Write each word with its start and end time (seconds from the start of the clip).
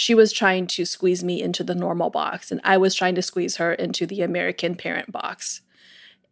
she 0.00 0.14
was 0.14 0.32
trying 0.32 0.66
to 0.66 0.86
squeeze 0.86 1.22
me 1.22 1.42
into 1.42 1.62
the 1.62 1.74
normal 1.74 2.08
box, 2.08 2.50
and 2.50 2.58
I 2.64 2.78
was 2.78 2.94
trying 2.94 3.14
to 3.16 3.22
squeeze 3.22 3.56
her 3.56 3.74
into 3.74 4.06
the 4.06 4.22
American 4.22 4.74
parent 4.74 5.12
box. 5.12 5.60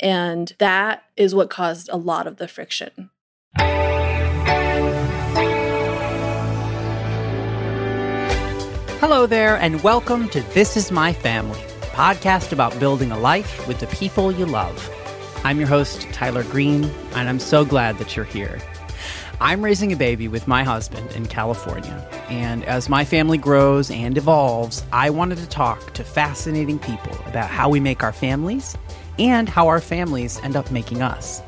And 0.01 0.55
that 0.57 1.05
is 1.19 1.35
what 1.35 1.51
caused 1.51 1.91
a 1.91 1.99
lot 1.99 2.27
of 2.27 2.39
the 2.39 2.49
friction. 2.49 3.11
Hello 9.01 9.27
there, 9.27 9.59
and 9.59 9.83
welcome 9.83 10.31
to 10.31 10.41
This 10.55 10.75
Is 10.75 10.91
My 10.91 11.13
Family, 11.13 11.61
podcast 11.93 12.53
about 12.53 12.81
building 12.81 13.13
a 13.13 13.19
life 13.19 13.69
with 13.69 13.81
the 13.81 13.87
people 13.89 14.33
you 14.33 14.47
love. 14.47 14.91
I'm 15.45 15.59
your 15.59 15.69
host, 15.69 16.09
Tyler 16.15 16.45
Greene, 16.45 16.85
and 17.13 17.29
I'm 17.29 17.39
so 17.39 17.67
glad 17.67 17.99
that 17.99 18.17
you're 18.17 18.25
here. 18.25 18.63
I'm 19.41 19.65
raising 19.65 19.93
a 19.93 19.97
baby 19.97 20.27
with 20.27 20.49
my 20.49 20.65
husband 20.65 21.13
in 21.13 21.27
California, 21.27 22.05
and 22.29 22.65
as 22.65 22.89
my 22.89 23.05
family 23.05 23.39
grows 23.39 23.89
and 23.89 24.19
evolves, 24.19 24.83
I 24.93 25.11
wanted 25.11 25.39
to 25.39 25.47
talk 25.47 25.95
to 25.95 26.03
fascinating 26.03 26.81
people 26.81 27.17
about 27.25 27.49
how 27.49 27.69
we 27.69 27.79
make 27.79 28.03
our 28.03 28.13
families 28.13 28.77
and 29.17 29.49
how 29.49 29.69
our 29.69 29.81
families 29.81 30.41
end 30.43 30.57
up 30.57 30.73
making 30.73 31.03
us. 31.03 31.41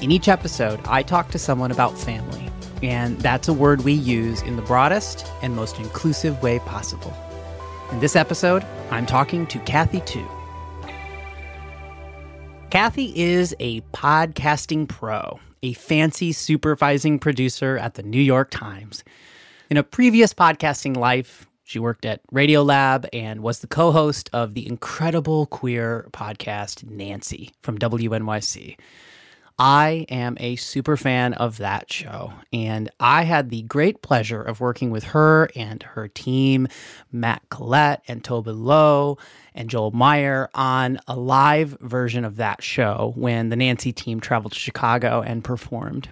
In 0.00 0.10
each 0.10 0.26
episode, 0.26 0.80
I 0.86 1.04
talk 1.04 1.30
to 1.30 1.38
someone 1.38 1.70
about 1.70 1.96
family, 1.96 2.50
and 2.82 3.20
that's 3.20 3.46
a 3.46 3.52
word 3.52 3.84
we 3.84 3.92
use 3.92 4.42
in 4.42 4.56
the 4.56 4.62
broadest 4.62 5.24
and 5.42 5.54
most 5.54 5.78
inclusive 5.78 6.42
way 6.42 6.58
possible. 6.58 7.16
In 7.92 8.00
this 8.00 8.16
episode, 8.16 8.66
I'm 8.90 9.06
talking 9.06 9.46
to 9.46 9.60
Kathy 9.60 10.00
Tu. 10.00 10.26
Kathy 12.70 13.12
is 13.16 13.54
a 13.60 13.80
podcasting 13.92 14.88
pro 14.88 15.38
a 15.62 15.72
fancy 15.74 16.32
supervising 16.32 17.18
producer 17.18 17.78
at 17.78 17.94
the 17.94 18.02
New 18.02 18.20
York 18.20 18.50
Times. 18.50 19.04
In 19.70 19.76
a 19.76 19.82
previous 19.82 20.34
podcasting 20.34 20.96
life, 20.96 21.46
she 21.64 21.78
worked 21.78 22.04
at 22.04 22.20
Radiolab 22.32 23.08
and 23.12 23.42
was 23.42 23.60
the 23.60 23.66
co 23.66 23.92
host 23.92 24.28
of 24.32 24.54
the 24.54 24.66
incredible 24.66 25.46
queer 25.46 26.08
podcast 26.12 26.84
Nancy 26.84 27.52
from 27.60 27.78
WNYC. 27.78 28.76
I 29.64 30.06
am 30.08 30.36
a 30.40 30.56
super 30.56 30.96
fan 30.96 31.34
of 31.34 31.58
that 31.58 31.88
show, 31.88 32.32
and 32.52 32.90
I 32.98 33.22
had 33.22 33.50
the 33.50 33.62
great 33.62 34.02
pleasure 34.02 34.42
of 34.42 34.58
working 34.58 34.90
with 34.90 35.04
her 35.04 35.50
and 35.54 35.80
her 35.84 36.08
team, 36.08 36.66
Matt 37.12 37.42
Collette 37.48 38.02
and 38.08 38.24
Tobin 38.24 38.64
Low 38.64 39.18
and 39.54 39.70
Joel 39.70 39.92
Meyer, 39.92 40.50
on 40.52 40.98
a 41.06 41.14
live 41.14 41.76
version 41.80 42.24
of 42.24 42.38
that 42.38 42.60
show 42.60 43.12
when 43.14 43.50
the 43.50 43.56
Nancy 43.56 43.92
team 43.92 44.18
traveled 44.18 44.54
to 44.54 44.58
Chicago 44.58 45.22
and 45.22 45.44
performed. 45.44 46.08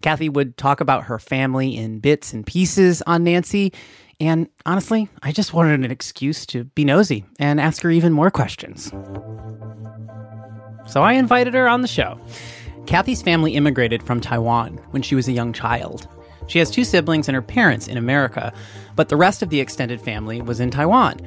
Kathy 0.00 0.28
would 0.28 0.56
talk 0.56 0.80
about 0.80 1.02
her 1.02 1.18
family 1.18 1.76
in 1.76 1.98
bits 1.98 2.32
and 2.32 2.46
pieces 2.46 3.02
on 3.08 3.24
Nancy, 3.24 3.72
and 4.20 4.48
honestly, 4.66 5.08
I 5.20 5.32
just 5.32 5.52
wanted 5.52 5.80
an 5.80 5.90
excuse 5.90 6.46
to 6.46 6.62
be 6.62 6.84
nosy 6.84 7.24
and 7.40 7.60
ask 7.60 7.82
her 7.82 7.90
even 7.90 8.12
more 8.12 8.30
questions. 8.30 8.92
So 10.86 11.02
I 11.02 11.14
invited 11.14 11.54
her 11.54 11.68
on 11.68 11.82
the 11.82 11.88
show. 11.88 12.20
Kathy's 12.88 13.20
family 13.20 13.52
immigrated 13.52 14.02
from 14.02 14.18
Taiwan 14.18 14.78
when 14.92 15.02
she 15.02 15.14
was 15.14 15.28
a 15.28 15.32
young 15.32 15.52
child. 15.52 16.08
She 16.46 16.58
has 16.58 16.70
two 16.70 16.84
siblings 16.84 17.28
and 17.28 17.34
her 17.34 17.42
parents 17.42 17.86
in 17.86 17.98
America, 17.98 18.50
but 18.96 19.10
the 19.10 19.16
rest 19.16 19.42
of 19.42 19.50
the 19.50 19.60
extended 19.60 20.00
family 20.00 20.40
was 20.40 20.58
in 20.58 20.70
Taiwan. 20.70 21.20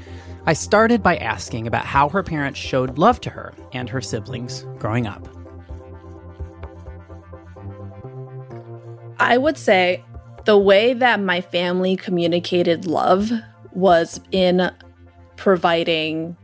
I 0.48 0.54
started 0.54 1.04
by 1.04 1.18
asking 1.18 1.68
about 1.68 1.86
how 1.86 2.10
her 2.10 2.24
parents 2.24 2.60
showed 2.60 2.98
love 2.98 3.22
to 3.22 3.30
her 3.30 3.54
and 3.74 3.88
her 3.90 4.02
siblings 4.02 4.66
growing 4.80 5.06
up. 5.06 5.28
I 9.20 9.38
would 9.38 9.56
say 9.56 10.04
the 10.46 10.58
way 10.58 10.96
that 10.96 11.22
my 11.22 11.42
family 11.42 11.96
communicated 11.96 12.88
love 12.88 13.30
was 13.72 14.20
in 14.32 14.72
providing 15.36 16.38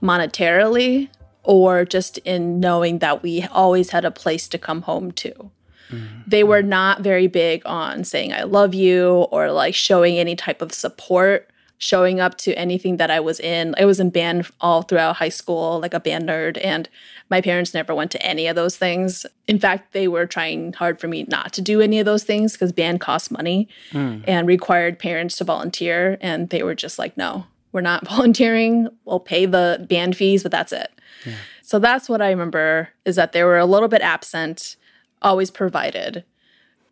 monetarily 0.00 1.08
or 1.42 1.84
just 1.84 2.18
in 2.18 2.60
knowing 2.60 2.98
that 2.98 3.22
we 3.22 3.44
always 3.50 3.90
had 3.90 4.04
a 4.04 4.10
place 4.10 4.48
to 4.48 4.58
come 4.58 4.82
home 4.82 5.10
to. 5.12 5.50
Mm-hmm. 5.90 6.20
They 6.26 6.44
were 6.44 6.62
not 6.62 7.00
very 7.00 7.26
big 7.26 7.62
on 7.64 8.04
saying, 8.04 8.32
I 8.32 8.42
love 8.42 8.74
you 8.74 9.26
or 9.30 9.50
like 9.50 9.74
showing 9.74 10.18
any 10.18 10.36
type 10.36 10.62
of 10.62 10.72
support, 10.72 11.50
showing 11.78 12.20
up 12.20 12.36
to 12.38 12.52
anything 12.58 12.98
that 12.98 13.10
I 13.10 13.20
was 13.20 13.40
in. 13.40 13.74
I 13.78 13.86
was 13.86 13.98
in 13.98 14.10
band 14.10 14.48
all 14.60 14.82
throughout 14.82 15.16
high 15.16 15.30
school, 15.30 15.80
like 15.80 15.94
a 15.94 16.00
band 16.00 16.28
nerd, 16.28 16.60
and 16.62 16.88
my 17.30 17.40
parents 17.40 17.72
never 17.72 17.94
went 17.94 18.10
to 18.12 18.22
any 18.24 18.46
of 18.46 18.54
those 18.56 18.76
things. 18.76 19.24
In 19.48 19.58
fact, 19.58 19.92
they 19.92 20.06
were 20.06 20.26
trying 20.26 20.74
hard 20.74 21.00
for 21.00 21.08
me 21.08 21.24
not 21.28 21.52
to 21.54 21.62
do 21.62 21.80
any 21.80 21.98
of 21.98 22.04
those 22.04 22.24
things 22.24 22.52
because 22.52 22.72
band 22.72 23.00
costs 23.00 23.30
money 23.30 23.68
mm. 23.92 24.22
and 24.28 24.46
required 24.46 24.98
parents 24.98 25.36
to 25.36 25.44
volunteer. 25.44 26.18
And 26.20 26.50
they 26.50 26.62
were 26.62 26.74
just 26.74 26.98
like, 26.98 27.16
no, 27.16 27.46
we're 27.72 27.80
not 27.80 28.06
volunteering. 28.08 28.88
We'll 29.04 29.20
pay 29.20 29.46
the 29.46 29.86
band 29.88 30.16
fees, 30.16 30.42
but 30.42 30.52
that's 30.52 30.72
it. 30.72 30.90
Yeah. 31.24 31.36
So 31.62 31.78
that's 31.78 32.08
what 32.08 32.20
I 32.20 32.30
remember 32.30 32.88
is 33.04 33.16
that 33.16 33.32
they 33.32 33.44
were 33.44 33.58
a 33.58 33.66
little 33.66 33.88
bit 33.88 34.02
absent, 34.02 34.76
always 35.22 35.50
provided. 35.50 36.24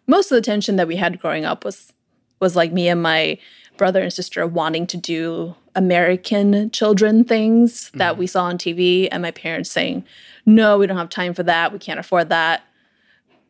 Most 0.06 0.30
of 0.30 0.36
the 0.36 0.42
tension 0.42 0.76
that 0.76 0.88
we 0.88 0.96
had 0.96 1.20
growing 1.20 1.44
up 1.44 1.64
was 1.64 1.92
was 2.40 2.54
like 2.54 2.72
me 2.72 2.88
and 2.88 3.02
my 3.02 3.38
brother 3.76 4.00
and 4.00 4.12
sister 4.12 4.46
wanting 4.46 4.86
to 4.86 4.96
do 4.96 5.56
American 5.74 6.70
children 6.70 7.24
things 7.24 7.88
mm-hmm. 7.88 7.98
that 7.98 8.16
we 8.16 8.26
saw 8.26 8.44
on 8.44 8.58
TV 8.58 9.08
and 9.10 9.22
my 9.22 9.30
parents 9.30 9.70
saying, 9.70 10.04
"No, 10.46 10.78
we 10.78 10.86
don't 10.86 10.96
have 10.96 11.08
time 11.08 11.34
for 11.34 11.42
that. 11.42 11.72
We 11.72 11.78
can't 11.78 12.00
afford 12.00 12.28
that." 12.28 12.62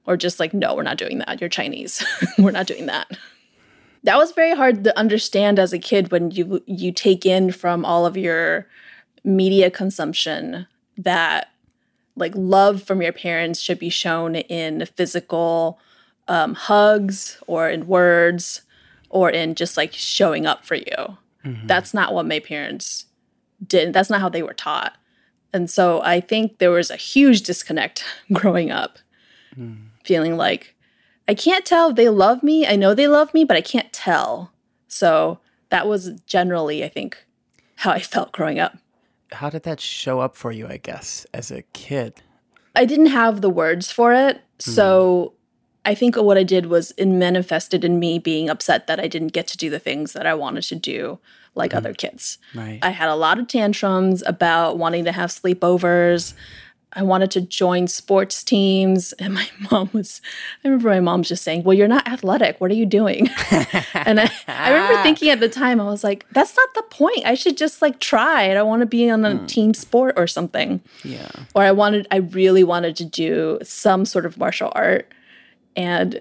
Or 0.06 0.16
just 0.16 0.40
like, 0.40 0.54
"No, 0.54 0.74
we're 0.74 0.82
not 0.82 0.96
doing 0.96 1.18
that. 1.18 1.40
You're 1.40 1.50
Chinese. 1.50 2.04
we're 2.38 2.52
not 2.52 2.66
doing 2.66 2.86
that." 2.86 3.10
That 4.08 4.16
was 4.16 4.32
very 4.32 4.56
hard 4.56 4.84
to 4.84 4.98
understand 4.98 5.58
as 5.58 5.74
a 5.74 5.78
kid 5.78 6.10
when 6.10 6.30
you 6.30 6.62
you 6.64 6.92
take 6.92 7.26
in 7.26 7.52
from 7.52 7.84
all 7.84 8.06
of 8.06 8.16
your 8.16 8.66
media 9.22 9.70
consumption 9.70 10.66
that 10.96 11.50
like 12.16 12.32
love 12.34 12.82
from 12.82 13.02
your 13.02 13.12
parents 13.12 13.60
should 13.60 13.78
be 13.78 13.90
shown 13.90 14.34
in 14.34 14.86
physical 14.96 15.78
um, 16.26 16.54
hugs 16.54 17.36
or 17.46 17.68
in 17.68 17.86
words 17.86 18.62
or 19.10 19.28
in 19.28 19.54
just 19.54 19.76
like 19.76 19.92
showing 19.92 20.46
up 20.46 20.64
for 20.64 20.76
you. 20.76 21.18
Mm-hmm. 21.44 21.66
That's 21.66 21.92
not 21.92 22.14
what 22.14 22.24
my 22.24 22.40
parents 22.40 23.04
did. 23.66 23.92
That's 23.92 24.08
not 24.08 24.22
how 24.22 24.30
they 24.30 24.42
were 24.42 24.54
taught. 24.54 24.96
And 25.52 25.68
so 25.68 26.00
I 26.00 26.20
think 26.20 26.60
there 26.60 26.70
was 26.70 26.90
a 26.90 26.96
huge 26.96 27.42
disconnect 27.42 28.06
growing 28.32 28.70
up, 28.70 29.00
mm. 29.54 29.76
feeling 30.02 30.38
like 30.38 30.74
I 31.28 31.34
can't 31.34 31.64
tell 31.64 31.90
if 31.90 31.96
they 31.96 32.08
love 32.08 32.42
me. 32.42 32.66
I 32.66 32.74
know 32.76 32.94
they 32.94 33.06
love 33.06 33.34
me, 33.34 33.44
but 33.44 33.56
I 33.56 33.60
can't 33.60 33.92
tell. 33.92 34.52
So 34.88 35.38
that 35.68 35.86
was 35.86 36.12
generally, 36.26 36.82
I 36.82 36.88
think, 36.88 37.24
how 37.76 37.90
I 37.90 38.00
felt 38.00 38.32
growing 38.32 38.58
up 38.58 38.78
how 39.32 39.50
did 39.50 39.62
that 39.64 39.80
show 39.80 40.20
up 40.20 40.36
for 40.36 40.52
you, 40.52 40.66
I 40.66 40.78
guess, 40.78 41.26
as 41.34 41.50
a 41.50 41.62
kid? 41.72 42.22
I 42.74 42.84
didn't 42.84 43.06
have 43.06 43.40
the 43.40 43.50
words 43.50 43.90
for 43.90 44.12
it. 44.12 44.36
Mm. 44.36 44.74
So 44.74 45.34
I 45.84 45.94
think 45.94 46.16
what 46.16 46.38
I 46.38 46.42
did 46.42 46.66
was 46.66 46.92
it 46.92 47.06
manifested 47.06 47.84
in 47.84 47.98
me 47.98 48.18
being 48.18 48.48
upset 48.48 48.86
that 48.86 49.00
I 49.00 49.08
didn't 49.08 49.32
get 49.32 49.46
to 49.48 49.56
do 49.56 49.70
the 49.70 49.78
things 49.78 50.12
that 50.12 50.26
I 50.26 50.34
wanted 50.34 50.64
to 50.64 50.76
do 50.76 51.18
like 51.54 51.72
mm. 51.72 51.76
other 51.76 51.92
kids. 51.92 52.38
Right. 52.54 52.78
I 52.82 52.90
had 52.90 53.08
a 53.08 53.14
lot 53.14 53.38
of 53.38 53.48
tantrums 53.48 54.22
about 54.26 54.78
wanting 54.78 55.04
to 55.04 55.12
have 55.12 55.30
sleepovers. 55.30 56.34
I 56.94 57.02
wanted 57.02 57.30
to 57.32 57.42
join 57.42 57.86
sports 57.86 58.42
teams. 58.42 59.12
And 59.14 59.34
my 59.34 59.48
mom 59.70 59.90
was, 59.92 60.20
I 60.64 60.68
remember 60.68 60.88
my 60.88 61.00
mom 61.00 61.22
just 61.22 61.44
saying, 61.44 61.64
Well, 61.64 61.74
you're 61.74 61.88
not 61.88 62.08
athletic. 62.08 62.60
What 62.60 62.70
are 62.70 62.74
you 62.74 62.86
doing? 62.86 63.28
and 63.94 64.20
I, 64.20 64.30
I 64.46 64.72
remember 64.72 65.02
thinking 65.02 65.28
at 65.30 65.40
the 65.40 65.48
time, 65.48 65.80
I 65.80 65.84
was 65.84 66.02
like, 66.02 66.26
That's 66.32 66.56
not 66.56 66.68
the 66.74 66.82
point. 66.82 67.24
I 67.24 67.34
should 67.34 67.56
just 67.56 67.82
like 67.82 68.00
try. 68.00 68.44
it. 68.44 68.56
I 68.56 68.62
want 68.62 68.80
to 68.80 68.86
be 68.86 69.08
on 69.10 69.24
a 69.24 69.30
mm. 69.30 69.48
team 69.48 69.74
sport 69.74 70.14
or 70.16 70.26
something. 70.26 70.80
Yeah. 71.04 71.30
Or 71.54 71.62
I 71.62 71.72
wanted, 71.72 72.06
I 72.10 72.16
really 72.16 72.64
wanted 72.64 72.96
to 72.96 73.04
do 73.04 73.58
some 73.62 74.04
sort 74.04 74.24
of 74.26 74.38
martial 74.38 74.72
art. 74.74 75.12
And 75.76 76.18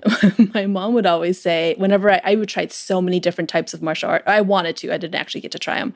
my 0.53 0.67
mom 0.67 0.93
would 0.93 1.07
always 1.07 1.41
say, 1.41 1.73
whenever 1.77 2.11
I, 2.11 2.21
I 2.23 2.35
would 2.35 2.49
try 2.49 2.67
so 2.67 3.01
many 3.01 3.19
different 3.19 3.49
types 3.49 3.73
of 3.73 3.81
martial 3.81 4.09
art, 4.09 4.23
I 4.27 4.41
wanted 4.41 4.77
to, 4.77 4.93
I 4.93 4.97
didn't 4.97 5.15
actually 5.15 5.41
get 5.41 5.51
to 5.53 5.59
try 5.59 5.79
them 5.79 5.93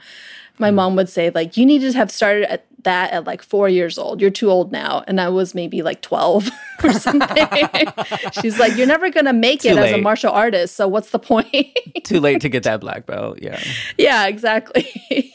my 0.62 0.70
mm. 0.70 0.76
mom 0.76 0.96
would 0.96 1.10
say 1.10 1.32
like 1.32 1.58
you 1.58 1.66
need 1.66 1.80
to 1.80 1.92
have 1.94 2.12
started 2.12 2.50
at 2.50 2.66
that 2.84 3.12
at 3.12 3.26
like 3.26 3.42
four 3.42 3.70
years 3.70 3.98
old. 3.98 4.22
You're 4.22 4.30
too 4.30 4.50
old 4.50 4.72
now. 4.72 5.04
And 5.08 5.20
i 5.20 5.30
was 5.30 5.54
maybe 5.54 5.82
like 5.82 6.02
12 6.02 6.50
or 6.84 6.94
something. 6.94 7.48
She's 8.42 8.60
like 8.60 8.76
you're 8.78 8.88
never 8.88 9.10
gonna 9.10 9.34
make 9.34 9.62
too 9.62 9.70
it 9.70 9.76
late. 9.76 9.94
as 9.94 10.00
a 10.00 10.02
martial 10.02 10.32
artist. 10.32 10.76
So 10.76 10.88
what's 10.88 11.12
the 11.12 11.20
point? 11.20 11.54
Too 12.04 12.20
late 12.20 12.42
to 12.42 12.50
get 12.50 12.64
that 12.64 12.82
black 12.82 13.06
belt. 13.06 13.40
Yeah. 13.42 13.60
Yeah 13.98 14.28
exactly. 14.28 15.34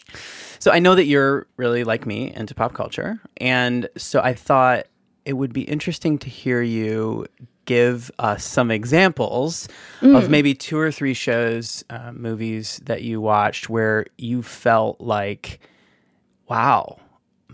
So 0.59 0.71
i 0.73 0.79
know 0.79 0.95
that 0.95 1.05
you're 1.05 1.47
really 1.57 1.85
like 1.85 2.07
me 2.07 2.33
into 2.35 2.55
pop 2.55 2.75
culture. 2.75 3.21
And 3.39 3.89
so 3.97 4.21
i 4.21 4.35
thought 4.35 4.87
it 5.25 5.35
would 5.35 5.53
be 5.53 5.63
interesting 5.63 6.19
to 6.19 6.29
hear 6.29 6.63
you 6.63 7.27
give 7.67 8.11
us 8.19 8.45
some 8.45 8.71
examples 8.71 9.69
mm. 10.01 10.17
of 10.17 10.31
maybe 10.31 10.55
two 10.55 10.79
or 10.79 10.91
three 10.91 11.13
shows, 11.13 11.85
uh, 11.91 12.13
movies 12.13 12.81
that 12.85 13.03
you 13.03 13.21
watched 13.21 13.69
where 13.69 14.07
you 14.17 14.43
felt 14.43 15.01
like, 15.01 15.61
wow, 16.49 16.99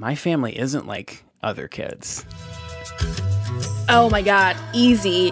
my 0.02 0.14
family 0.16 0.58
isn't 0.58 0.84
like 0.84 1.22
other 1.44 1.68
kids. 1.68 2.26
Oh 3.88 4.08
my 4.10 4.20
God, 4.20 4.56
easy. 4.74 5.30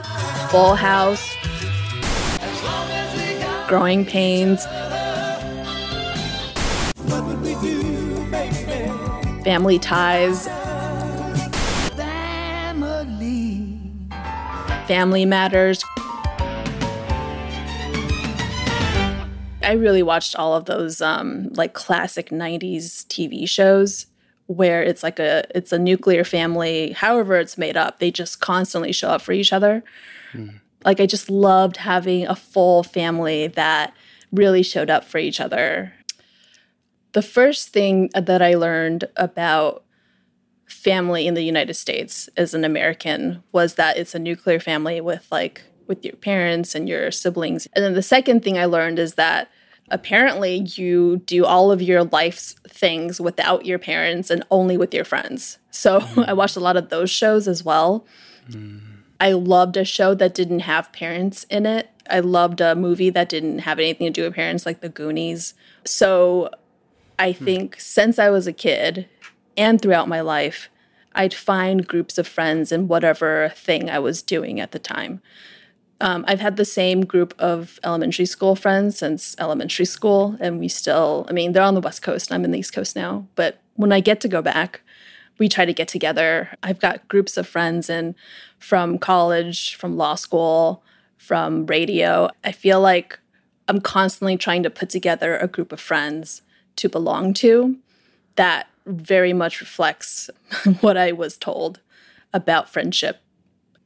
Full 0.51 0.77
house, 0.77 1.29
growing 3.67 4.07
pains, 4.07 4.65
do, 7.05 8.31
family 9.43 9.81
ties, 9.81 10.47
family. 11.97 13.77
family 14.87 15.25
matters. 15.25 15.83
I 19.63 19.73
really 19.73 20.05
watched 20.05 20.37
all 20.37 20.55
of 20.55 20.67
those 20.67 21.01
um, 21.01 21.49
like 21.55 21.75
classic 21.75 22.31
90s 22.31 23.05
TV 23.07 23.49
shows 23.49 24.07
where 24.51 24.83
it's 24.83 25.05
like 25.05 25.21
a 25.21 25.45
it's 25.55 25.71
a 25.71 25.79
nuclear 25.79 26.25
family 26.25 26.91
however 26.91 27.37
it's 27.37 27.57
made 27.57 27.77
up 27.77 28.01
they 28.01 28.11
just 28.11 28.41
constantly 28.41 28.91
show 28.91 29.09
up 29.09 29.23
for 29.23 29.31
each 29.31 29.53
other. 29.53 29.85
Mm. 30.33 30.61
like 30.85 30.99
i 31.01 31.07
just 31.07 31.31
loved 31.31 31.77
having 31.77 32.27
a 32.27 32.35
full 32.35 32.83
family 32.83 33.47
that 33.47 33.95
really 34.33 34.63
showed 34.63 34.91
up 34.91 35.05
for 35.05 35.19
each 35.19 35.41
other. 35.41 35.93
The 37.13 37.23
first 37.23 37.69
thing 37.69 38.11
that 38.15 38.43
i 38.43 38.55
learned 38.55 39.05
about 39.17 39.85
family 40.67 41.29
in 41.29 41.35
the 41.35 41.43
united 41.43 41.75
states 41.75 42.29
as 42.37 42.53
an 42.53 42.65
american 42.65 43.45
was 43.53 43.75
that 43.75 43.97
it's 43.97 44.17
a 44.17 44.19
nuclear 44.19 44.59
family 44.59 45.01
with 45.01 45.27
like 45.31 45.63
with 45.87 46.05
your 46.05 46.15
parents 46.15 46.77
and 46.77 46.89
your 46.89 47.11
siblings. 47.11 47.67
And 47.73 47.85
then 47.85 47.95
the 47.95 48.03
second 48.03 48.43
thing 48.43 48.59
i 48.59 48.65
learned 48.65 48.99
is 48.99 49.15
that 49.15 49.49
apparently 49.91 50.67
you 50.75 51.19
do 51.27 51.45
all 51.45 51.73
of 51.73 51.83
your 51.83 52.05
life's 52.05 52.55
things 52.69 53.21
without 53.21 53.67
your 53.67 53.79
parents 53.79 54.31
and 54.31 54.45
only 54.51 54.77
with 54.77 54.95
your 54.95 55.05
friends. 55.05 55.59
So 55.71 56.01
mm. 56.01 56.25
I 56.29 56.33
watched 56.33 56.57
a 56.57 56.61
lot 56.61 56.77
of 56.77 56.89
those 56.89 57.11
shows 57.11 57.49
as 57.49 57.65
well. 57.65 58.07
Mm. 58.49 58.81
I 59.21 59.33
loved 59.33 59.77
a 59.77 59.85
show 59.85 60.15
that 60.15 60.35
didn't 60.35 60.61
have 60.61 60.93
parents 60.93 61.45
in 61.45 61.67
it. 61.67 61.91
I 62.09 62.21
loved 62.21 62.61
a 62.61 62.75
movie 62.75 63.11
that 63.11 63.29
didn't 63.29 63.61
have 63.61 63.79
anything 63.79 64.07
to 64.07 64.13
do 64.13 64.23
with 64.25 64.35
parents, 64.35 64.65
like 64.65 64.81
The 64.81 64.89
Goonies. 64.89 65.55
So 65.85 66.51
I 67.19 67.33
mm. 67.33 67.45
think 67.45 67.77
since 67.79 68.19
I 68.19 68.31
was 68.31 68.47
a 68.47 68.53
kid 68.53 69.09
and 69.57 69.81
throughout 69.81 70.09
my 70.09 70.21
life, 70.21 70.71
I'd 71.15 71.35
find 71.35 71.87
groups 71.87 72.19
of 72.19 72.29
friends 72.29 72.73
in 72.73 72.89
whatever 72.89 73.53
thing 73.55 73.91
I 73.91 73.99
was 73.99 74.23
doing 74.23 74.61
at 74.61 74.73
the 74.73 74.79
time. 74.79 75.21
Um, 76.01 76.25
I've 76.27 76.41
had 76.41 76.57
the 76.57 76.65
same 76.65 77.05
group 77.05 77.35
of 77.39 77.79
elementary 77.85 78.25
school 78.25 78.57
friends 78.57 78.99
since 78.99 79.37
elementary 79.39 79.85
school, 79.85 80.37
and 80.41 80.59
we 80.59 80.69
still, 80.69 81.27
I 81.29 81.33
mean, 81.33 81.53
they're 81.53 81.63
on 81.63 81.75
the 81.75 81.81
West 81.81 82.03
Coast, 82.03 82.33
I'm 82.33 82.45
in 82.45 82.53
the 82.53 82.59
East 82.59 82.73
Coast 82.73 82.97
now. 82.97 83.27
But 83.35 83.61
when 83.75 83.93
I 83.93 84.01
get 84.01 84.21
to 84.23 84.29
go 84.29 84.41
back, 84.41 84.81
we 85.39 85.49
try 85.49 85.65
to 85.65 85.73
get 85.73 85.89
together. 85.89 86.51
I've 86.63 86.81
got 86.81 87.09
groups 87.09 87.37
of 87.37 87.47
friends 87.47 87.91
and 87.91 88.15
from 88.59 88.99
college, 88.99 89.75
from 89.75 89.97
law 89.97 90.15
school, 90.15 90.83
from 91.17 91.67
radio. 91.67 92.31
I 92.45 92.53
feel 92.53 92.81
like 92.81 93.19
I'm 93.69 93.81
constantly 93.81 94.37
trying 94.37 94.63
to 94.63 94.71
put 94.71 94.91
together 94.91 95.37
a 95.37 95.49
group 95.49 95.73
of 95.73 95.81
friends 95.81 96.43
to 96.77 96.89
belong 96.89 97.35
to 97.35 97.77
that 98.37 98.69
very 98.87 99.33
much 99.33 99.61
reflects 99.61 100.31
what 100.81 100.97
I 100.97 101.13
was 101.13 101.37
told 101.37 101.81
about 102.33 102.69
friendship 102.69 103.21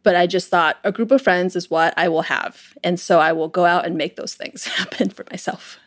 but 0.05 0.15
I 0.15 0.29
just 0.29 0.49
thought 0.51 0.79
a 0.85 0.93
group 0.93 1.11
of 1.11 1.21
friends 1.21 1.57
is 1.57 1.69
what 1.69 1.95
I 1.97 2.09
will 2.09 2.23
have. 2.23 2.77
And 2.85 3.01
so 3.01 3.19
I 3.19 3.33
will 3.33 3.49
go 3.49 3.65
out 3.65 3.85
and 3.87 3.97
make 3.97 4.15
those 4.15 4.35
things 4.35 4.65
happen 4.77 5.11
for 5.11 5.25
myself. 5.33 5.79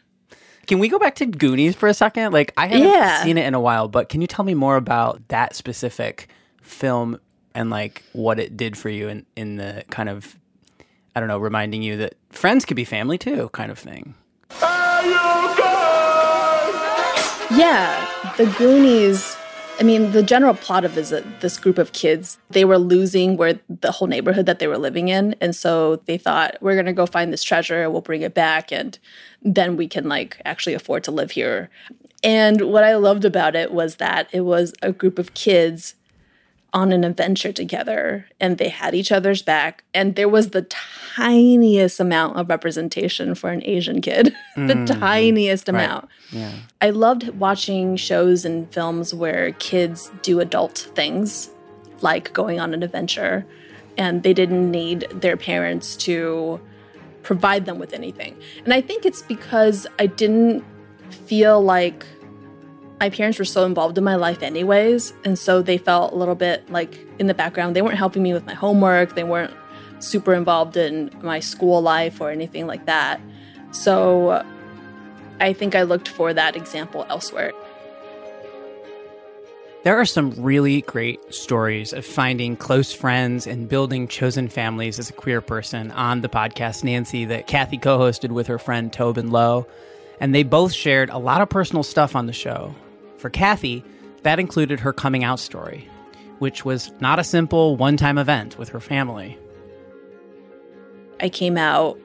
Can 0.66 0.80
we 0.80 0.90
go 0.90 1.00
back 1.00 1.16
to 1.16 1.26
Goonies 1.26 1.76
for 1.76 1.88
a 1.88 1.94
second? 1.94 2.34
Like, 2.34 2.52
I 2.58 2.68
haven't 2.68 2.90
yeah. 2.90 3.24
seen 3.24 3.38
it 3.38 3.46
in 3.46 3.54
a 3.54 3.60
while, 3.62 3.88
but 3.88 4.10
can 4.10 4.20
you 4.20 4.28
tell 4.28 4.44
me 4.44 4.54
more 4.54 4.76
about 4.76 5.26
that 5.30 5.56
specific 5.56 6.28
film 6.62 7.22
and 7.56 7.70
like 7.70 8.04
what 8.12 8.38
it 8.38 8.58
did 8.58 8.78
for 8.78 8.90
you 8.90 9.08
in, 9.08 9.26
in 9.38 9.56
the 9.56 9.86
kind 9.90 10.10
of, 10.10 10.36
I 11.16 11.22
don't 11.22 11.30
know, 11.30 11.38
reminding 11.38 11.84
you 11.84 11.96
that 11.98 12.16
friends 12.32 12.66
could 12.66 12.76
be 12.76 12.84
family 12.84 13.18
too, 13.18 13.50
kind 13.54 13.72
of 13.72 13.80
thing? 13.80 14.14
Yeah, 17.50 18.34
the 18.36 18.46
Goonies 18.58 19.38
I 19.80 19.84
mean, 19.84 20.12
the 20.12 20.24
general 20.24 20.56
plot 20.56 20.86
of 20.86 20.98
is 20.98 21.10
that 21.10 21.42
this 21.42 21.60
group 21.60 21.78
of 21.78 21.94
kids, 21.94 22.40
they 22.50 22.66
were 22.66 22.80
losing 22.80 23.38
where 23.38 23.60
the 23.70 23.92
whole 23.92 24.08
neighborhood 24.08 24.48
that 24.48 24.58
they 24.58 24.68
were 24.68 24.78
living 24.78 25.10
in. 25.10 25.36
And 25.40 25.56
so 25.56 25.98
they 26.08 26.18
thought, 26.18 26.58
we're 26.62 26.74
going 26.74 26.88
to 26.88 26.94
go 26.94 27.06
find 27.06 27.32
this 27.32 27.44
treasure, 27.44 27.88
we'll 27.90 28.02
bring 28.02 28.24
it 28.24 28.34
back, 28.34 28.72
and 28.72 28.98
then 29.44 29.78
we 29.78 29.88
can 29.88 30.10
like 30.10 30.42
actually 30.46 30.74
afford 30.74 31.04
to 31.04 31.12
live 31.12 31.32
here. 31.32 31.70
And 32.24 32.62
what 32.62 32.84
I 32.84 32.96
loved 32.96 33.24
about 33.24 33.56
it 33.56 33.72
was 33.72 33.98
that 33.98 34.28
it 34.32 34.42
was 34.42 34.74
a 34.82 34.92
group 34.92 35.20
of 35.20 35.36
kids 35.36 35.94
on 36.74 36.92
an 36.92 37.04
adventure 37.04 37.52
together 37.52 38.28
and 38.40 38.58
they 38.58 38.70
had 38.70 38.94
each 38.94 39.12
other's 39.12 39.42
back. 39.42 39.84
And 39.94 40.16
there 40.16 40.30
was 40.30 40.50
the 40.50 40.64
tiniest 40.64 42.00
amount 42.00 42.38
of 42.38 42.50
representation 42.50 43.36
for 43.36 43.50
an 43.50 43.62
asian 43.66 44.02
kid. 44.02 44.36
The 44.56 44.74
mm, 44.74 45.00
tiniest 45.00 45.70
amount. 45.70 46.10
Right. 46.34 46.40
yeah. 46.40 46.52
i 46.82 46.90
loved 46.90 47.30
watching 47.40 47.96
shows 47.96 48.44
and 48.44 48.72
films 48.74 49.14
where 49.14 49.52
kids 49.54 50.12
do 50.24 50.40
adult 50.40 50.90
things 50.96 51.52
like 52.02 52.34
going 52.34 52.60
on 52.60 52.74
an 52.74 52.82
adventure. 52.84 53.46
And 53.98 54.24
they 54.24 54.34
didn't 54.34 54.70
need 54.70 55.08
their 55.12 55.38
parents 55.38 55.96
to 55.98 56.60
provide 57.24 57.66
them 57.66 57.78
with 57.80 57.94
anything. 57.94 58.36
And 58.66 58.74
i 58.74 58.82
think 58.82 59.06
it's 59.06 59.22
because 59.22 59.88
i 60.00 60.08
didn't 60.08 60.64
feel 61.10 61.62
like 61.62 62.06
my 63.00 63.10
parents 63.10 63.38
were 63.38 63.46
so 63.46 63.66
involved 63.66 63.98
in 63.98 64.04
my 64.04 64.16
life 64.16 64.42
anyways 64.42 65.14
and 65.24 65.38
so 65.38 65.62
they 65.62 65.78
felt 65.78 66.14
a 66.14 66.16
little 66.16 66.36
bit 66.36 66.70
like 66.70 67.06
in 67.20 67.28
the 67.28 67.34
background 67.34 67.76
they 67.76 67.82
weren't 67.82 67.98
helping 67.98 68.24
me 68.24 68.34
with 68.34 68.46
my 68.46 68.54
homework 68.54 69.16
they 69.16 69.24
weren't 69.24 69.54
super 70.00 70.34
involved 70.34 70.78
in 70.78 71.12
my 71.22 71.40
school 71.40 71.82
life 71.82 72.22
or 72.22 72.32
anything 72.32 72.68
like 72.68 72.86
that 72.86 73.20
so 73.72 74.44
i 75.40 75.54
think 75.54 75.76
i 75.76 75.84
looked 75.84 76.08
for 76.08 76.34
that 76.34 76.56
example 76.56 77.06
elsewhere 77.10 77.52
there 79.84 79.96
are 79.96 80.06
some 80.06 80.32
really 80.32 80.82
great 80.82 81.34
stories 81.34 81.94
of 81.94 82.06
finding 82.06 82.58
close 82.58 82.92
friends 82.92 83.48
and 83.48 83.70
building 83.70 84.10
chosen 84.10 84.50
families 84.50 85.00
as 85.00 85.10
a 85.10 85.14
queer 85.14 85.40
person 85.40 85.92
on 85.92 86.20
the 86.20 86.28
podcast 86.28 86.84
Nancy 86.84 87.24
that 87.24 87.48
Kathy 87.48 87.78
co 87.78 87.98
hosted 87.98 88.32
with 88.32 88.48
her 88.48 88.60
friend 88.60 88.92
Tobin 88.92 89.32
Low. 89.32 89.66
And 90.20 90.36
they 90.36 90.44
both 90.44 90.74
shared 90.74 91.10
a 91.10 91.18
lot 91.18 91.40
of 91.40 91.48
personal 91.48 91.84
stuff 91.84 92.18
on 92.18 92.26
the 92.26 92.34
show. 92.34 92.76
For 93.18 93.30
Kathy, 93.30 93.84
that 94.24 94.40
included 94.40 94.80
her 94.80 94.94
coming 94.94 95.24
out 95.24 95.40
story, 95.40 95.90
which 96.40 96.66
was 96.66 96.92
not 97.00 97.20
a 97.20 97.24
simple 97.24 97.76
one 97.76 97.98
time 97.98 98.18
event 98.18 98.58
with 98.58 98.70
her 98.70 98.80
family. 98.80 99.38
I 101.20 101.30
came 101.30 101.58
out 101.58 102.00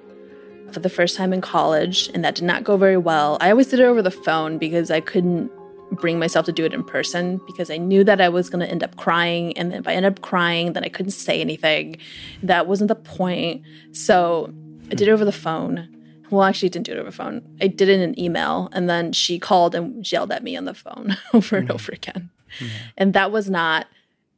for 0.73 0.81
the 0.81 0.89
first 0.89 1.17
time 1.17 1.33
in 1.33 1.41
college, 1.41 2.09
and 2.15 2.25
that 2.25 2.35
did 2.35 2.45
not 2.45 2.65
go 2.65 2.77
very 2.77 2.97
well. 2.97 3.37
I 3.41 3.51
always 3.51 3.69
did 3.69 3.81
it 3.81 3.85
over 3.85 4.01
the 4.03 4.11
phone 4.11 4.59
because 4.59 4.91
I 4.91 5.01
couldn't 5.01 5.51
bring 5.93 6.19
myself 6.19 6.47
to 6.47 6.53
do 6.53 6.65
it 6.65 6.73
in 6.73 6.83
person 6.83 7.41
because 7.47 7.71
I 7.71 7.77
knew 7.77 8.03
that 8.05 8.21
I 8.21 8.29
was 8.31 8.49
going 8.49 8.65
to 8.65 8.71
end 8.71 8.83
up 8.83 8.97
crying. 8.97 9.57
And 9.59 9.75
if 9.75 9.87
I 9.87 9.93
ended 9.93 10.13
up 10.13 10.23
crying, 10.23 10.73
then 10.73 10.85
I 10.85 10.89
couldn't 10.89 11.13
say 11.13 11.41
anything. 11.41 11.99
That 12.43 12.67
wasn't 12.67 12.89
the 12.89 12.95
point. 12.95 13.63
So 13.93 14.53
I 14.91 14.95
did 14.95 15.09
it 15.09 15.11
over 15.11 15.25
the 15.25 15.33
phone. 15.33 15.89
Well, 16.33 16.45
actually, 16.45 16.71
I 16.71 16.71
didn't 16.71 16.87
do 16.87 16.93
it 16.93 16.99
over 16.99 17.11
phone. 17.11 17.59
I 17.61 17.67
did 17.67 17.91
it 17.91 17.93
in 17.93 18.01
an 18.01 18.19
email, 18.19 18.71
and 18.73 18.89
then 18.89 19.13
she 19.13 19.39
called 19.39 19.75
and 19.75 20.11
yelled 20.11 20.33
at 20.33 20.43
me 20.43 20.57
on 20.57 20.65
the 20.65 20.73
phone 20.73 21.19
over 21.35 21.59
and 21.59 21.69
mm-hmm. 21.69 21.75
over 21.75 21.93
again. 21.93 22.31
Mm-hmm. 22.59 22.77
And 22.97 23.13
that 23.13 23.31
was 23.31 23.51
not 23.51 23.87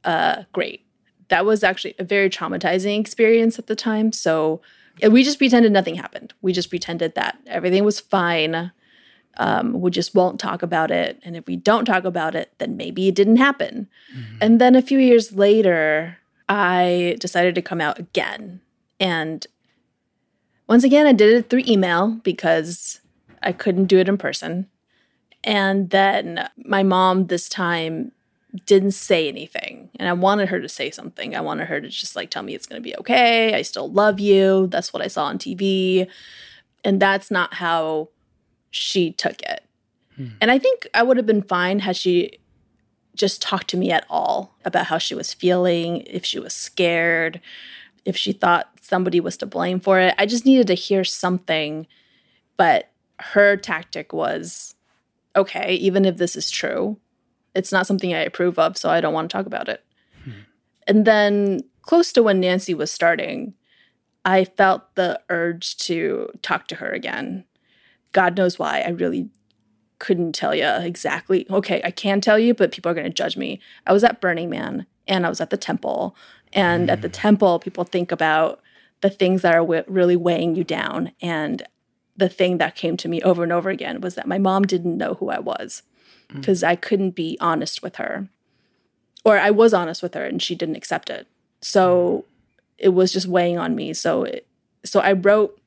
uh, 0.02 0.42
great. 0.52 0.84
That 1.28 1.46
was 1.46 1.62
actually 1.62 1.94
a 2.00 2.04
very 2.04 2.28
traumatizing 2.28 2.98
experience 2.98 3.60
at 3.60 3.68
the 3.68 3.76
time. 3.76 4.10
So 4.10 4.60
we 5.08 5.22
just 5.22 5.38
pretended 5.38 5.70
nothing 5.70 5.94
happened. 5.94 6.34
We 6.42 6.52
just 6.52 6.68
pretended 6.68 7.14
that 7.14 7.38
everything 7.46 7.84
was 7.84 8.00
fine. 8.00 8.72
Um, 9.36 9.80
we 9.80 9.92
just 9.92 10.16
won't 10.16 10.40
talk 10.40 10.64
about 10.64 10.90
it. 10.90 11.20
And 11.22 11.36
if 11.36 11.46
we 11.46 11.54
don't 11.54 11.84
talk 11.84 12.04
about 12.04 12.34
it, 12.34 12.52
then 12.58 12.76
maybe 12.76 13.06
it 13.06 13.14
didn't 13.14 13.36
happen. 13.36 13.88
Mm-hmm. 14.12 14.36
And 14.40 14.60
then 14.60 14.74
a 14.74 14.82
few 14.82 14.98
years 14.98 15.32
later, 15.32 16.18
I 16.48 17.16
decided 17.20 17.54
to 17.54 17.62
come 17.62 17.80
out 17.80 18.00
again. 18.00 18.60
And 18.98 19.46
once 20.68 20.84
again, 20.84 21.06
I 21.06 21.12
did 21.12 21.32
it 21.32 21.50
through 21.50 21.64
email 21.66 22.20
because 22.22 23.00
I 23.42 23.52
couldn't 23.52 23.86
do 23.86 23.98
it 23.98 24.08
in 24.08 24.16
person. 24.16 24.68
And 25.42 25.90
then 25.90 26.48
my 26.56 26.82
mom 26.82 27.26
this 27.26 27.48
time 27.48 28.12
didn't 28.66 28.92
say 28.92 29.28
anything. 29.28 29.90
And 29.96 30.08
I 30.08 30.12
wanted 30.12 30.48
her 30.48 30.60
to 30.60 30.68
say 30.68 30.90
something. 30.90 31.34
I 31.34 31.40
wanted 31.40 31.68
her 31.68 31.80
to 31.80 31.88
just 31.88 32.16
like 32.16 32.30
tell 32.30 32.42
me 32.42 32.54
it's 32.54 32.66
going 32.66 32.80
to 32.80 32.88
be 32.88 32.96
okay. 32.98 33.54
I 33.54 33.62
still 33.62 33.90
love 33.90 34.20
you. 34.20 34.68
That's 34.68 34.92
what 34.92 35.02
I 35.02 35.08
saw 35.08 35.24
on 35.24 35.38
TV. 35.38 36.08
And 36.84 37.00
that's 37.00 37.30
not 37.30 37.54
how 37.54 38.10
she 38.70 39.12
took 39.12 39.42
it. 39.42 39.64
Hmm. 40.16 40.28
And 40.40 40.50
I 40.50 40.58
think 40.58 40.88
I 40.94 41.02
would 41.02 41.16
have 41.16 41.26
been 41.26 41.42
fine 41.42 41.80
had 41.80 41.96
she 41.96 42.38
just 43.14 43.42
talked 43.42 43.68
to 43.68 43.76
me 43.76 43.90
at 43.90 44.06
all 44.08 44.54
about 44.64 44.86
how 44.86 44.98
she 44.98 45.14
was 45.14 45.34
feeling, 45.34 45.98
if 46.06 46.24
she 46.24 46.38
was 46.38 46.52
scared, 46.52 47.40
if 48.04 48.16
she 48.16 48.32
thought 48.32 48.68
somebody 48.80 49.20
was 49.20 49.36
to 49.38 49.46
blame 49.46 49.80
for 49.80 49.98
it. 49.98 50.14
I 50.18 50.26
just 50.26 50.44
needed 50.44 50.66
to 50.68 50.74
hear 50.74 51.04
something. 51.04 51.86
But 52.56 52.90
her 53.18 53.56
tactic 53.56 54.12
was 54.12 54.74
okay, 55.36 55.74
even 55.74 56.04
if 56.04 56.16
this 56.16 56.36
is 56.36 56.50
true, 56.50 56.98
it's 57.54 57.72
not 57.72 57.86
something 57.86 58.14
I 58.14 58.18
approve 58.18 58.58
of, 58.58 58.76
so 58.76 58.88
I 58.88 59.00
don't 59.00 59.14
want 59.14 59.30
to 59.30 59.36
talk 59.36 59.46
about 59.46 59.68
it. 59.68 59.84
Hmm. 60.22 60.30
And 60.86 61.04
then, 61.04 61.60
close 61.82 62.12
to 62.12 62.22
when 62.22 62.40
Nancy 62.40 62.74
was 62.74 62.92
starting, 62.92 63.54
I 64.24 64.44
felt 64.44 64.94
the 64.94 65.20
urge 65.28 65.76
to 65.78 66.28
talk 66.42 66.68
to 66.68 66.76
her 66.76 66.90
again. 66.90 67.44
God 68.12 68.36
knows 68.36 68.58
why. 68.58 68.80
I 68.80 68.90
really 68.90 69.28
couldn't 69.98 70.34
tell 70.34 70.54
you 70.54 70.66
exactly. 70.66 71.46
Okay, 71.50 71.80
I 71.84 71.90
can 71.90 72.20
tell 72.20 72.38
you, 72.38 72.54
but 72.54 72.72
people 72.72 72.90
are 72.90 72.94
going 72.94 73.06
to 73.06 73.12
judge 73.12 73.36
me. 73.36 73.60
I 73.86 73.92
was 73.92 74.04
at 74.04 74.20
Burning 74.20 74.50
Man 74.50 74.86
and 75.06 75.26
I 75.26 75.28
was 75.28 75.40
at 75.40 75.50
the 75.50 75.56
temple. 75.56 76.16
And 76.54 76.88
mm. 76.88 76.92
at 76.92 77.02
the 77.02 77.08
mm. 77.08 77.14
temple, 77.14 77.58
people 77.58 77.84
think 77.84 78.12
about 78.12 78.60
the 79.00 79.10
things 79.10 79.42
that 79.42 79.54
are 79.54 79.60
w- 79.60 79.84
really 79.86 80.16
weighing 80.16 80.54
you 80.54 80.64
down. 80.64 81.12
And 81.20 81.62
the 82.16 82.28
thing 82.28 82.58
that 82.58 82.76
came 82.76 82.96
to 82.98 83.08
me 83.08 83.20
over 83.22 83.42
and 83.42 83.52
over 83.52 83.68
again 83.68 84.00
was 84.00 84.14
that 84.14 84.28
my 84.28 84.38
mom 84.38 84.62
didn't 84.62 84.96
know 84.96 85.14
who 85.14 85.30
I 85.30 85.40
was 85.40 85.82
because 86.32 86.62
mm. 86.62 86.68
I 86.68 86.76
couldn't 86.76 87.10
be 87.10 87.36
honest 87.40 87.82
with 87.82 87.96
her. 87.96 88.28
Or 89.24 89.38
I 89.38 89.50
was 89.50 89.74
honest 89.74 90.02
with 90.02 90.14
her 90.14 90.24
and 90.24 90.40
she 90.40 90.54
didn't 90.54 90.76
accept 90.76 91.10
it. 91.10 91.26
So 91.60 92.24
it 92.78 92.90
was 92.90 93.12
just 93.12 93.26
weighing 93.26 93.58
on 93.58 93.74
me. 93.74 93.94
So 93.94 94.24
it, 94.24 94.46
so 94.84 95.00
I 95.00 95.12
wrote 95.12 95.58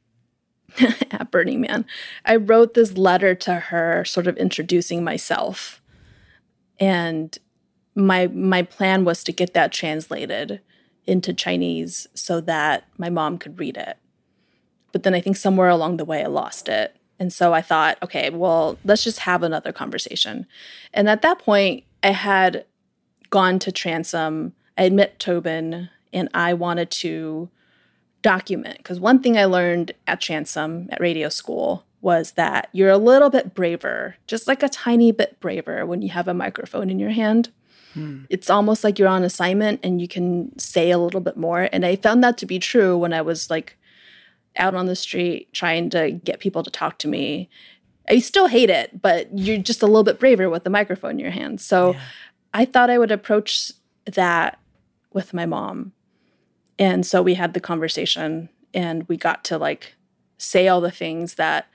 at 1.12 1.32
Burning 1.32 1.62
Man. 1.62 1.86
I 2.26 2.36
wrote 2.36 2.74
this 2.74 2.98
letter 2.98 3.36
to 3.36 3.56
her 3.56 4.06
sort 4.06 4.28
of 4.28 4.38
introducing 4.38 5.04
myself. 5.04 5.82
And 6.80 7.38
my 7.96 8.28
my 8.28 8.62
plan 8.62 9.06
was 9.06 9.24
to 9.24 9.32
get 9.32 9.54
that 9.56 9.72
translated 9.72 10.62
into 11.08 11.34
Chinese 11.34 12.08
so 12.14 12.42
that 12.42 12.84
my 12.98 13.10
mom 13.10 13.38
could 13.38 13.58
read 13.58 13.78
it. 13.78 13.98
But 14.92 15.04
then 15.04 15.16
I 15.16 15.22
think 15.22 15.38
somewhere 15.38 15.70
along 15.70 15.98
the 15.98 16.06
way 16.06 16.24
I 16.24 16.28
lost 16.28 16.70
it. 16.70 16.96
And 17.20 17.34
so 17.34 17.54
I 17.54 17.62
thought, 17.62 17.98
okay, 18.04 18.30
well, 18.30 18.78
let's 18.84 19.04
just 19.04 19.20
have 19.20 19.42
another 19.42 19.72
conversation. 19.72 20.46
And 20.94 21.10
at 21.10 21.24
that 21.24 21.40
point, 21.40 21.84
I 22.04 22.12
had 22.12 22.66
gone 23.30 23.58
to 23.60 23.72
Transom, 23.72 24.54
I 24.78 24.84
had 24.84 24.94
met 24.94 25.20
Tobin, 25.20 25.90
and 26.14 26.30
I 26.34 26.54
wanted 26.54 26.92
to 26.92 27.50
document. 28.22 28.78
Because 28.78 29.00
one 29.00 29.22
thing 29.22 29.38
I 29.38 29.46
learned 29.46 29.94
at 30.06 30.22
Transom 30.22 30.90
at 30.92 31.02
radio 31.02 31.30
school 31.30 31.86
was 32.02 32.34
that 32.34 32.70
you're 32.72 32.90
a 32.90 32.98
little 32.98 33.30
bit 33.30 33.56
braver, 33.56 34.16
just 34.28 34.48
like 34.48 34.62
a 34.62 34.70
tiny 34.70 35.12
bit 35.12 35.40
braver 35.40 35.86
when 35.86 36.02
you 36.02 36.10
have 36.10 36.28
a 36.28 36.34
microphone 36.34 36.90
in 36.90 37.00
your 37.00 37.10
hand. 37.10 37.50
Hmm. 37.98 38.24
It's 38.30 38.50
almost 38.50 38.84
like 38.84 39.00
you're 39.00 39.08
on 39.08 39.24
assignment 39.24 39.80
and 39.84 40.02
you 40.02 40.08
can 40.08 40.58
say 40.58 40.92
a 40.92 40.98
little 40.98 41.22
bit 41.22 41.38
more. 41.38 41.70
And 41.72 41.86
I 41.86 41.96
found 41.96 42.24
that 42.24 42.38
to 42.40 42.46
be 42.46 42.60
true 42.60 42.98
when 42.98 43.14
I 43.14 43.22
was 43.22 43.50
like 43.50 43.78
out 44.56 44.76
on 44.76 44.86
the 44.86 44.96
street 44.96 45.52
trying 45.54 45.90
to 45.92 46.12
get 46.12 46.40
people 46.40 46.64
to 46.64 46.72
talk 46.72 46.98
to 47.00 47.08
me. 47.08 47.50
I 48.10 48.20
still 48.20 48.48
hate 48.48 48.70
it, 48.70 49.02
but 49.02 49.28
you're 49.38 49.58
just 49.58 49.82
a 49.82 49.86
little 49.86 50.04
bit 50.04 50.20
braver 50.20 50.50
with 50.50 50.64
the 50.64 50.70
microphone 50.70 51.12
in 51.12 51.20
your 51.20 51.32
hand. 51.32 51.60
So 51.60 51.94
yeah. 51.94 52.00
I 52.54 52.66
thought 52.66 52.90
I 52.90 52.98
would 52.98 53.12
approach 53.12 53.72
that 54.06 54.60
with 55.12 55.34
my 55.34 55.46
mom 55.46 55.92
and 56.80 57.06
so 57.06 57.22
we 57.22 57.34
had 57.34 57.54
the 57.54 57.60
conversation 57.60 58.50
and 58.74 59.08
we 59.08 59.18
got 59.18 59.44
to 59.46 59.58
like 59.58 59.96
say 60.38 60.68
all 60.68 60.82
the 60.82 60.92
things 60.92 61.36
that 61.36 61.68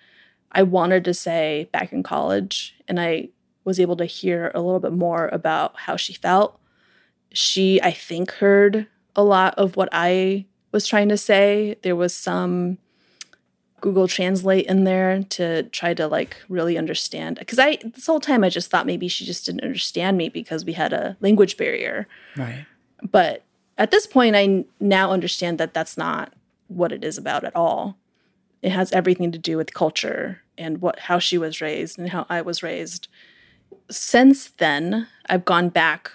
I 0.53 0.63
wanted 0.63 1.05
to 1.05 1.15
say 1.15 1.69
back 1.73 1.93
in 1.93 2.03
college. 2.03 2.77
And 2.87 3.01
I 3.01 3.31
was 3.65 3.81
able 3.81 3.97
to 3.97 4.05
hear 4.05 4.51
a 4.55 4.61
little 4.61 4.81
bit 4.81 4.93
more 4.93 5.29
about 5.29 5.81
how 5.81 5.97
she 5.97 6.13
felt. 6.13 6.59
She, 7.33 7.81
I 7.83 7.93
think, 7.93 8.33
heard 8.33 8.87
a 9.15 9.23
lot 9.23 9.55
of 9.57 9.77
what 9.77 9.89
I 9.93 10.47
was 10.73 10.87
trying 10.87 11.09
to 11.11 11.17
say. 11.17 11.77
There 11.83 11.97
was 11.97 12.15
some 12.15 12.79
Google 13.81 14.09
Translate 14.09 14.67
in 14.67 14.85
there 14.85 15.23
to 15.25 15.65
try 15.65 15.93
to 15.95 16.07
like 16.07 16.37
really 16.49 16.79
understand. 16.79 17.39
Because 17.39 17.59
I, 17.59 17.79
this 17.83 18.07
whole 18.07 18.21
time, 18.21 18.45
I 18.45 18.49
just 18.49 18.71
thought 18.71 18.87
maybe 18.87 19.09
she 19.09 19.25
just 19.25 19.45
didn't 19.45 19.63
understand 19.63 20.17
me 20.17 20.29
because 20.29 20.65
we 20.65 20.73
had 20.73 20.93
a 20.93 21.17
language 21.21 21.57
barrier. 21.57 22.07
Right. 22.37 22.65
But 23.03 23.43
at 23.79 23.91
this 23.91 24.07
point, 24.07 24.37
I 24.37 24.65
now 24.81 25.11
understand 25.11 25.59
that 25.59 25.75
that's 25.75 25.97
not 25.97 26.33
what 26.69 26.93
it 26.93 27.05
is 27.05 27.19
about 27.19 27.45
at 27.45 27.57
all. 27.57 27.97
It 28.63 28.71
has 28.71 28.93
everything 28.93 29.33
to 29.33 29.39
do 29.39 29.57
with 29.57 29.75
culture 29.75 30.43
and 30.57 30.81
what 30.81 31.01
how 31.01 31.19
she 31.19 31.37
was 31.37 31.61
raised 31.61 31.99
and 31.99 32.11
how 32.11 32.27
I 32.29 32.43
was 32.43 32.63
raised 32.63 33.09
since 33.95 34.51
then, 34.59 35.07
I've 35.29 35.45
gone 35.45 35.69
back 35.69 36.13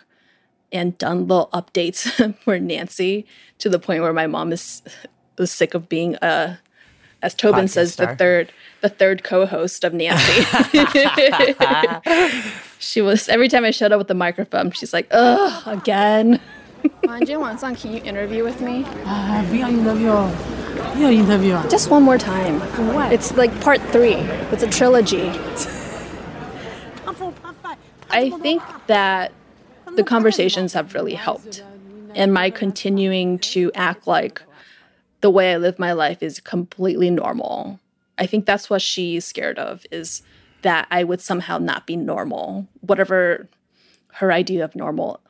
and 0.72 0.98
done 0.98 1.28
little 1.28 1.50
updates 1.54 2.36
for 2.44 2.60
Nancy 2.60 3.26
to 3.60 3.70
the 3.70 3.80
point 3.80 4.02
where 4.02 4.14
my 4.14 4.28
mom 4.28 4.52
is 4.52 4.82
was 5.38 5.52
sick 5.52 5.74
of 5.74 5.88
being 5.88 6.16
a 6.22 6.60
as 7.22 7.34
Tobin 7.34 7.66
Podcast 7.66 7.70
says 7.70 7.94
star. 7.94 8.08
the 8.08 8.16
third 8.16 8.52
the 8.82 8.90
third 8.90 9.24
co-host 9.24 9.84
of 9.84 9.94
Nancy. 9.94 10.44
she 12.80 13.02
was 13.02 13.30
every 13.30 13.48
time 13.48 13.66
I 13.66 13.72
showed 13.72 13.92
up 13.92 13.98
with 13.98 14.08
the 14.08 14.14
microphone, 14.14 14.72
she's 14.72 14.94
like, 14.94 15.08
"Ugh, 15.12 15.64
again." 15.66 16.40
Manju 17.04 17.40
Wansan, 17.42 17.80
can 17.80 17.94
you 17.94 18.02
interview 18.04 18.44
with 18.44 18.62
me? 18.62 18.86
Uh, 19.06 19.46
we 19.52 19.62
are 19.64 19.70
interview. 19.70 20.14
We 20.96 21.06
are 21.06 21.12
interview. 21.12 21.70
Just 21.70 21.90
one 21.90 22.04
more 22.04 22.18
time. 22.18 22.60
What? 22.94 23.12
It's 23.12 23.34
like 23.36 23.60
part 23.62 23.82
three. 23.92 24.16
It's 24.54 24.64
a 24.64 24.70
trilogy. 24.70 25.32
I 28.18 28.32
think 28.32 28.64
that 28.88 29.32
the 29.96 30.04
conversations 30.04 30.74
have 30.74 30.94
really 30.94 31.14
helped. 31.14 31.64
And 32.16 32.34
my 32.34 32.50
continuing 32.50 33.38
to 33.40 33.72
act 33.76 34.08
like 34.08 34.42
the 35.22 35.30
way 35.30 35.54
I 35.54 35.58
live 35.58 35.78
my 35.78 35.92
life 35.92 36.24
is 36.24 36.40
completely 36.40 37.12
normal. 37.12 37.80
I 38.18 38.26
think 38.26 38.46
that's 38.46 38.70
what 38.70 38.82
she's 38.82 39.26
scared 39.26 39.60
of 39.60 39.86
is 39.92 40.24
that 40.64 40.88
I 40.90 41.04
would 41.04 41.22
somehow 41.22 41.60
not 41.60 41.86
be 41.86 41.96
normal, 41.96 42.68
whatever 42.82 43.48
her 44.14 44.32
idea 44.32 44.64
of 44.64 44.76
normal 44.76 45.22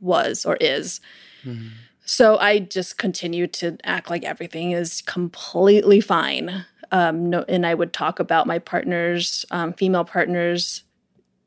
was 0.00 0.44
or 0.44 0.56
is. 0.56 1.00
Mm-hmm. 1.42 1.68
So 2.04 2.36
I 2.36 2.58
just 2.58 2.98
continued 2.98 3.54
to 3.54 3.78
act 3.82 4.10
like 4.10 4.24
everything 4.24 4.72
is 4.72 5.00
completely 5.02 6.00
fine. 6.02 6.66
Um, 6.92 7.30
no, 7.30 7.44
and 7.48 7.66
I 7.66 7.74
would 7.74 7.92
talk 7.92 8.20
about 8.20 8.46
my 8.46 8.58
partners, 8.58 9.46
um, 9.50 9.72
female 9.72 10.04
partners, 10.04 10.84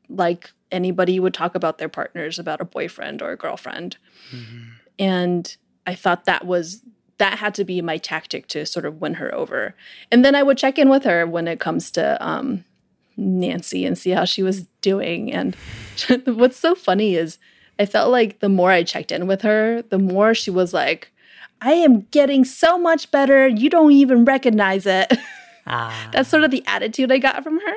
like 0.08 0.50
anybody 0.72 1.20
would 1.20 1.34
talk 1.34 1.54
about 1.54 1.78
their 1.78 1.88
partners, 1.88 2.38
about 2.38 2.60
a 2.60 2.64
boyfriend 2.64 3.22
or 3.22 3.30
a 3.30 3.36
girlfriend. 3.36 3.96
Mm-hmm. 4.34 4.62
And 4.98 5.56
I 5.86 5.94
thought 5.94 6.24
that 6.24 6.46
was 6.46 6.82
that 7.18 7.38
had 7.38 7.54
to 7.54 7.64
be 7.64 7.82
my 7.82 7.98
tactic 7.98 8.46
to 8.48 8.64
sort 8.64 8.86
of 8.86 9.00
win 9.00 9.14
her 9.14 9.34
over. 9.34 9.74
And 10.10 10.24
then 10.24 10.34
I 10.34 10.42
would 10.42 10.56
check 10.56 10.78
in 10.78 10.88
with 10.88 11.04
her 11.04 11.26
when 11.26 11.46
it 11.46 11.60
comes 11.60 11.90
to 11.92 12.16
um, 12.26 12.64
Nancy 13.18 13.84
and 13.84 13.96
see 13.96 14.10
how 14.10 14.24
she 14.24 14.42
was 14.42 14.62
doing. 14.80 15.30
And 15.30 15.54
what's 16.24 16.56
so 16.56 16.74
funny 16.74 17.16
is 17.16 17.38
I 17.78 17.84
felt 17.86 18.10
like 18.10 18.40
the 18.40 18.48
more 18.48 18.70
I 18.70 18.82
checked 18.82 19.12
in 19.12 19.26
with 19.26 19.42
her, 19.42 19.82
the 19.82 19.98
more 19.98 20.34
she 20.34 20.50
was 20.50 20.72
like, 20.72 21.12
I 21.60 21.72
am 21.72 22.02
getting 22.10 22.44
so 22.44 22.78
much 22.78 23.10
better. 23.10 23.46
You 23.48 23.68
don't 23.68 23.92
even 23.92 24.24
recognize 24.24 24.86
it. 24.86 25.12
Ah. 25.66 26.08
That's 26.12 26.28
sort 26.28 26.42
of 26.42 26.50
the 26.50 26.64
attitude 26.66 27.12
I 27.12 27.18
got 27.18 27.44
from 27.44 27.60
her. 27.60 27.74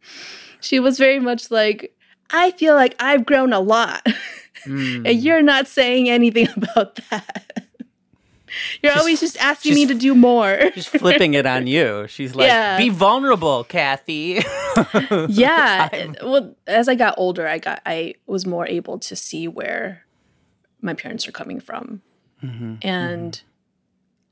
she 0.60 0.80
was 0.80 0.98
very 0.98 1.20
much 1.20 1.50
like, 1.50 1.94
I 2.30 2.50
feel 2.52 2.74
like 2.74 2.94
I've 2.98 3.26
grown 3.26 3.52
a 3.52 3.60
lot. 3.60 4.06
Mm. 4.66 5.08
and 5.08 5.22
you're 5.22 5.42
not 5.42 5.68
saying 5.68 6.08
anything 6.08 6.48
about 6.56 6.98
that. 7.10 7.52
You're 8.82 8.92
just, 8.92 9.00
always 9.00 9.20
just 9.20 9.36
asking 9.36 9.72
just, 9.72 9.82
me 9.82 9.86
to 9.86 9.94
do 9.94 10.14
more. 10.14 10.70
just 10.74 10.88
flipping 10.88 11.34
it 11.34 11.44
on 11.44 11.66
you. 11.66 12.06
She's 12.08 12.34
like, 12.34 12.46
yeah. 12.46 12.78
be 12.78 12.88
vulnerable, 12.88 13.64
Kathy. 13.64 14.40
yeah. 15.28 16.14
Well, 16.22 16.54
as 16.66 16.88
I 16.88 16.94
got 16.94 17.14
older, 17.18 17.46
I 17.46 17.58
got 17.58 17.82
I 17.84 18.14
was 18.26 18.46
more 18.46 18.66
able 18.66 18.98
to 19.00 19.14
see 19.14 19.46
where 19.46 20.06
my 20.80 20.94
parents 20.94 21.28
are 21.28 21.32
coming 21.32 21.60
from. 21.60 22.00
Mm-hmm. 22.42 22.76
And 22.80 23.32
mm-hmm. 23.32 23.46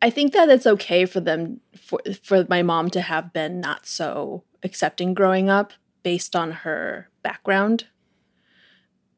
I 0.01 0.11
think 0.11 0.33
that 0.33 0.49
it's 0.49 0.67
okay 0.67 1.05
for 1.05 1.21
them 1.21 1.61
for 1.77 2.01
for 2.23 2.47
my 2.49 2.63
mom 2.63 2.89
to 2.91 3.03
have 3.03 3.33
been 3.33 3.61
not 3.61 3.85
so 3.85 4.45
accepting 4.63 5.13
growing 5.13 5.51
up 5.51 5.75
based 6.05 6.37
on 6.37 6.53
her 6.53 7.09
background. 7.25 7.87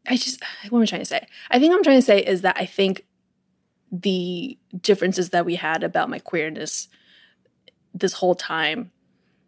I 0.09 0.17
just 0.17 0.43
what 0.71 0.79
am 0.79 0.83
I 0.85 0.87
trying 0.87 1.03
to 1.03 1.07
say? 1.07 1.27
I 1.51 1.59
think 1.59 1.75
I'm 1.75 1.83
trying 1.83 1.99
to 1.99 2.07
say 2.07 2.21
is 2.21 2.41
that 2.41 2.57
I 2.59 2.65
think 2.65 3.05
the 3.93 4.57
differences 4.81 5.31
that 5.31 5.45
we 5.45 5.57
had 5.57 5.83
about 5.83 6.09
my 6.09 6.19
queerness 6.19 6.89
this 7.93 8.15
whole 8.15 8.35
time 8.35 8.93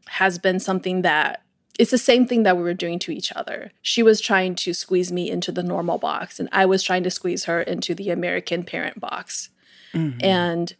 has 0.08 0.38
been 0.38 0.58
something 0.60 1.02
that 1.02 1.42
it's 1.78 1.92
the 1.92 1.98
same 1.98 2.26
thing 2.26 2.42
that 2.42 2.56
we 2.56 2.62
were 2.62 2.74
doing 2.74 2.98
to 2.98 3.12
each 3.12 3.32
other. 3.32 3.70
She 3.82 4.02
was 4.02 4.20
trying 4.20 4.56
to 4.56 4.74
squeeze 4.74 5.12
me 5.12 5.30
into 5.30 5.52
the 5.52 5.62
normal 5.62 5.98
box, 5.98 6.40
and 6.40 6.48
I 6.50 6.66
was 6.66 6.82
trying 6.82 7.04
to 7.04 7.10
squeeze 7.10 7.44
her 7.44 7.62
into 7.62 7.94
the 7.94 8.10
American 8.10 8.64
parent 8.64 8.98
box. 8.98 9.50
Mm-hmm. 9.94 10.18
And 10.24 10.74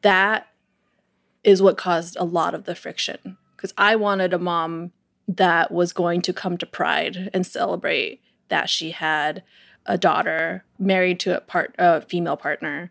that 0.00 0.46
is 1.44 1.60
what 1.60 1.76
caused 1.76 2.16
a 2.18 2.24
lot 2.24 2.54
of 2.54 2.64
the 2.64 2.74
friction 2.74 3.36
because 3.54 3.74
I 3.76 3.96
wanted 3.96 4.32
a 4.32 4.38
mom 4.38 4.92
that 5.28 5.70
was 5.70 5.92
going 5.92 6.22
to 6.22 6.32
come 6.32 6.58
to 6.58 6.66
Pride 6.66 7.30
and 7.32 7.46
celebrate 7.46 8.20
that 8.48 8.68
she 8.68 8.90
had 8.90 9.42
a 9.86 9.96
daughter 9.96 10.64
married 10.78 11.20
to 11.20 11.36
a 11.36 11.40
part 11.40 11.74
a 11.78 12.00
female 12.02 12.36
partner. 12.36 12.90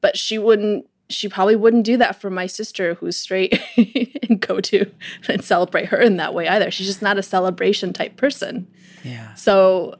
But 0.00 0.16
she 0.16 0.38
wouldn't 0.38 0.86
she 1.10 1.28
probably 1.28 1.56
wouldn't 1.56 1.84
do 1.84 1.96
that 1.96 2.20
for 2.20 2.28
my 2.28 2.46
sister 2.46 2.94
who's 2.94 3.16
straight 3.16 3.60
and 4.28 4.40
go 4.40 4.60
to 4.60 4.90
and 5.28 5.42
celebrate 5.42 5.86
her 5.86 5.98
in 5.98 6.16
that 6.18 6.34
way 6.34 6.46
either. 6.48 6.70
She's 6.70 6.86
just 6.86 7.02
not 7.02 7.18
a 7.18 7.22
celebration 7.22 7.92
type 7.92 8.16
person. 8.16 8.68
Yeah. 9.02 9.32
So 9.34 9.98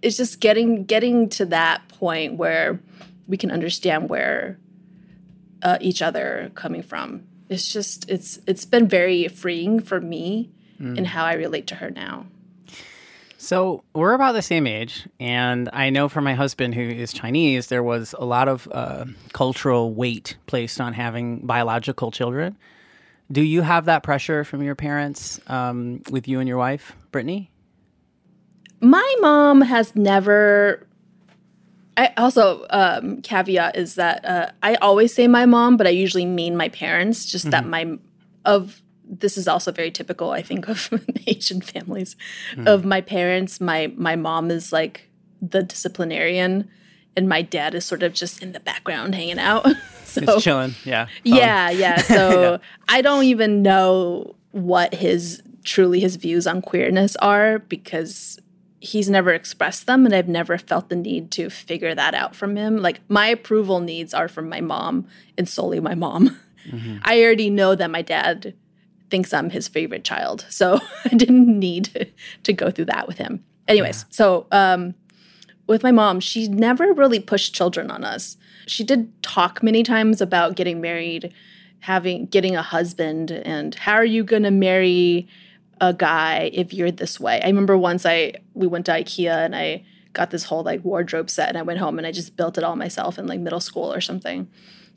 it's 0.00 0.16
just 0.16 0.40
getting 0.40 0.84
getting 0.84 1.28
to 1.30 1.46
that 1.46 1.88
point 1.88 2.36
where 2.36 2.80
we 3.28 3.36
can 3.36 3.50
understand 3.50 4.08
where 4.08 4.58
uh, 5.62 5.78
each 5.80 6.02
other 6.02 6.50
coming 6.54 6.82
from. 6.82 7.24
It's 7.48 7.72
just 7.72 8.10
it's 8.10 8.40
it's 8.46 8.64
been 8.64 8.88
very 8.88 9.28
freeing 9.28 9.80
for 9.80 10.00
me 10.00 10.50
in 10.82 11.04
how 11.04 11.24
I 11.24 11.34
relate 11.34 11.66
to 11.68 11.76
her 11.76 11.90
now. 11.90 12.26
So 13.38 13.82
we're 13.92 14.12
about 14.12 14.32
the 14.32 14.42
same 14.42 14.68
age, 14.68 15.08
and 15.18 15.68
I 15.72 15.90
know 15.90 16.08
for 16.08 16.20
my 16.20 16.34
husband, 16.34 16.76
who 16.76 16.82
is 16.82 17.12
Chinese, 17.12 17.66
there 17.66 17.82
was 17.82 18.14
a 18.16 18.24
lot 18.24 18.46
of 18.46 18.68
uh, 18.70 19.06
cultural 19.32 19.92
weight 19.94 20.36
placed 20.46 20.80
on 20.80 20.92
having 20.92 21.44
biological 21.44 22.12
children. 22.12 22.56
Do 23.32 23.42
you 23.42 23.62
have 23.62 23.86
that 23.86 24.02
pressure 24.02 24.44
from 24.44 24.62
your 24.62 24.74
parents 24.74 25.40
um, 25.48 26.02
with 26.10 26.28
you 26.28 26.38
and 26.38 26.48
your 26.48 26.58
wife, 26.58 26.94
Britteny? 27.12 27.48
My 28.80 29.16
mom 29.20 29.62
has 29.62 29.96
never. 29.96 30.86
I 31.96 32.12
also 32.16 32.66
um, 32.70 33.22
caveat 33.22 33.76
is 33.76 33.96
that 33.96 34.24
uh, 34.24 34.50
I 34.62 34.74
always 34.76 35.14
say 35.14 35.28
my 35.28 35.46
mom, 35.46 35.76
but 35.76 35.86
I 35.86 35.90
usually 35.90 36.26
mean 36.26 36.56
my 36.56 36.68
parents. 36.68 37.24
Just 37.24 37.50
that 37.50 37.66
my 37.66 37.98
of 38.44 38.81
this 39.12 39.36
is 39.36 39.46
also 39.46 39.70
very 39.70 39.90
typical, 39.90 40.30
I 40.30 40.42
think, 40.42 40.68
of 40.68 40.88
Asian 41.26 41.60
families. 41.60 42.16
Hmm. 42.54 42.66
Of 42.66 42.84
my 42.84 43.00
parents, 43.00 43.60
my 43.60 43.92
my 43.96 44.16
mom 44.16 44.50
is 44.50 44.72
like 44.72 45.10
the 45.40 45.62
disciplinarian, 45.62 46.68
and 47.16 47.28
my 47.28 47.42
dad 47.42 47.74
is 47.74 47.84
sort 47.84 48.02
of 48.02 48.14
just 48.14 48.42
in 48.42 48.52
the 48.52 48.60
background 48.60 49.14
hanging 49.14 49.38
out. 49.38 49.66
so 50.04 50.22
It's 50.22 50.42
chilling, 50.42 50.74
yeah. 50.84 51.06
Fun. 51.06 51.12
yeah, 51.24 51.70
yeah. 51.70 52.02
So 52.02 52.58
I 52.88 53.02
don't 53.02 53.24
even 53.24 53.62
know 53.62 54.34
what 54.52 54.94
his 54.94 55.42
truly 55.64 56.00
his 56.00 56.16
views 56.16 56.46
on 56.46 56.60
queerness 56.60 57.14
are 57.16 57.60
because 57.60 58.40
he's 58.80 59.08
never 59.08 59.32
expressed 59.32 59.86
them 59.86 60.04
and 60.04 60.12
I've 60.12 60.26
never 60.28 60.58
felt 60.58 60.88
the 60.88 60.96
need 60.96 61.30
to 61.32 61.48
figure 61.50 61.94
that 61.94 62.14
out 62.14 62.34
from 62.34 62.56
him. 62.56 62.78
Like 62.78 63.00
my 63.08 63.28
approval 63.28 63.78
needs 63.78 64.12
are 64.12 64.26
from 64.26 64.48
my 64.48 64.60
mom 64.60 65.06
and 65.38 65.48
solely 65.48 65.78
my 65.78 65.94
mom. 65.94 66.36
Mm-hmm. 66.66 66.98
I 67.04 67.22
already 67.22 67.48
know 67.48 67.76
that 67.76 67.90
my 67.92 68.02
dad 68.02 68.54
thinks 69.12 69.34
I'm 69.34 69.50
his 69.50 69.68
favorite 69.68 70.04
child. 70.04 70.46
So 70.48 70.80
I 71.04 71.10
didn't 71.10 71.46
need 71.46 72.10
to, 72.42 72.52
go 72.54 72.70
through 72.70 72.86
that 72.86 73.06
with 73.06 73.18
him. 73.18 73.44
Anyways, 73.68 74.06
so 74.08 74.46
um 74.50 74.94
with 75.68 75.82
my 75.82 75.92
mom, 75.92 76.18
she 76.18 76.48
never 76.48 76.92
really 76.92 77.20
pushed 77.20 77.54
children 77.54 77.90
on 77.90 78.02
us. 78.04 78.36
She 78.66 78.82
did 78.82 79.22
talk 79.22 79.62
many 79.62 79.82
times 79.82 80.20
about 80.20 80.56
getting 80.56 80.80
married, 80.80 81.32
having 81.80 82.26
getting 82.26 82.56
a 82.56 82.62
husband, 82.62 83.30
and 83.30 83.74
how 83.74 83.94
are 83.94 84.04
you 84.04 84.24
going 84.24 84.42
to 84.42 84.50
marry 84.50 85.28
a 85.80 85.92
guy 85.92 86.50
if 86.52 86.72
you're 86.72 86.90
this 86.90 87.20
way? 87.20 87.40
I 87.42 87.46
remember 87.46 87.76
once 87.76 88.04
I 88.06 88.34
we 88.54 88.66
went 88.66 88.86
to 88.86 88.92
IKEA 88.92 89.44
and 89.44 89.54
I 89.54 89.84
got 90.14 90.30
this 90.30 90.44
whole 90.44 90.62
like 90.62 90.84
wardrobe 90.84 91.30
set 91.30 91.48
and 91.48 91.58
I 91.58 91.62
went 91.62 91.78
home 91.78 91.98
and 91.98 92.06
I 92.06 92.12
just 92.12 92.36
built 92.36 92.58
it 92.58 92.64
all 92.64 92.76
myself 92.76 93.18
in 93.18 93.26
like 93.26 93.40
middle 93.40 93.60
school 93.60 93.92
or 93.92 94.00
something. 94.00 94.48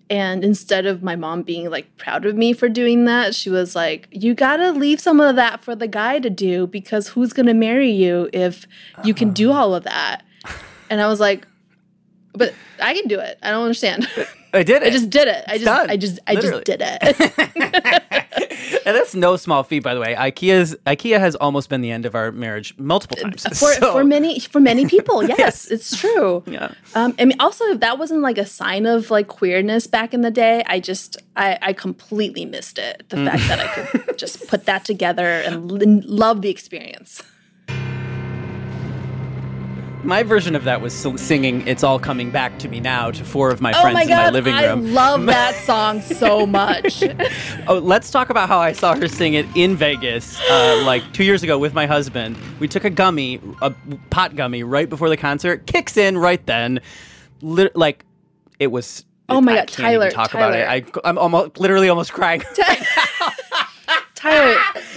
And 0.10 0.44
instead 0.44 0.86
of 0.86 1.02
my 1.02 1.16
mom 1.16 1.42
being 1.42 1.70
like 1.70 1.98
proud 1.98 2.26
of 2.26 2.36
me 2.36 2.54
for 2.54 2.70
doing 2.70 3.06
that, 3.06 3.34
she 3.34 3.50
was 3.50 3.76
like, 3.76 4.08
You 4.12 4.34
gotta 4.36 4.72
leave 4.72 5.00
some 5.00 5.20
of 5.20 5.36
that 5.36 5.62
for 5.62 5.76
the 5.76 5.88
guy 5.88 6.20
to 6.20 6.30
do 6.30 6.68
because 6.68 7.10
who's 7.10 7.34
gonna 7.34 7.56
marry 7.56 7.90
you 7.90 8.30
if 8.32 8.68
you 9.04 9.14
can 9.14 9.32
do 9.32 9.52
uh-huh. 9.52 9.60
all 9.60 9.76
of 9.76 9.84
that? 9.84 10.24
And 10.90 11.02
I 11.02 11.08
was 11.08 11.20
like, 11.20 11.48
But 12.34 12.54
I 12.80 12.94
can 12.94 13.08
do 13.08 13.20
it. 13.20 13.40
I 13.42 13.50
don't 13.50 13.64
understand. 13.64 14.08
I 14.54 14.64
did 14.64 14.84
it. 14.84 14.88
I 14.88 14.90
just 14.90 15.10
did 15.10 15.28
it. 15.28 15.44
I 15.48 15.54
just 15.54 15.66
done. 15.66 15.90
I 15.90 15.98
just 15.98 16.20
I 16.28 16.34
Literally. 16.36 16.64
just 16.66 16.80
did 16.80 16.82
it. 17.02 18.04
and 18.86 18.96
that's 18.96 19.16
no 19.16 19.36
small 19.38 19.64
feat, 19.64 19.80
by 19.84 19.94
the 19.94 20.00
way. 20.00 20.16
IKEA's 20.16 20.76
IKEA 20.86 21.20
has 21.20 21.36
almost 21.36 21.70
been 21.70 21.82
the 21.82 21.92
end 21.92 22.06
of 22.06 22.16
our 22.16 22.32
marriage 22.32 22.74
multiple 22.78 23.18
times. 23.18 23.44
for, 23.60 23.74
So- 23.74 23.92
for 23.94 24.04
many 24.04 24.40
for 24.40 24.60
many 24.60 24.86
people 24.86 25.24
yes, 25.38 25.70
it's 25.72 25.96
true 26.00 26.44
Yeah. 26.48 26.72
um 26.96 27.16
i 27.20 27.26
mean 27.26 27.38
also 27.40 27.64
if 27.66 27.80
that 27.80 27.98
wasn't 27.98 28.22
like 28.22 28.38
a 28.38 28.46
sign 28.46 28.86
of 28.86 29.10
like 29.12 29.28
queerness 29.28 29.88
back 29.88 30.14
in 30.14 30.22
the 30.22 30.32
day 30.32 30.64
i 30.68 30.80
just 30.80 31.18
i 31.36 31.58
i 31.62 31.74
completely 31.74 32.46
missed 32.46 32.78
it 32.78 33.04
the 33.10 33.18
Mm. 33.18 33.30
fact 33.30 33.48
that 33.48 33.60
i 33.60 33.68
could 33.68 34.18
just 34.24 34.48
put 34.48 34.66
that 34.66 34.86
together 34.86 35.28
and 35.46 35.72
l- 35.72 36.02
love 36.06 36.42
the 36.42 36.50
experience 36.50 37.22
My 40.06 40.22
version 40.22 40.56
of 40.56 40.64
that 40.66 40.82
was 40.82 40.94
singing 40.94 41.68
"It's 41.68 41.84
All 41.84 41.98
Coming 41.98 42.30
Back 42.30 42.60
to 42.60 42.68
Me 42.70 42.80
Now" 42.80 43.10
to 43.10 43.26
four 43.26 43.50
of 43.50 43.60
my 43.60 43.72
oh 43.76 43.82
friends 43.82 43.96
my 43.96 44.04
in 44.04 44.10
my 44.10 44.16
god 44.16 44.34
living 44.34 44.54
i 44.54 44.68
room. 44.68 44.94
love 44.94 45.26
that 45.26 45.56
song 45.66 46.00
so 46.02 46.46
much 46.46 47.04
Oh, 47.68 47.80
let's 47.80 48.12
talk 48.12 48.30
about 48.30 48.48
how 48.48 48.60
I 48.60 48.72
saw 48.74 48.96
her 48.96 49.08
sing 49.08 49.34
it 49.34 49.48
in 49.56 49.76
Vegas, 49.76 50.40
uh, 50.52 50.84
like 50.86 51.02
two 51.14 51.24
years 51.24 51.42
ago 51.42 51.58
with 51.58 51.74
my 51.74 51.88
husband. 51.88 52.38
We 52.60 52.68
took 52.68 52.84
a 52.84 52.92
gummy, 52.92 53.42
a 53.64 53.74
pot 54.12 54.36
gummy, 54.36 54.62
right 54.62 54.88
before 54.88 55.10
the 55.10 55.18
concert. 55.18 55.66
Kicks 55.66 55.98
in 55.98 56.16
right 56.20 56.46
then. 56.46 56.80
Lit- 57.42 57.76
like 57.76 58.06
it 58.60 58.68
was. 58.68 59.04
Oh 59.28 59.42
my 59.42 59.54
I 59.54 59.56
God, 59.56 59.68
Tyler, 59.70 60.12
talk 60.12 60.30
Tyler. 60.30 60.46
about 60.60 60.60
it. 60.84 60.94
I, 61.04 61.10
I'm 61.10 61.18
almost, 61.18 61.60
literally 61.60 61.90
almost 61.90 62.14
crying. 62.14 62.44
tyler 64.16 64.56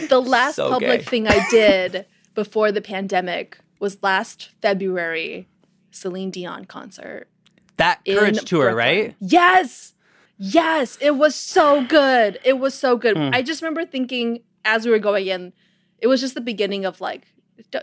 the 0.09 0.21
last 0.21 0.57
So 0.57 0.71
public 0.71 1.01
gay. 1.01 1.05
thing 1.05 1.29
i 1.29 1.45
did 1.51 2.07
before 2.35 2.71
the 2.71 2.81
pandemic 2.81 3.59
was 3.81 3.99
last 4.03 4.51
february 4.63 5.49
celine 5.91 6.31
dion 6.31 6.65
concert 6.65 7.29
that 7.77 8.01
courage 8.05 8.43
tour, 8.45 8.73
Brooklyn. 8.73 8.77
right? 8.77 9.17
Yes. 9.21 9.95
Yes. 10.37 10.99
It 11.01 11.13
was 11.13 11.37
so 11.37 11.85
good. 11.85 12.41
It 12.45 12.59
was 12.59 12.75
so 12.75 12.97
good. 12.97 13.17
Hmm. 13.17 13.31
I 13.33 13.41
just 13.41 13.63
remember 13.63 13.85
thinking 13.87 14.41
as 14.65 14.85
we 14.85 14.91
were 14.91 14.99
going 14.99 15.29
in, 15.29 15.53
it 16.01 16.09
was 16.09 16.21
just 16.21 16.35
the 16.35 16.41
beginning 16.41 16.85
of 16.85 17.01
like, 17.01 17.29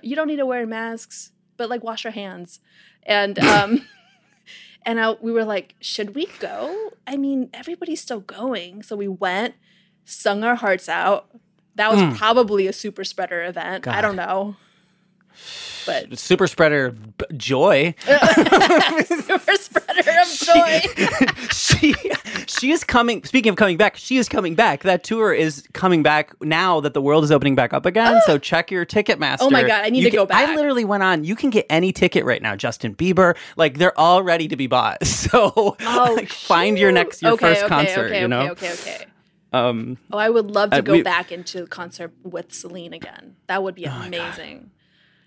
you 0.03 0.13
don't 0.17 0.27
need 0.27 0.35
to 0.37 0.45
wear 0.45 0.65
masks, 0.67 1.31
but 1.55 1.69
like 1.69 1.81
wash 1.81 2.03
your 2.03 2.11
hands. 2.11 2.59
And, 3.03 3.39
um, 3.55 3.87
and 4.85 4.99
I, 4.99 5.11
we 5.21 5.31
were 5.31 5.45
like, 5.45 5.75
should 5.79 6.13
we 6.13 6.27
go? 6.39 6.91
I 7.07 7.15
mean, 7.15 7.49
everybody's 7.53 8.01
still 8.01 8.19
going. 8.19 8.83
So 8.83 8.97
we 8.97 9.07
went, 9.07 9.55
sung 10.03 10.43
our 10.43 10.55
hearts 10.55 10.89
out. 10.89 11.29
That 11.75 11.89
was 11.93 12.17
probably 12.17 12.67
a 12.67 12.73
super 12.73 13.05
spreader 13.05 13.45
event. 13.45 13.87
I 13.87 13.95
Hmm. 13.95 14.01
Don't 14.01 14.15
know. 14.17 14.55
But 15.85 16.17
Super 16.17 16.47
spreader 16.47 16.95
joy. 17.37 17.93
super 18.05 19.55
spreader 19.55 20.11
of 20.21 20.27
joy. 20.39 20.81
she 21.51 21.93
she 22.47 22.71
is 22.71 22.83
coming. 22.83 23.23
Speaking 23.23 23.49
of 23.51 23.55
coming 23.55 23.77
back, 23.77 23.95
she 23.97 24.17
is 24.17 24.27
coming 24.29 24.55
back. 24.55 24.83
That 24.83 25.03
tour 25.03 25.33
is 25.33 25.67
coming 25.73 26.03
back 26.03 26.33
now 26.41 26.79
that 26.81 26.93
the 26.93 27.01
world 27.01 27.23
is 27.23 27.31
opening 27.31 27.55
back 27.55 27.73
up 27.73 27.85
again. 27.85 28.19
so 28.25 28.37
check 28.37 28.71
your 28.71 28.85
Ticketmaster. 28.85 29.37
Oh 29.41 29.49
my 29.49 29.63
God, 29.63 29.85
I 29.85 29.89
need 29.89 29.99
You 29.99 30.05
to 30.05 30.09
can- 30.11 30.17
go 30.19 30.25
back. 30.25 30.49
I 30.49 30.55
literally 30.55 30.85
went 30.85 31.03
on. 31.03 31.23
You 31.23 31.35
can 31.35 31.49
get 31.49 31.65
any 31.69 31.91
ticket 31.91 32.25
right 32.25 32.41
now. 32.41 32.55
Justin 32.55 32.95
Bieber, 32.95 33.35
like 33.57 33.77
they're 33.77 33.97
all 33.99 34.23
ready 34.23 34.47
to 34.47 34.55
be 34.55 34.67
bought. 34.67 35.05
So 35.25 35.75
Oh, 35.79 36.13
like, 36.15 36.29
find 36.29 36.77
your 36.77 36.91
next 36.91 37.21
your 37.21 37.31
okay, 37.33 37.47
first 37.47 37.61
okay, 37.63 37.69
concert. 37.69 38.05
Okay, 38.07 38.21
you 38.21 38.27
know. 38.27 38.49
okay, 38.51 38.71
okay, 38.73 38.95
okay. 38.95 39.05
Um, 39.53 39.97
Oh, 40.11 40.17
I 40.17 40.29
would 40.29 40.51
love 40.51 40.69
to 40.71 40.77
Uh, 40.77 40.81
go 40.81 40.91
we- 40.93 41.01
Oh 41.01 41.03
back 41.03 41.31
into 41.31 41.65
concert 41.67 42.11
with 42.23 42.53
Celine 42.53 42.93
again. 42.93 43.35
That 43.47 43.63
would 43.63 43.73
be 43.75 43.85
amazing. 43.85 44.69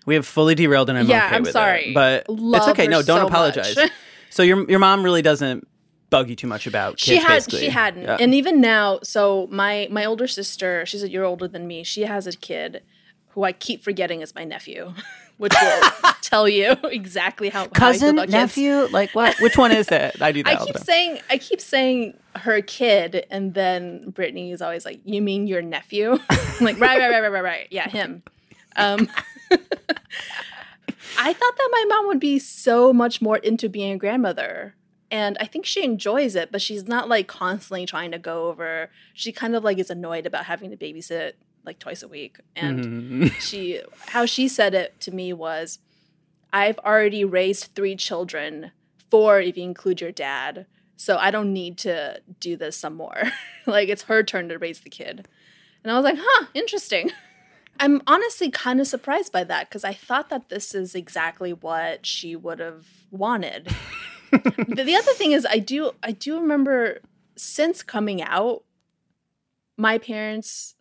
We 0.09 0.15
have 0.15 0.25
fully 0.27 0.55
derailed, 0.55 0.89
and 0.89 0.97
I'm 0.97 1.07
Yeah, 1.07 1.27
okay 1.27 1.35
I'm 1.35 1.43
with 1.43 1.51
sorry. 1.51 1.89
it. 1.91 1.93
But 1.93 2.27
Love 2.29 2.61
it's 2.63 2.67
okay. 2.71 2.85
her 2.85 2.89
No, 2.91 3.01
don't 3.01 3.19
so 3.21 3.27
apologize. 3.27 3.77
so 4.29 4.43
your 4.43 4.67
your 4.69 4.79
mom 4.79 5.03
really 5.03 5.21
doesn't 5.21 5.67
bug 6.09 6.29
you 6.29 6.35
too 6.35 6.47
much 6.47 6.65
about 6.65 6.93
kids. 6.97 7.03
She 7.03 7.17
had 7.17 7.35
basically. 7.35 7.59
she 7.59 7.69
hadn't. 7.69 8.03
Yeah. 8.03 8.17
And 8.19 8.33
even 8.33 8.59
now, 8.59 8.99
so 9.03 9.47
my 9.51 9.87
my 9.91 10.05
older 10.05 10.27
sister, 10.27 10.85
she's 10.85 11.03
a 11.03 11.09
year 11.09 11.23
older 11.23 11.47
than 11.47 11.67
me. 11.67 11.83
She 11.83 12.01
has 12.01 12.25
a 12.27 12.31
kid 12.35 12.81
who 13.29 13.43
I 13.43 13.51
keep 13.51 13.83
forgetting 13.83 14.21
is 14.21 14.33
my 14.33 14.43
nephew, 14.43 14.93
which 15.37 15.53
will 15.61 15.81
tell 16.23 16.49
you 16.49 16.75
exactly 16.85 17.49
how 17.49 17.67
how 17.75 17.89
I 17.89 17.93
feel 17.93 17.99
cousin, 18.01 18.09
about 18.17 18.21
kids. 18.23 18.31
nephew, 18.33 18.87
like 18.91 19.11
what? 19.11 19.39
Which 19.39 19.57
one 19.57 19.71
is 19.71 19.89
it? 19.91 20.19
I 20.21 20.31
do 20.31 20.41
that. 20.43 20.59
I 20.61 20.65
keep 20.65 20.75
time. 20.75 20.83
saying 20.83 21.19
I 21.29 21.37
keep 21.37 21.61
saying 21.61 22.17
her 22.35 22.61
kid, 22.63 23.27
and 23.29 23.53
then 23.53 24.11
Britteny 24.11 24.51
is 24.51 24.61
always 24.63 24.85
like, 24.85 25.01
"You 25.05 25.21
mean 25.21 25.45
your 25.45 25.61
nephew?" 25.61 26.17
I'm 26.29 26.65
like, 26.65 26.79
right, 26.79 26.97
right, 26.97 27.09
right, 27.11 27.21
right, 27.21 27.31
right, 27.31 27.43
right. 27.43 27.67
Yeah, 27.69 27.87
him. 27.87 28.23
Um, 28.75 29.07
I 29.51 31.33
thought 31.33 31.57
that 31.57 31.69
my 31.71 31.85
mom 31.87 32.07
would 32.07 32.19
be 32.19 32.39
so 32.39 32.93
much 32.93 33.21
more 33.21 33.37
into 33.37 33.67
being 33.69 33.93
a 33.93 33.97
grandmother. 33.97 34.75
And 35.11 35.37
I 35.39 35.45
think 35.45 35.65
she 35.65 35.83
enjoys 35.83 36.35
it, 36.35 36.51
but 36.51 36.61
she's 36.61 36.87
not 36.87 37.09
like 37.09 37.27
constantly 37.27 37.85
trying 37.85 38.11
to 38.11 38.19
go 38.19 38.47
over. 38.47 38.89
She 39.13 39.31
kind 39.31 39.55
of 39.55 39.63
like 39.63 39.79
is 39.79 39.89
annoyed 39.89 40.25
about 40.25 40.45
having 40.45 40.69
to 40.71 40.77
babysit 40.77 41.33
like 41.65 41.79
twice 41.79 42.03
a 42.03 42.07
week. 42.07 42.37
And 42.55 42.79
Mhm. 43.29 43.31
she 43.41 43.81
how 44.07 44.25
she 44.25 44.47
said 44.47 44.73
it 44.73 44.99
to 45.01 45.11
me 45.11 45.33
was 45.33 45.79
I've 46.53 46.79
already 46.79 47.23
raised 47.25 47.75
three 47.75 47.95
children, 47.95 48.71
four 49.09 49.39
if 49.41 49.57
you 49.57 49.63
include 49.63 50.01
your 50.01 50.11
dad. 50.11 50.67
So 50.95 51.17
I 51.17 51.31
don't 51.31 51.53
need 51.53 51.77
to 51.79 52.21
do 52.39 52.55
this 52.55 52.75
some 52.77 52.95
more. 52.95 53.23
like 53.65 53.89
it's 53.89 54.03
her 54.03 54.21
turn 54.23 54.49
to 54.49 54.57
raise 54.57 54.81
the 54.81 54.89
kid. 54.89 55.27
And 55.83 55.91
I 55.91 55.95
was 55.95 56.03
like, 56.03 56.17
huh, 56.21 56.45
interesting. 56.53 57.11
I'm 57.79 58.01
honestly 58.07 58.51
kind 58.51 58.81
of 58.81 58.87
surprised 58.87 59.31
by 59.31 59.43
that 59.45 59.69
because 59.69 59.83
I 59.83 59.93
thought 59.93 60.29
that 60.29 60.49
this 60.49 60.75
is 60.75 60.95
exactly 60.95 61.53
what 61.53 62.05
she 62.05 62.35
would 62.35 62.59
have 62.59 62.87
wanted. 63.09 63.69
the, 64.31 64.83
the 64.83 64.95
other 64.95 65.13
thing 65.13 65.31
is 65.31 65.47
I 65.49 65.59
do 65.59 65.91
I 66.03 66.11
do 66.11 66.39
remember 66.39 66.99
since 67.35 67.81
coming 67.81 68.21
out, 68.21 68.63
my 69.77 69.97
parents 69.97 70.75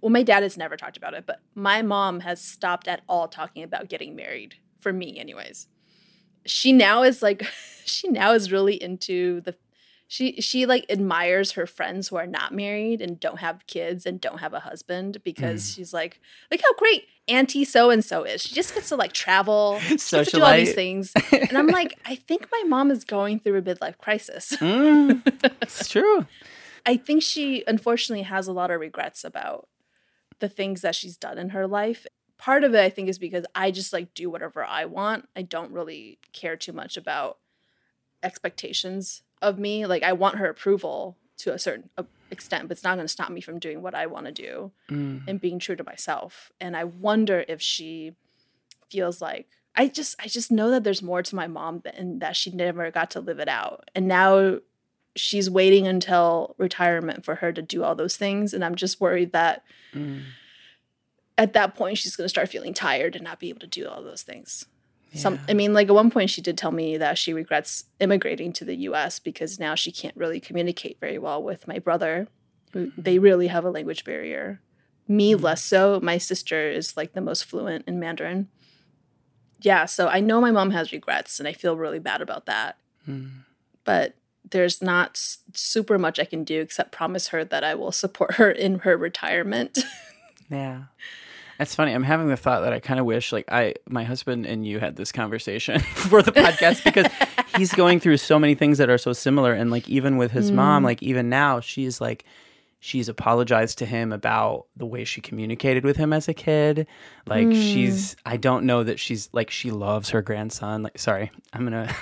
well, 0.00 0.10
my 0.10 0.22
dad 0.22 0.42
has 0.42 0.56
never 0.56 0.76
talked 0.76 0.96
about 0.96 1.14
it, 1.14 1.26
but 1.26 1.40
my 1.54 1.82
mom 1.82 2.20
has 2.20 2.40
stopped 2.40 2.88
at 2.88 3.02
all 3.08 3.28
talking 3.28 3.62
about 3.62 3.88
getting 3.88 4.16
married 4.16 4.56
for 4.78 4.92
me, 4.92 5.18
anyways. 5.18 5.68
She 6.46 6.72
now 6.72 7.02
is 7.02 7.22
like, 7.22 7.44
she 7.84 8.08
now 8.08 8.32
is 8.32 8.52
really 8.52 8.82
into 8.82 9.40
the, 9.42 9.54
She 10.06 10.40
she 10.40 10.66
like 10.66 10.84
admires 10.90 11.52
her 11.52 11.66
friends 11.66 12.08
who 12.08 12.16
are 12.16 12.26
not 12.26 12.52
married 12.52 13.00
and 13.00 13.18
don't 13.18 13.38
have 13.38 13.66
kids 13.66 14.04
and 14.04 14.20
don't 14.20 14.38
have 14.38 14.52
a 14.52 14.60
husband 14.60 15.22
because 15.24 15.72
she's 15.72 15.94
like, 15.94 16.20
like 16.50 16.60
how 16.60 16.74
great 16.74 17.04
Auntie 17.26 17.64
so 17.64 17.90
and 17.90 18.04
so 18.04 18.22
is. 18.22 18.42
She 18.42 18.54
just 18.54 18.74
gets 18.74 18.90
to 18.90 18.96
like 18.96 19.12
travel, 19.12 19.80
to 19.88 20.24
do 20.24 20.42
all 20.42 20.54
these 20.54 20.74
things. 20.74 21.12
And 21.32 21.56
I'm 21.56 21.68
like, 21.68 21.98
I 22.04 22.16
think 22.16 22.48
my 22.52 22.62
mom 22.66 22.90
is 22.90 23.04
going 23.04 23.40
through 23.40 23.58
a 23.58 23.62
midlife 23.62 23.98
crisis. 23.98 24.52
Mm, 24.60 25.22
it's 25.62 25.88
true. 25.88 26.26
I 26.86 26.96
think 26.96 27.22
she 27.22 27.64
unfortunately 27.66 28.24
has 28.24 28.46
a 28.46 28.52
lot 28.52 28.70
of 28.70 28.80
regrets 28.80 29.24
about 29.24 29.68
the 30.38 30.48
things 30.48 30.82
that 30.82 30.94
she's 30.94 31.16
done 31.16 31.38
in 31.38 31.50
her 31.50 31.66
life. 31.66 32.06
Part 32.36 32.62
of 32.62 32.74
it 32.74 32.80
I 32.80 32.90
think 32.90 33.08
is 33.08 33.18
because 33.18 33.46
I 33.54 33.70
just 33.70 33.92
like 33.92 34.12
do 34.12 34.28
whatever 34.28 34.62
I 34.62 34.84
want. 34.84 35.28
I 35.34 35.42
don't 35.42 35.72
really 35.72 36.18
care 36.32 36.56
too 36.56 36.72
much 36.72 36.96
about 36.96 37.38
expectations 38.22 39.22
of 39.44 39.58
me. 39.58 39.86
Like 39.86 40.02
I 40.02 40.12
want 40.12 40.36
her 40.38 40.48
approval 40.48 41.16
to 41.38 41.52
a 41.52 41.58
certain 41.58 41.90
uh, 41.98 42.04
extent, 42.30 42.68
but 42.68 42.72
it's 42.76 42.84
not 42.84 42.94
going 42.96 43.04
to 43.04 43.08
stop 43.12 43.30
me 43.30 43.40
from 43.40 43.58
doing 43.58 43.82
what 43.82 43.94
I 43.94 44.06
want 44.06 44.26
to 44.26 44.32
do 44.32 44.72
Mm. 44.90 45.22
and 45.28 45.40
being 45.40 45.58
true 45.58 45.76
to 45.76 45.84
myself. 45.84 46.52
And 46.60 46.76
I 46.76 46.84
wonder 46.84 47.44
if 47.48 47.60
she 47.60 48.14
feels 48.90 49.20
like 49.20 49.46
I 49.76 49.88
just 49.88 50.14
I 50.22 50.28
just 50.28 50.50
know 50.52 50.70
that 50.70 50.84
there's 50.84 51.02
more 51.02 51.22
to 51.22 51.34
my 51.34 51.46
mom 51.48 51.82
and 51.94 52.20
that 52.22 52.36
she 52.36 52.50
never 52.50 52.90
got 52.90 53.10
to 53.12 53.20
live 53.20 53.38
it 53.40 53.48
out. 53.48 53.90
And 53.94 54.06
now 54.06 54.58
she's 55.16 55.48
waiting 55.50 55.86
until 55.86 56.54
retirement 56.58 57.24
for 57.24 57.36
her 57.36 57.52
to 57.52 57.62
do 57.62 57.82
all 57.84 57.94
those 57.94 58.16
things 58.16 58.52
and 58.54 58.64
I'm 58.64 58.74
just 58.74 59.00
worried 59.00 59.32
that 59.32 59.62
Mm. 59.92 60.22
at 61.38 61.52
that 61.54 61.74
point 61.74 61.98
she's 61.98 62.16
going 62.16 62.24
to 62.24 62.28
start 62.28 62.48
feeling 62.48 62.74
tired 62.74 63.14
and 63.16 63.24
not 63.24 63.38
be 63.40 63.48
able 63.48 63.60
to 63.60 63.66
do 63.66 63.88
all 63.88 64.02
those 64.02 64.22
things. 64.22 64.66
Some 65.14 65.38
I 65.48 65.54
mean 65.54 65.72
like 65.72 65.88
at 65.88 65.94
one 65.94 66.10
point 66.10 66.30
she 66.30 66.40
did 66.40 66.58
tell 66.58 66.72
me 66.72 66.96
that 66.96 67.16
she 67.18 67.32
regrets 67.32 67.84
immigrating 68.00 68.52
to 68.54 68.64
the 68.64 68.74
US 68.88 69.18
because 69.18 69.58
now 69.60 69.74
she 69.74 69.92
can't 69.92 70.16
really 70.16 70.40
communicate 70.40 70.98
very 71.00 71.18
well 71.18 71.42
with 71.42 71.68
my 71.68 71.78
brother. 71.78 72.28
who- 72.72 72.92
They 72.98 73.18
really 73.18 73.46
have 73.48 73.64
a 73.64 73.70
language 73.70 74.04
barrier. 74.04 74.60
Me 75.06 75.34
less 75.34 75.62
so. 75.62 76.00
My 76.02 76.18
sister 76.18 76.68
is 76.70 76.96
like 76.96 77.12
the 77.12 77.20
most 77.20 77.44
fluent 77.44 77.84
in 77.86 78.00
Mandarin. 78.00 78.48
Yeah, 79.60 79.84
so 79.86 80.08
I 80.08 80.20
know 80.20 80.40
my 80.40 80.50
mom 80.50 80.70
has 80.72 80.92
regrets 80.92 81.38
and 81.38 81.46
I 81.48 81.52
feel 81.52 81.76
really 81.76 81.98
bad 81.98 82.20
about 82.20 82.46
that. 82.46 82.76
Mm. 83.08 83.30
But 83.84 84.14
there's 84.50 84.82
not 84.82 85.16
super 85.54 85.98
much 85.98 86.18
I 86.18 86.24
can 86.24 86.44
do 86.44 86.60
except 86.60 86.92
promise 86.92 87.28
her 87.28 87.44
that 87.44 87.64
I 87.64 87.74
will 87.74 87.92
support 87.92 88.34
her 88.34 88.50
in 88.50 88.80
her 88.80 88.96
retirement. 88.96 89.78
Yeah. 90.50 90.84
That's 91.58 91.74
funny. 91.74 91.92
I'm 91.92 92.02
having 92.02 92.28
the 92.28 92.36
thought 92.36 92.60
that 92.62 92.72
I 92.72 92.80
kind 92.80 92.98
of 92.98 93.06
wish 93.06 93.32
like 93.32 93.50
I 93.50 93.74
my 93.88 94.04
husband 94.04 94.46
and 94.46 94.66
you 94.66 94.80
had 94.80 94.96
this 94.96 95.12
conversation 95.12 95.80
for 95.94 96.22
the 96.22 96.32
podcast 96.32 96.84
because 96.84 97.06
he's 97.56 97.72
going 97.72 98.00
through 98.00 98.16
so 98.16 98.38
many 98.38 98.54
things 98.54 98.78
that 98.78 98.90
are 98.90 98.98
so 98.98 99.12
similar 99.12 99.52
and 99.52 99.70
like 99.70 99.88
even 99.88 100.16
with 100.16 100.32
his 100.32 100.50
mom 100.50 100.82
mm. 100.82 100.86
like 100.86 101.02
even 101.02 101.28
now 101.28 101.60
she's 101.60 102.00
like 102.00 102.24
she's 102.84 103.08
apologized 103.08 103.78
to 103.78 103.86
him 103.86 104.12
about 104.12 104.66
the 104.76 104.84
way 104.84 105.04
she 105.04 105.22
communicated 105.22 105.84
with 105.84 105.96
him 105.96 106.12
as 106.12 106.28
a 106.28 106.34
kid. 106.34 106.86
Like 107.26 107.46
mm. 107.46 107.54
she's 107.54 108.14
I 108.26 108.36
don't 108.36 108.66
know 108.66 108.82
that 108.82 109.00
she's 109.00 109.30
like 109.32 109.50
she 109.50 109.70
loves 109.70 110.10
her 110.10 110.20
grandson. 110.20 110.82
Like 110.82 110.98
sorry, 110.98 111.30
I'm 111.54 111.66
going 111.66 111.72
to 111.88 111.94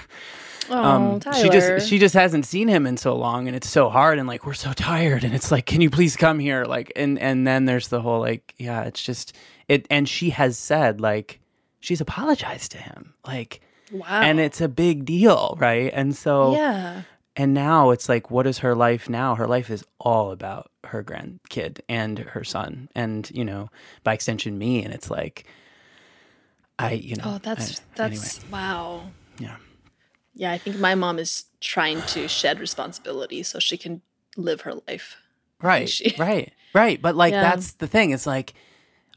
oh, 0.71 1.19
she 1.41 1.49
just 1.49 1.89
she 1.89 1.99
just 1.99 2.15
hasn't 2.15 2.47
seen 2.47 2.69
him 2.69 2.87
in 2.87 2.97
so 2.97 3.17
long 3.17 3.47
and 3.47 3.57
it's 3.57 3.69
so 3.69 3.89
hard 3.89 4.19
and 4.19 4.29
like 4.29 4.47
we're 4.47 4.55
so 4.55 4.73
tired 4.73 5.25
and 5.25 5.35
it's 5.35 5.51
like 5.51 5.67
can 5.67 5.81
you 5.81 5.91
please 5.91 6.17
come 6.17 6.39
here 6.39 6.65
like 6.65 6.93
and 6.97 7.19
and 7.19 7.47
then 7.47 7.65
there's 7.65 7.89
the 7.89 8.01
whole 8.01 8.21
like 8.21 8.55
yeah 8.59 8.83
it's 8.83 9.03
just 9.03 9.35
it 9.69 9.87
and 9.91 10.09
she 10.09 10.31
has 10.31 10.59
said 10.59 11.01
like 11.01 11.41
she's 11.81 12.01
apologized 12.01 12.71
to 12.73 12.79
him 12.79 13.15
like 13.27 13.61
wow. 13.91 14.07
and 14.09 14.41
it's 14.41 14.61
a 14.61 14.69
big 14.69 15.05
deal 15.05 15.57
right 15.61 15.91
and 15.95 16.17
so 16.17 16.55
yeah. 16.55 17.03
and 17.37 17.53
now 17.55 17.91
it's 17.91 18.09
like 18.09 18.31
what 18.31 18.47
is 18.47 18.59
her 18.59 18.75
life 18.75 19.09
now 19.09 19.35
her 19.35 19.47
life 19.49 19.69
is 19.71 19.85
all 19.99 20.31
about 20.31 20.71
her 20.85 21.03
grandkid 21.03 21.81
and 21.89 22.19
her 22.19 22.45
son 22.45 22.89
and 22.95 23.31
you 23.35 23.45
know 23.45 23.69
by 24.05 24.13
extension 24.15 24.59
me 24.59 24.85
and 24.85 24.95
it's 24.95 25.11
like 25.11 25.45
i 26.79 26.93
you 26.93 27.17
know 27.17 27.25
Oh, 27.27 27.39
that's 27.43 27.81
I- 27.81 27.83
that's 27.97 28.39
anyway, 28.39 28.49
wow. 28.53 29.03
yeah 29.39 29.57
Yeah, 30.35 30.53
I 30.53 30.59
think 30.59 30.79
my 30.79 30.95
mom 30.95 31.19
is 31.19 31.45
trying 31.61 32.01
to 32.03 32.27
shed 32.29 32.59
responsibility 32.61 33.43
so 33.43 33.59
she 33.59 33.77
can 33.77 34.03
live 34.37 34.63
her 34.63 34.75
life. 34.89 35.17
right 35.61 35.89
she- 35.89 36.15
right 36.19 36.53
right 36.75 37.01
but 37.03 37.15
like 37.15 37.33
Yeah. 37.33 37.43
that's 37.43 37.73
the 37.75 37.87
thing 37.87 38.11
it's 38.11 38.27
like 38.27 38.55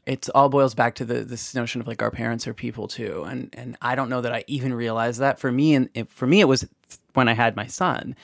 it 0.04 0.28
all 0.34 0.48
boils 0.48 0.74
back 0.74 0.94
to 0.96 1.04
the 1.04 1.24
this 1.24 1.54
notion 1.54 1.80
of 1.80 1.86
like 1.88 2.02
our 2.02 2.10
parents 2.12 2.46
are 2.46 2.54
people 2.54 2.86
too 2.86 3.24
and 3.24 3.52
and 3.58 3.76
i 3.82 3.94
don't 3.96 4.08
know 4.10 4.20
that 4.20 4.32
i 4.32 4.44
even 4.46 4.72
realized 4.74 5.18
that 5.20 5.40
for 5.40 5.50
me 5.50 5.74
and 5.74 5.88
it, 5.94 6.12
for 6.12 6.26
me 6.26 6.40
it 6.40 6.44
was 6.44 6.68
when 7.14 7.26
i 7.28 7.32
had 7.32 7.56
my 7.56 7.66
son 7.66 8.14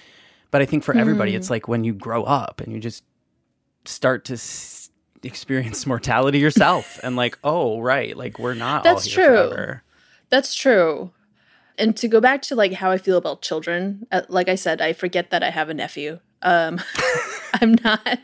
but 0.53 0.61
i 0.63 0.67
think 0.67 0.85
for 0.85 0.95
everybody 0.97 1.33
Mm. 1.33 1.37
it's 1.37 1.51
like 1.51 1.67
when 1.67 1.83
you 1.83 1.93
grow 1.95 2.23
up 2.25 2.61
and 2.61 2.73
you 2.73 2.79
just 2.79 3.03
start 3.87 4.25
to 4.27 4.35
s- 4.35 4.91
experience 5.25 5.87
mortality 5.93 6.39
yourself 6.39 7.01
and 7.03 7.17
like 7.17 7.37
oh 7.43 7.81
right 7.81 8.17
like 8.17 8.39
we're 8.39 8.55
not 8.55 8.85
That's 8.85 9.07
true. 9.09 9.25
forever. 9.25 9.83
That's 10.29 10.55
true. 10.55 11.11
And 11.79 11.97
to 11.97 12.09
go 12.09 12.21
back 12.21 12.43
to 12.43 12.55
like 12.55 12.75
how 12.75 12.91
I 12.91 12.99
feel 12.99 13.17
about 13.17 13.43
children, 13.43 14.07
uh, 14.13 14.23
like 14.29 14.49
I 14.49 14.55
said, 14.57 14.81
I 14.81 14.93
forget 14.93 15.31
that 15.31 15.43
I 15.43 15.51
have 15.51 15.69
a 15.69 15.75
nephew. 15.75 16.21
Um, 16.43 16.81
I'm 17.55 17.77
not. 17.85 18.19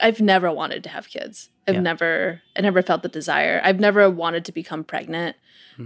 I've 0.00 0.20
never 0.20 0.52
wanted 0.52 0.82
to 0.84 0.90
have 0.90 1.08
kids. 1.08 1.48
I've 1.66 1.76
Yeah. 1.76 1.80
never. 1.80 2.42
I 2.56 2.60
never 2.60 2.82
felt 2.82 3.02
the 3.02 3.08
desire. 3.08 3.60
I've 3.64 3.80
never 3.80 4.08
wanted 4.10 4.44
to 4.46 4.52
become 4.52 4.84
pregnant. 4.84 5.36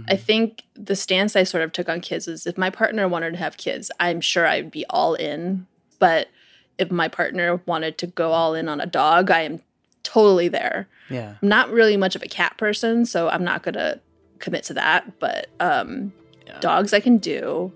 I 0.07 0.15
think 0.15 0.63
the 0.73 0.95
stance 0.95 1.35
I 1.35 1.43
sort 1.43 1.63
of 1.65 1.73
took 1.73 1.89
on 1.89 1.99
kids 1.99 2.25
is 2.25 2.47
if 2.47 2.57
my 2.57 2.69
partner 2.69 3.09
wanted 3.09 3.31
to 3.31 3.37
have 3.39 3.57
kids, 3.57 3.91
I'm 3.99 4.21
sure 4.21 4.47
I'd 4.47 4.71
be 4.71 4.85
all 4.89 5.15
in. 5.15 5.67
But 5.99 6.29
if 6.77 6.89
my 6.91 7.09
partner 7.09 7.61
wanted 7.65 7.97
to 7.97 8.07
go 8.07 8.31
all 8.31 8.53
in 8.55 8.69
on 8.69 8.79
a 8.79 8.85
dog, 8.85 9.29
I 9.29 9.41
am 9.41 9.59
totally 10.03 10.47
there. 10.47 10.87
yeah 11.09 11.35
I'm 11.41 11.49
not 11.49 11.71
really 11.71 11.97
much 11.97 12.15
of 12.15 12.23
a 12.23 12.27
cat 12.27 12.57
person, 12.57 13.05
so 13.05 13.27
I'm 13.27 13.43
not 13.43 13.63
gonna 13.63 13.99
commit 14.39 14.63
to 14.65 14.73
that. 14.75 15.19
But 15.19 15.47
um, 15.59 16.13
Yeah. 16.51 16.59
dogs 16.59 16.93
I 16.93 16.99
can 16.99 17.17
do, 17.17 17.71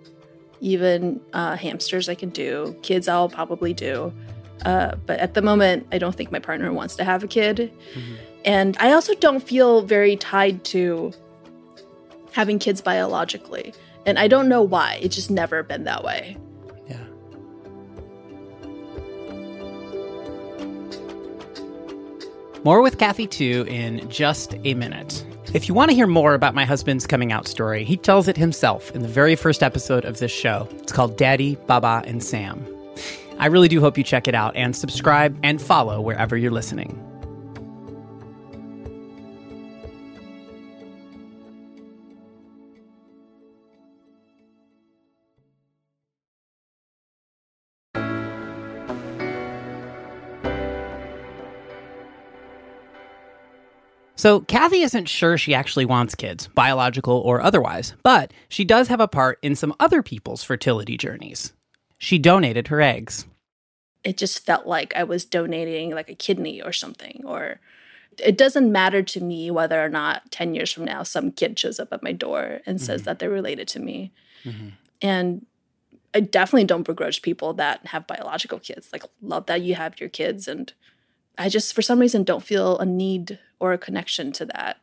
even 0.62 1.22
uh, 1.34 1.56
hamsters 1.56 2.08
I 2.10 2.16
can 2.16 2.30
do. 2.30 2.76
Kids 2.84 3.08
I'll 3.08 3.30
probably 3.30 3.74
do. 3.74 4.14
Uh, 4.66 4.96
but 5.06 5.20
at 5.20 5.34
the 5.34 5.42
moment, 5.42 5.88
I 5.92 5.98
don't 5.98 6.16
think 6.16 6.32
my 6.32 6.40
partner 6.40 6.72
wants 6.74 6.96
to 6.98 7.04
have 7.04 7.24
a 7.24 7.28
kid, 7.28 7.72
Mhm. 7.96 8.16
and 8.46 8.78
I 8.80 8.94
also 8.94 9.14
don't 9.16 9.42
feel 9.42 9.82
very 9.82 10.16
tied 10.16 10.64
to 10.66 11.12
having 12.32 12.60
kids 12.60 12.82
biologically. 12.82 13.74
And 14.06 14.20
I 14.20 14.28
don't 14.28 14.48
know 14.50 14.62
why. 14.62 15.00
It's 15.02 15.16
just 15.16 15.32
never 15.32 15.64
been 15.64 15.84
that 15.86 16.04
way. 16.04 16.38
yeah 16.88 16.98
More 22.64 22.82
with 22.82 22.98
Kathy 22.98 23.28
Tu 23.28 23.64
in 23.68 24.10
just 24.10 24.56
a 24.64 24.74
minute. 24.74 25.24
If 25.56 25.70
you 25.70 25.74
want 25.74 25.90
to 25.90 25.96
hear 25.96 26.06
more 26.06 26.34
about 26.34 26.54
my 26.54 26.66
husband's 26.66 27.08
coming 27.08 27.32
out 27.32 27.48
story, 27.48 27.86
he 27.86 27.96
tells 27.96 28.28
it 28.28 28.36
himself 28.36 28.92
in 28.92 29.04
the 29.04 29.08
very 29.08 29.38
first 29.38 29.64
episode 29.64 30.04
of 30.04 30.20
this 30.20 30.30
show. 30.30 30.68
It's 30.80 30.92
called 30.92 31.16
Daddy, 31.16 31.56
Baba, 31.66 32.04
and 32.06 32.22
Sam. 32.22 32.68
I 33.40 33.46
really 33.46 33.70
do 33.70 33.80
hope 33.80 33.98
you 33.98 34.04
check 34.04 34.28
it 34.28 34.36
out 34.36 34.54
and 34.58 34.76
subscribe 34.76 35.40
and 35.44 35.62
follow 35.62 36.02
wherever 36.02 36.36
you're 36.36 36.52
listening. 36.52 37.02
So, 54.26 54.40
Kathy 54.40 54.82
isn't 54.82 55.08
sure 55.08 55.38
she 55.38 55.54
actually 55.54 55.86
wants 55.86 56.16
kids, 56.16 56.48
biological 56.48 57.20
or 57.20 57.42
otherwise, 57.42 57.94
but 58.02 58.34
she 58.50 58.66
does 58.66 58.88
have 58.88 59.00
a 59.00 59.08
part 59.08 59.38
in 59.44 59.56
some 59.56 59.72
other 59.80 60.02
people's 60.02 60.44
fertility 60.44 60.98
journeys. 60.98 61.54
She 62.00 62.18
donated 62.18 62.70
her 62.70 62.82
eggs. 62.82 63.28
it 64.04 64.18
just 64.18 64.44
felt 64.44 64.66
like 64.66 64.96
I 64.96 65.04
was 65.04 65.26
donating 65.26 65.92
like 65.92 66.10
a 66.10 66.16
kidney 66.16 66.60
or 66.60 66.74
something. 66.74 67.22
Or 67.24 67.60
it 68.18 68.36
doesn't 68.36 68.72
matter 68.72 69.04
to 69.04 69.22
me 69.22 69.52
whether 69.52 69.80
or 69.80 69.90
not 69.90 70.32
10 70.32 70.56
years 70.56 70.72
from 70.72 70.86
now 70.86 71.04
some 71.04 71.32
kid 71.32 71.60
shows 71.60 71.80
up 71.80 71.94
at 71.94 72.02
my 72.02 72.12
door 72.12 72.62
and 72.66 72.82
says 72.82 73.02
mm-hmm. 73.02 73.06
that 73.06 73.20
they're 73.20 73.30
related 73.30 73.68
to 73.68 73.80
me. 73.80 74.12
Mm-hmm. 74.44 74.70
And 75.04 75.46
I 76.16 76.22
definitely 76.22 76.64
don't 76.64 76.82
begrudge 76.82 77.22
people 77.22 77.54
that 77.54 77.86
have 77.86 78.08
biological 78.08 78.58
kids. 78.58 78.90
Like, 78.92 79.04
love 79.22 79.46
that 79.46 79.62
you 79.62 79.76
have 79.76 80.00
your 80.00 80.10
kids. 80.10 80.48
And 80.48 80.74
I 81.38 81.50
just, 81.50 81.74
for 81.74 81.82
some 81.82 82.00
reason, 82.00 82.24
don't 82.24 82.44
feel 82.44 82.78
a 82.78 82.86
need 82.86 83.40
or 83.60 83.74
a 83.74 83.78
connection 83.78 84.32
to 84.34 84.46
that. 84.46 84.78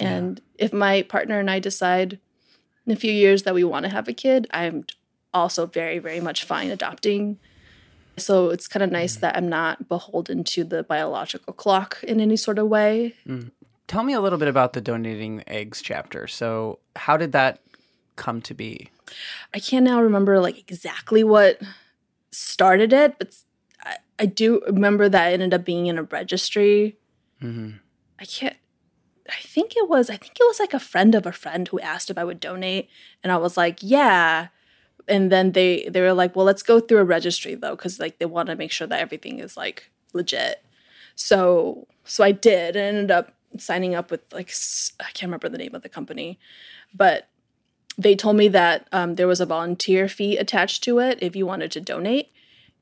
And 0.00 0.40
if 0.56 0.72
my 0.72 1.02
partner 1.02 1.38
and 1.38 1.50
I 1.50 1.58
decide 1.58 2.18
in 2.86 2.92
a 2.92 2.96
few 2.96 3.12
years 3.12 3.42
that 3.42 3.54
we 3.54 3.64
want 3.64 3.84
to 3.84 3.90
have 3.90 4.08
a 4.08 4.12
kid, 4.12 4.46
I'm 4.50 4.86
also 5.32 5.66
very, 5.66 5.98
very 5.98 6.20
much 6.20 6.44
fine 6.44 6.70
adopting. 6.70 7.38
So 8.16 8.50
it's 8.50 8.66
kind 8.66 8.82
of 8.82 8.90
mm. 8.90 8.94
nice 8.94 9.16
that 9.16 9.36
I'm 9.36 9.48
not 9.48 9.88
beholden 9.88 10.44
to 10.44 10.64
the 10.64 10.82
biological 10.82 11.52
clock 11.52 12.02
in 12.02 12.20
any 12.20 12.36
sort 12.36 12.58
of 12.58 12.68
way. 12.68 13.14
Mm. 13.26 13.50
Tell 13.86 14.02
me 14.02 14.12
a 14.12 14.20
little 14.20 14.38
bit 14.38 14.48
about 14.48 14.72
the 14.72 14.80
donating 14.80 15.42
eggs 15.46 15.82
chapter. 15.82 16.26
So, 16.26 16.78
how 16.94 17.16
did 17.16 17.32
that 17.32 17.60
come 18.16 18.40
to 18.42 18.54
be? 18.54 18.90
I 19.52 19.58
can't 19.58 19.84
now 19.84 20.00
remember 20.00 20.38
like 20.38 20.58
exactly 20.58 21.24
what 21.24 21.60
started 22.30 22.92
it, 22.92 23.18
but 23.18 23.34
I, 24.20 24.26
do 24.26 24.62
remember 24.66 25.08
that 25.08 25.32
ended 25.32 25.54
up 25.54 25.64
being 25.64 25.86
in 25.86 25.98
a 25.98 26.02
registry. 26.02 26.98
Mm-hmm. 27.42 27.78
I 28.18 28.24
can't. 28.24 28.56
I 29.28 29.40
think 29.40 29.76
it 29.76 29.88
was. 29.88 30.10
I 30.10 30.16
think 30.16 30.32
it 30.38 30.44
was 30.46 30.60
like 30.60 30.74
a 30.74 30.80
friend 30.80 31.14
of 31.14 31.26
a 31.26 31.32
friend 31.32 31.66
who 31.68 31.80
asked 31.80 32.10
if 32.10 32.18
I 32.18 32.24
would 32.24 32.40
donate, 32.40 32.88
and 33.22 33.32
I 33.32 33.36
was 33.36 33.56
like, 33.56 33.78
"Yeah." 33.80 34.48
And 35.08 35.30
then 35.32 35.52
they 35.52 35.88
they 35.88 36.00
were 36.00 36.12
like, 36.12 36.36
"Well, 36.36 36.44
let's 36.44 36.62
go 36.62 36.80
through 36.80 36.98
a 36.98 37.04
registry 37.04 37.54
though, 37.54 37.76
because 37.76 37.98
like 37.98 38.18
they 38.18 38.26
want 38.26 38.48
to 38.48 38.56
make 38.56 38.72
sure 38.72 38.86
that 38.86 39.00
everything 39.00 39.38
is 39.38 39.56
like 39.56 39.90
legit." 40.12 40.64
So 41.14 41.86
so 42.04 42.24
I 42.24 42.32
did, 42.32 42.76
and 42.76 42.96
ended 42.98 43.10
up 43.10 43.32
signing 43.58 43.94
up 43.94 44.10
with 44.10 44.20
like 44.32 44.52
I 45.00 45.10
can't 45.12 45.28
remember 45.28 45.48
the 45.48 45.58
name 45.58 45.74
of 45.74 45.82
the 45.82 45.88
company, 45.88 46.38
but 46.94 47.28
they 47.96 48.16
told 48.16 48.36
me 48.36 48.48
that 48.48 48.88
um, 48.92 49.14
there 49.14 49.26
was 49.26 49.40
a 49.40 49.46
volunteer 49.46 50.08
fee 50.08 50.36
attached 50.36 50.82
to 50.84 50.98
it 50.98 51.18
if 51.20 51.36
you 51.36 51.46
wanted 51.46 51.70
to 51.72 51.80
donate, 51.80 52.30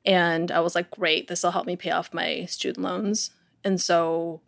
and 0.05 0.51
I 0.51 0.59
was 0.59 0.75
like, 0.75 0.91
"Great, 0.91 1.27
this 1.27 1.43
will 1.43 1.51
help 1.51 1.65
me 1.65 1.75
pay 1.75 1.91
off 1.91 2.13
my 2.13 2.45
student 2.45 2.83
loans." 2.83 3.31
And 3.63 3.79
so 3.79 4.41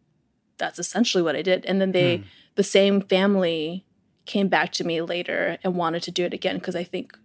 that's 0.57 0.79
essentially 0.79 1.23
what 1.23 1.35
I 1.35 1.41
did. 1.41 1.65
And 1.65 1.81
then 1.81 1.91
they, 1.91 2.23
the 2.55 2.63
same 2.63 3.01
family, 3.01 3.85
came 4.25 4.47
back 4.47 4.71
to 4.73 4.83
me 4.83 5.01
later 5.01 5.57
and 5.63 5.75
wanted 5.75 6.03
to 6.03 6.11
do 6.11 6.23
it 6.23 6.33
again 6.33 6.55
because 6.55 6.75
I 6.75 6.83
think, 6.83 7.17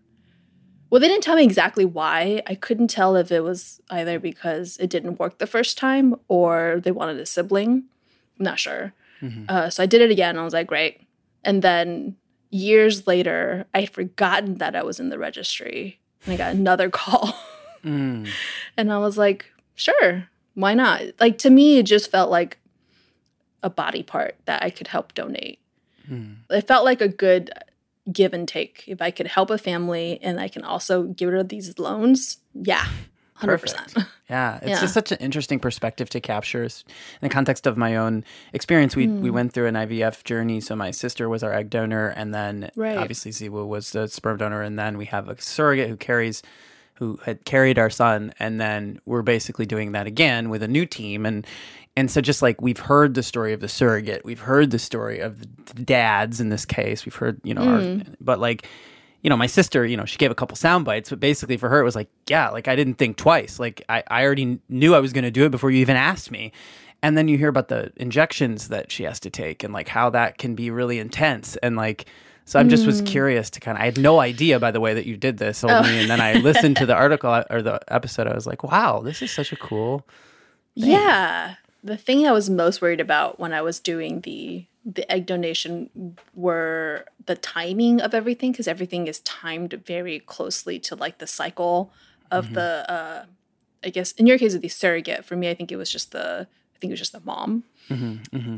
well, 0.90 1.00
they 1.00 1.08
didn't 1.08 1.22
tell 1.22 1.36
me 1.36 1.44
exactly 1.44 1.84
why. 1.84 2.42
I 2.46 2.54
couldn't 2.54 2.88
tell 2.88 3.16
if 3.16 3.30
it 3.30 3.40
was 3.40 3.80
either 3.90 4.18
because 4.18 4.76
it 4.78 4.88
didn't 4.90 5.18
work 5.18 5.38
the 5.38 5.46
first 5.46 5.76
time 5.78 6.14
or 6.28 6.80
they 6.82 6.90
wanted 6.90 7.18
a 7.18 7.26
sibling. 7.26 7.84
I'm 8.38 8.44
not 8.44 8.58
sure. 8.58 8.92
Uh, 9.48 9.70
so 9.70 9.82
I 9.82 9.86
did 9.86 10.00
it 10.00 10.10
again. 10.10 10.38
I 10.38 10.44
was 10.44 10.52
like, 10.52 10.66
great. 10.66 11.00
And 11.44 11.62
then 11.62 12.16
years 12.50 13.06
later, 13.06 13.66
I 13.74 13.80
had 13.80 13.90
forgotten 13.90 14.58
that 14.58 14.76
I 14.76 14.82
was 14.82 15.00
in 15.00 15.10
the 15.10 15.18
registry 15.18 16.00
and 16.24 16.34
I 16.34 16.36
got 16.36 16.54
another 16.54 16.90
call. 17.02 17.34
Mm. 17.86 18.28
And 18.76 18.92
I 18.92 18.98
was 18.98 19.16
like, 19.16 19.46
sure, 19.76 20.28
why 20.54 20.74
not? 20.74 21.02
Like 21.20 21.38
to 21.38 21.50
me, 21.50 21.78
it 21.78 21.84
just 21.84 22.10
felt 22.10 22.30
like 22.30 22.58
a 23.62 23.70
body 23.70 24.02
part 24.02 24.36
that 24.46 24.62
I 24.62 24.70
could 24.70 24.88
help 24.88 25.14
donate. 25.14 25.58
Mm. 26.10 26.36
It 26.50 26.66
felt 26.66 26.84
like 26.84 27.00
a 27.00 27.08
good 27.08 27.50
give 28.12 28.32
and 28.34 28.46
take. 28.46 28.84
If 28.86 29.00
I 29.02 29.10
could 29.10 29.26
help 29.26 29.50
a 29.50 29.58
family 29.58 30.18
and 30.22 30.38
I 30.40 30.48
can 30.48 30.62
also 30.62 31.04
get 31.04 31.26
rid 31.26 31.40
of 31.40 31.48
these 31.48 31.78
loans, 31.78 32.38
yeah, 32.54 32.86
100%. 33.40 33.46
Perfect. 33.48 33.94
Yeah, 34.30 34.56
it's 34.56 34.68
Yeah. 34.68 34.80
just 34.80 34.94
such 34.94 35.12
an 35.12 35.18
interesting 35.18 35.58
perspective 35.60 36.08
to 36.10 36.20
capture. 36.20 36.62
In 36.64 36.70
the 37.20 37.28
context 37.28 37.66
of 37.66 37.76
my 37.76 37.96
own 37.96 38.24
experience, 38.52 38.96
we 38.96 39.06
Hmm. 39.06 39.20
we 39.20 39.30
went 39.30 39.52
through 39.52 39.66
an 39.66 39.74
IVF 39.76 40.24
journey. 40.24 40.60
So 40.60 40.74
my 40.74 40.90
sister 40.90 41.28
was 41.28 41.42
our 41.42 41.52
egg 41.52 41.70
donor, 41.70 42.08
and 42.08 42.32
then 42.34 42.70
Right. 42.76 42.96
obviously 42.96 43.30
Ziwa 43.32 43.66
was 43.66 43.90
the 43.90 44.08
sperm 44.08 44.38
donor, 44.38 44.62
and 44.62 44.78
then 44.78 44.96
we 44.98 45.04
have 45.06 45.28
a 45.28 45.40
surrogate 45.40 45.88
who 45.88 45.96
carries, 45.96 46.42
who 46.98 47.18
had 47.24 47.44
carried 47.44 47.78
our 47.78 47.90
son, 47.90 48.32
and 48.38 48.60
then 48.60 49.00
we're 49.06 49.22
basically 49.22 49.66
doing 49.66 49.92
that 49.92 50.06
again 50.06 50.48
with 50.48 50.62
a 50.62 50.68
new 50.68 50.86
team, 50.86 51.26
and 51.26 51.46
and 51.96 52.10
so 52.10 52.20
just 52.20 52.42
like 52.42 52.60
we've 52.60 52.78
heard 52.78 53.14
the 53.14 53.22
story 53.22 53.52
of 53.52 53.60
the 53.60 53.68
surrogate, 53.68 54.24
we've 54.24 54.40
heard 54.40 54.70
the 54.70 54.78
story 54.78 55.18
of 55.18 55.40
the 55.66 55.82
dads 55.82 56.40
in 56.40 56.50
this 56.50 56.64
case, 56.64 57.06
we've 57.06 57.14
heard 57.14 57.40
you 57.42 57.54
know, 57.54 57.62
our, 57.62 57.80
mm. 57.80 58.14
but 58.20 58.38
like 58.38 58.68
you 59.22 59.30
know, 59.30 59.36
my 59.36 59.46
sister, 59.46 59.84
you 59.84 59.96
know, 59.96 60.04
she 60.04 60.18
gave 60.18 60.30
a 60.30 60.36
couple 60.36 60.56
sound 60.56 60.84
bites, 60.84 61.10
but 61.10 61.18
basically 61.18 61.56
for 61.56 61.68
her, 61.68 61.80
it 61.80 61.84
was 61.84 61.96
like, 61.96 62.08
yeah, 62.28 62.48
like 62.50 62.68
I 62.68 62.76
didn't 62.76 62.94
think 62.94 63.16
twice. 63.16 63.58
Like 63.58 63.82
I, 63.88 64.04
I 64.08 64.24
already 64.24 64.60
knew 64.68 64.94
I 64.94 65.00
was 65.00 65.12
going 65.12 65.24
to 65.24 65.32
do 65.32 65.44
it 65.44 65.50
before 65.50 65.72
you 65.72 65.78
even 65.78 65.96
asked 65.96 66.30
me. 66.30 66.52
And 67.02 67.18
then 67.18 67.26
you 67.26 67.36
hear 67.36 67.48
about 67.48 67.66
the 67.66 67.92
injections 67.96 68.68
that 68.68 68.92
she 68.92 69.02
has 69.02 69.18
to 69.20 69.30
take 69.30 69.64
and 69.64 69.74
like 69.74 69.88
how 69.88 70.10
that 70.10 70.38
can 70.38 70.54
be 70.54 70.70
really 70.70 71.00
intense. 71.00 71.56
And 71.56 71.76
like, 71.76 72.06
so 72.46 72.60
I'm 72.60 72.68
just 72.68 72.86
was 72.86 73.02
curious 73.02 73.50
to 73.50 73.60
kind 73.60 73.76
of, 73.76 73.82
I 73.82 73.86
had 73.86 73.98
no 73.98 74.20
idea, 74.20 74.60
by 74.60 74.70
the 74.70 74.78
way, 74.78 74.94
that 74.94 75.04
you 75.04 75.16
did 75.16 75.38
this 75.38 75.64
only. 75.64 75.98
And 75.98 76.08
then 76.08 76.20
I 76.20 76.34
listened 76.48 76.76
to 76.76 76.86
the 76.86 76.94
article 76.94 77.28
uh, 77.28 77.42
or 77.50 77.60
the 77.60 77.80
episode. 77.92 78.28
I 78.28 78.34
was 78.34 78.46
like, 78.46 78.62
wow, 78.62 79.00
this 79.00 79.20
is 79.20 79.32
such 79.32 79.52
a 79.52 79.56
cool. 79.56 80.06
Yeah. 80.74 81.56
The 81.82 81.96
thing 81.96 82.24
I 82.24 82.30
was 82.30 82.48
most 82.48 82.80
worried 82.80 83.00
about 83.00 83.40
when 83.40 83.52
I 83.52 83.62
was 83.62 83.80
doing 83.80 84.20
the 84.20 84.64
the 84.88 85.10
egg 85.10 85.26
donation 85.26 86.16
were 86.36 87.06
the 87.26 87.34
timing 87.34 88.00
of 88.00 88.14
everything 88.14 88.52
because 88.52 88.68
everything 88.68 89.08
is 89.08 89.18
timed 89.20 89.72
very 89.84 90.20
closely 90.20 90.78
to 90.78 90.94
like 90.94 91.18
the 91.18 91.26
cycle 91.26 91.90
of 92.30 92.54
the 92.54 92.88
uh 92.88 93.24
I 93.82 93.88
guess 93.88 94.12
in 94.12 94.28
your 94.28 94.38
case 94.38 94.54
of 94.54 94.62
the 94.62 94.68
surrogate 94.68 95.24
for 95.24 95.34
me 95.34 95.50
I 95.50 95.54
think 95.54 95.72
it 95.72 95.76
was 95.76 95.90
just 95.90 96.12
the 96.12 96.46
I 96.76 96.78
think 96.78 96.90
it 96.90 96.92
was 96.92 97.00
just 97.00 97.12
the 97.12 97.22
mom 97.24 97.64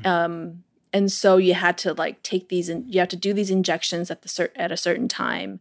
um 0.04 0.64
and 0.92 1.10
so 1.10 1.36
you 1.36 1.54
had 1.54 1.76
to 1.78 1.94
like 1.94 2.22
take 2.22 2.48
these 2.48 2.68
and 2.68 2.92
you 2.92 3.00
have 3.00 3.08
to 3.08 3.16
do 3.16 3.32
these 3.32 3.50
injections 3.50 4.10
at 4.10 4.22
the 4.22 4.28
cer- 4.28 4.52
at 4.56 4.72
a 4.72 4.76
certain 4.76 5.08
time. 5.08 5.60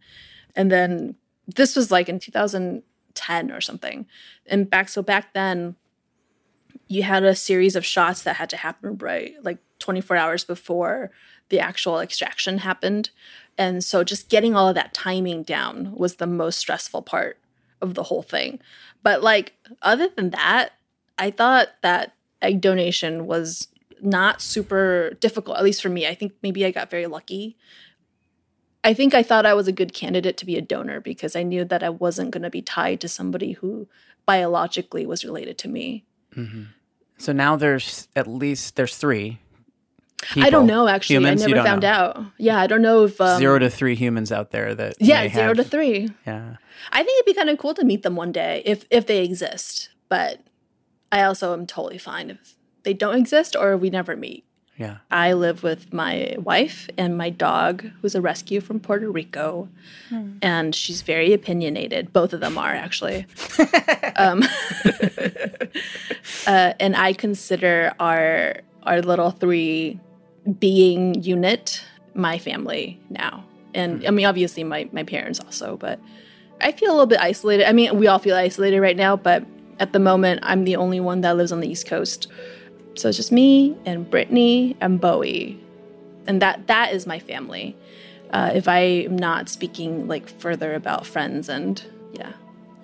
And 0.56 0.72
then 0.72 1.16
this 1.48 1.76
was 1.76 1.92
like 1.92 2.10
in 2.10 2.20
2010 2.20 3.52
or 3.52 3.62
something. 3.62 4.06
And 4.46 4.70
back 4.70 4.90
so 4.90 5.02
back 5.02 5.34
then 5.34 5.76
you 6.88 7.04
had 7.04 7.24
a 7.24 7.36
series 7.36 7.76
of 7.76 7.86
shots 7.86 8.24
that 8.24 8.38
had 8.38 8.50
to 8.50 8.58
happen 8.58 8.98
right 8.98 9.34
like 9.44 9.58
24 9.80 10.16
hours 10.16 10.44
before 10.44 11.12
the 11.50 11.60
actual 11.60 12.00
extraction 12.00 12.60
happened. 12.60 13.10
And 13.58 13.84
so 13.84 14.04
just 14.04 14.30
getting 14.30 14.56
all 14.56 14.70
of 14.70 14.76
that 14.76 14.94
timing 14.94 15.44
down 15.44 15.94
was 15.96 16.16
the 16.16 16.28
most 16.28 16.60
stressful 16.60 17.02
part 17.02 17.38
of 17.82 17.94
the 17.94 18.04
whole 18.04 18.24
thing. 18.24 18.60
But 19.04 19.22
like 19.22 19.54
other 19.82 20.10
than 20.10 20.32
that 20.32 20.74
i 21.18 21.32
thought 21.32 21.70
that 21.82 22.14
egg 22.42 22.62
donation 22.62 23.26
was 23.26 23.68
not 24.02 24.42
super 24.42 25.12
difficult 25.20 25.58
at 25.58 25.64
least 25.64 25.82
for 25.82 25.90
me 25.90 26.08
i 26.08 26.14
think 26.14 26.34
maybe 26.44 26.66
i 26.66 26.72
got 26.72 26.90
very 26.90 27.08
lucky 27.08 27.58
i 28.84 28.94
think 28.94 29.14
i 29.14 29.24
thought 29.24 29.46
i 29.46 29.54
was 29.54 29.68
a 29.68 29.72
good 29.72 29.94
candidate 29.94 30.38
to 30.38 30.46
be 30.46 30.56
a 30.56 30.62
donor 30.62 31.00
because 31.02 31.36
i 31.36 31.44
knew 31.44 31.64
that 31.66 31.84
i 31.84 31.90
wasn't 31.90 32.32
going 32.32 32.44
to 32.44 32.50
be 32.50 32.62
tied 32.62 33.00
to 33.02 33.08
somebody 33.08 33.54
who 33.54 33.88
biologically 34.26 35.06
was 35.06 35.24
related 35.26 35.58
to 35.58 35.68
me 35.68 36.04
So 37.18 37.32
now 37.34 37.56
there's 37.56 38.08
at 38.16 38.28
least, 38.28 38.76
there's 38.76 38.96
three. 38.96 39.40
I 40.36 40.50
don't 40.52 40.68
know 40.68 40.88
actually. 40.88 41.16
Humans, 41.16 41.44
I 41.44 41.48
never 41.48 41.64
found 41.64 41.82
know. 41.82 41.90
out. 41.90 42.24
Yeah, 42.38 42.60
I 42.60 42.68
don't 42.68 42.82
know 42.84 43.06
if 43.06 43.20
um, 43.22 43.40
Zero 43.40 43.58
to 43.60 43.70
three 43.70 43.96
humans 43.96 44.32
out 44.32 44.52
there 44.52 44.76
that. 44.76 44.96
yeah 45.00 45.28
zero 45.30 45.54
to 45.54 45.64
three. 45.64 46.10
Yeah. 46.28 46.58
I 46.92 47.04
think 47.04 47.18
it'd 47.18 47.26
be 47.26 47.34
kind 47.34 47.50
of 47.50 47.58
cool 47.58 47.74
to 47.76 47.84
meet 47.86 48.04
them 48.04 48.16
one 48.16 48.32
day 48.32 48.62
if 48.66 48.86
if 48.92 49.08
they 49.08 49.24
exist. 49.24 49.90
But 50.10 50.42
I 51.12 51.24
also 51.24 51.54
am 51.54 51.66
totally 51.66 51.98
fine 51.98 52.30
if 52.30 52.56
they 52.88 52.94
don't 52.94 53.18
exist 53.18 53.54
or 53.54 53.76
we 53.76 53.90
never 53.90 54.16
meet. 54.16 54.46
Yeah. 54.78 55.00
I 55.12 55.34
live 55.34 55.62
with 55.62 55.92
my 55.92 56.38
wife 56.40 56.88
and 56.98 57.18
my 57.18 57.30
dog, 57.30 57.84
who's 58.02 58.16
a 58.16 58.22
rescue 58.22 58.62
from 58.62 58.80
Puerto 58.80 59.12
Rico, 59.12 59.68
and 60.42 60.74
she's 60.74 61.02
very 61.02 61.34
opinionated. 61.34 62.14
Both 62.14 62.32
of 62.32 62.40
them 62.40 62.58
are 62.58 62.74
actually. 62.74 63.26
um, 64.16 64.42
uh, 66.48 66.74
and 66.80 66.96
I 66.96 67.12
consider 67.12 67.94
our 68.00 68.62
our 68.84 69.02
little 69.02 69.32
three 69.32 70.00
being 70.60 71.22
unit 71.22 71.84
my 72.14 72.38
family 72.38 73.02
now, 73.10 73.44
and 73.74 74.08
I 74.08 74.12
mean 74.12 74.28
obviously 74.28 74.64
my 74.64 74.88
my 74.94 75.04
parents 75.04 75.42
also, 75.42 75.76
but 75.76 76.00
I 76.62 76.72
feel 76.72 76.92
a 76.92 76.94
little 76.94 77.08
bit 77.08 77.20
isolated. 77.20 77.68
I 77.68 77.74
mean 77.74 77.98
we 77.98 78.08
all 78.08 78.20
feel 78.20 78.38
isolated 78.38 78.80
right 78.80 78.96
now, 78.96 79.18
but 79.18 79.44
at 79.80 79.92
the 79.92 80.00
moment 80.00 80.40
I'm 80.44 80.64
the 80.64 80.78
only 80.78 81.02
one 81.02 81.20
that 81.22 81.36
lives 81.36 81.52
on 81.52 81.60
the 81.60 81.68
East 81.68 81.86
Coast. 81.86 82.28
So 82.98 83.08
it's 83.10 83.18
just 83.18 83.32
me 83.32 83.76
and 83.86 84.10
Britteny 84.10 84.76
and 84.82 85.00
Bowie, 85.00 85.60
and 86.28 86.42
that 86.42 86.68
that 86.68 86.94
is 86.94 87.06
my 87.06 87.20
family. 87.20 87.76
Uh, 88.32 88.52
if 88.54 88.68
I 88.68 88.80
am 88.80 89.16
not 89.16 89.48
speaking 89.50 90.08
like 90.08 90.28
further 90.28 90.74
about 90.74 91.06
friends 91.06 91.48
and 91.48 91.82
yeah, 92.14 92.34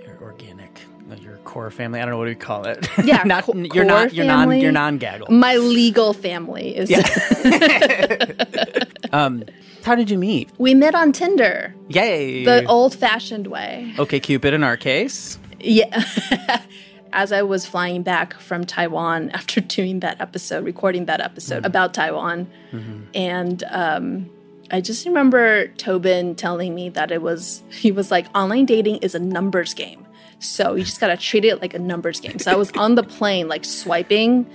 Your 0.06 0.18
organic, 0.22 0.80
your 1.20 1.38
core 1.38 1.70
family. 1.72 2.00
I 2.00 2.04
don't 2.04 2.12
know 2.12 2.18
what 2.18 2.28
we 2.28 2.36
call 2.36 2.66
it. 2.66 2.88
Yeah, 3.04 3.24
not 3.26 3.44
co- 3.44 3.54
you're 3.56 3.84
not 3.84 4.14
you're 4.14 4.26
non 4.26 4.52
you're 4.60 4.72
non 4.72 4.98
gaggle. 5.00 5.28
my 5.32 5.56
legal 5.58 6.14
family 6.14 6.76
is. 6.76 6.90
Um, 9.12 9.44
how 9.84 9.94
did 9.96 10.10
you 10.10 10.18
meet? 10.18 10.50
we 10.58 10.74
met 10.74 10.96
on 10.96 11.12
Tinder, 11.12 11.76
Yay! 11.90 12.46
the 12.46 12.66
old-fashioned 12.66 13.46
way. 13.46 13.94
okay, 14.00 14.20
Cupid. 14.20 14.56
In 14.56 14.64
our 14.64 14.76
case, 14.78 15.38
Yeah. 15.60 16.04
As 17.14 17.32
I 17.32 17.44
was 17.44 17.66
flying 17.66 18.04
back 18.04 18.34
from 18.34 18.66
Taiwan 18.66 19.30
after 19.34 19.62
doing 19.62 20.00
that 20.02 20.20
episode, 20.20 20.66
recording 20.66 21.06
that 21.06 21.22
episode 21.22 21.66
about 21.66 21.94
Taiwan, 21.94 22.48
and 23.14 23.64
um, 23.70 24.30
I 24.72 24.82
just 24.82 25.06
remember 25.06 25.68
Tobin 25.68 26.36
telling 26.36 26.74
me 26.74 26.90
that 26.90 27.12
it 27.12 27.22
was, 27.22 27.62
he 27.70 27.92
was 27.92 28.10
like, 28.10 28.26
online 28.36 28.66
dating 28.66 28.98
is 28.98 29.14
a 29.14 29.20
numbers 29.20 29.74
game. 29.74 30.06
So 30.40 30.76
you 30.76 30.84
just 30.84 31.00
gotta 31.00 31.16
treat 31.16 31.46
it 31.46 31.62
like 31.62 31.74
a 31.74 31.80
numbers 31.80 32.20
game. 32.20 32.40
So 32.40 32.52
I 32.52 32.56
was 32.56 32.72
on 32.72 32.96
the 32.96 33.04
plane, 33.04 33.48
like 33.48 33.64
swiping 33.64 34.50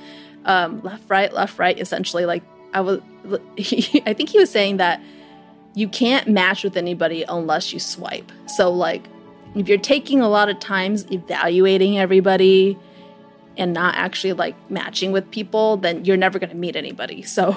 um, 0.45 0.81
left, 0.83 1.09
right, 1.09 1.33
left, 1.33 1.59
right, 1.59 1.79
essentially. 1.79 2.27
Like 2.27 2.43
I 2.75 2.81
was, 2.81 3.01
he, 3.57 4.03
I 4.07 4.13
think 4.13 4.29
he 4.31 4.39
was 4.39 4.51
saying 4.51 4.79
that 4.79 5.01
you 5.75 5.89
can't 5.89 6.27
match 6.27 6.65
with 6.65 6.77
anybody 6.77 7.25
unless 7.29 7.73
you 7.73 7.79
swipe. 7.79 8.33
So 8.47 8.73
like 8.73 9.05
if 9.55 9.69
you're 9.69 9.79
taking 9.79 10.21
a 10.21 10.29
lot 10.29 10.49
of 10.49 10.59
times 10.61 11.07
evaluating 11.11 11.99
everybody 11.99 12.79
and 13.57 13.73
not 13.73 13.95
actually 13.97 14.33
like 14.35 14.71
matching 14.71 15.11
with 15.13 15.31
people, 15.31 15.77
then 15.77 16.05
you're 16.05 16.17
never 16.17 16.39
going 16.39 16.51
to 16.51 16.57
meet 16.57 16.77
anybody. 16.77 17.23
So, 17.27 17.57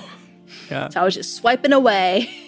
Yeah. 0.69 0.89
so 0.89 1.01
I 1.01 1.03
was 1.03 1.13
just 1.15 1.35
swiping 1.35 1.73
away. 1.73 2.29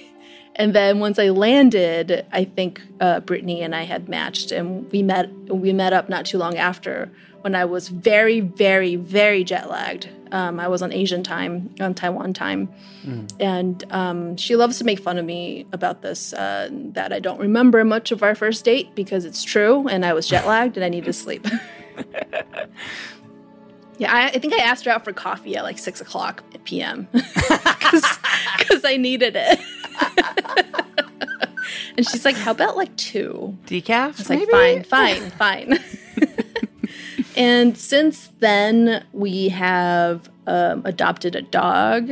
And 0.55 0.75
then 0.75 0.99
once 0.99 1.17
I 1.17 1.29
landed, 1.29 2.27
I 2.31 2.43
think 2.43 2.79
uh, 3.01 3.21
Britteny 3.21 3.61
and 3.61 3.73
I 3.73 3.85
had 3.85 4.07
matched, 4.07 4.51
and 4.51 4.87
we 4.91 5.01
met. 5.01 5.31
We 5.49 5.73
met 5.73 5.93
up 5.93 6.09
not 6.09 6.27
too 6.27 6.37
long 6.37 6.57
after 6.57 7.11
when 7.41 7.55
I 7.55 7.65
was 7.65 7.87
very, 7.87 8.39
very, 8.39 8.95
very 8.95 9.43
jet 9.43 9.67
lagged. 9.67 10.09
Um, 10.33 10.59
I 10.59 10.67
was 10.67 10.81
on 10.81 10.91
Asian 10.91 11.23
time, 11.23 11.73
on 11.79 11.93
Taiwan 11.93 12.33
time, 12.33 12.67
and 13.39 13.83
um, 13.91 14.35
she 14.35 14.55
loves 14.55 14.79
to 14.79 14.83
make 14.83 14.99
fun 14.99 15.17
of 15.17 15.25
me 15.25 15.65
about 15.71 16.01
this. 16.01 16.33
Uh, 16.33 16.69
that 16.93 17.13
I 17.13 17.19
don't 17.19 17.39
remember 17.39 17.85
much 17.85 18.11
of 18.11 18.23
our 18.23 18.33
first 18.35 18.65
date 18.65 18.95
because 18.95 19.25
it's 19.25 19.43
true, 19.43 19.87
and 19.87 20.05
I 20.05 20.13
was 20.13 20.27
jet 20.27 20.45
lagged 20.47 20.75
and 20.75 20.83
I 20.83 20.89
needed 20.89 21.05
to 21.05 21.13
sleep. 21.13 21.45
Yeah, 23.99 24.11
I, 24.11 24.25
I 24.29 24.39
think 24.39 24.53
I 24.53 24.57
asked 24.63 24.85
her 24.85 24.91
out 24.91 25.03
for 25.03 25.13
coffee 25.13 25.55
at 25.55 25.63
like 25.63 25.77
six 25.77 26.01
o'clock 26.01 26.43
p.m. 26.63 27.07
because 27.13 28.03
I 28.83 28.97
needed 28.97 29.35
it. 29.37 29.59
and 31.97 32.07
she's 32.07 32.25
like, 32.25 32.35
"How 32.35 32.51
about 32.51 32.75
like 32.75 32.95
two? 32.97 33.55
Decaf? 33.67 34.19
It's 34.19 34.29
like 34.29 34.49
fine, 34.49 34.83
fine, 34.83 35.29
fine. 35.31 35.79
And 37.35 37.77
since 37.77 38.29
then, 38.39 39.05
we 39.11 39.49
have 39.49 40.29
um, 40.47 40.81
adopted 40.85 41.35
a 41.35 41.41
dog. 41.41 42.11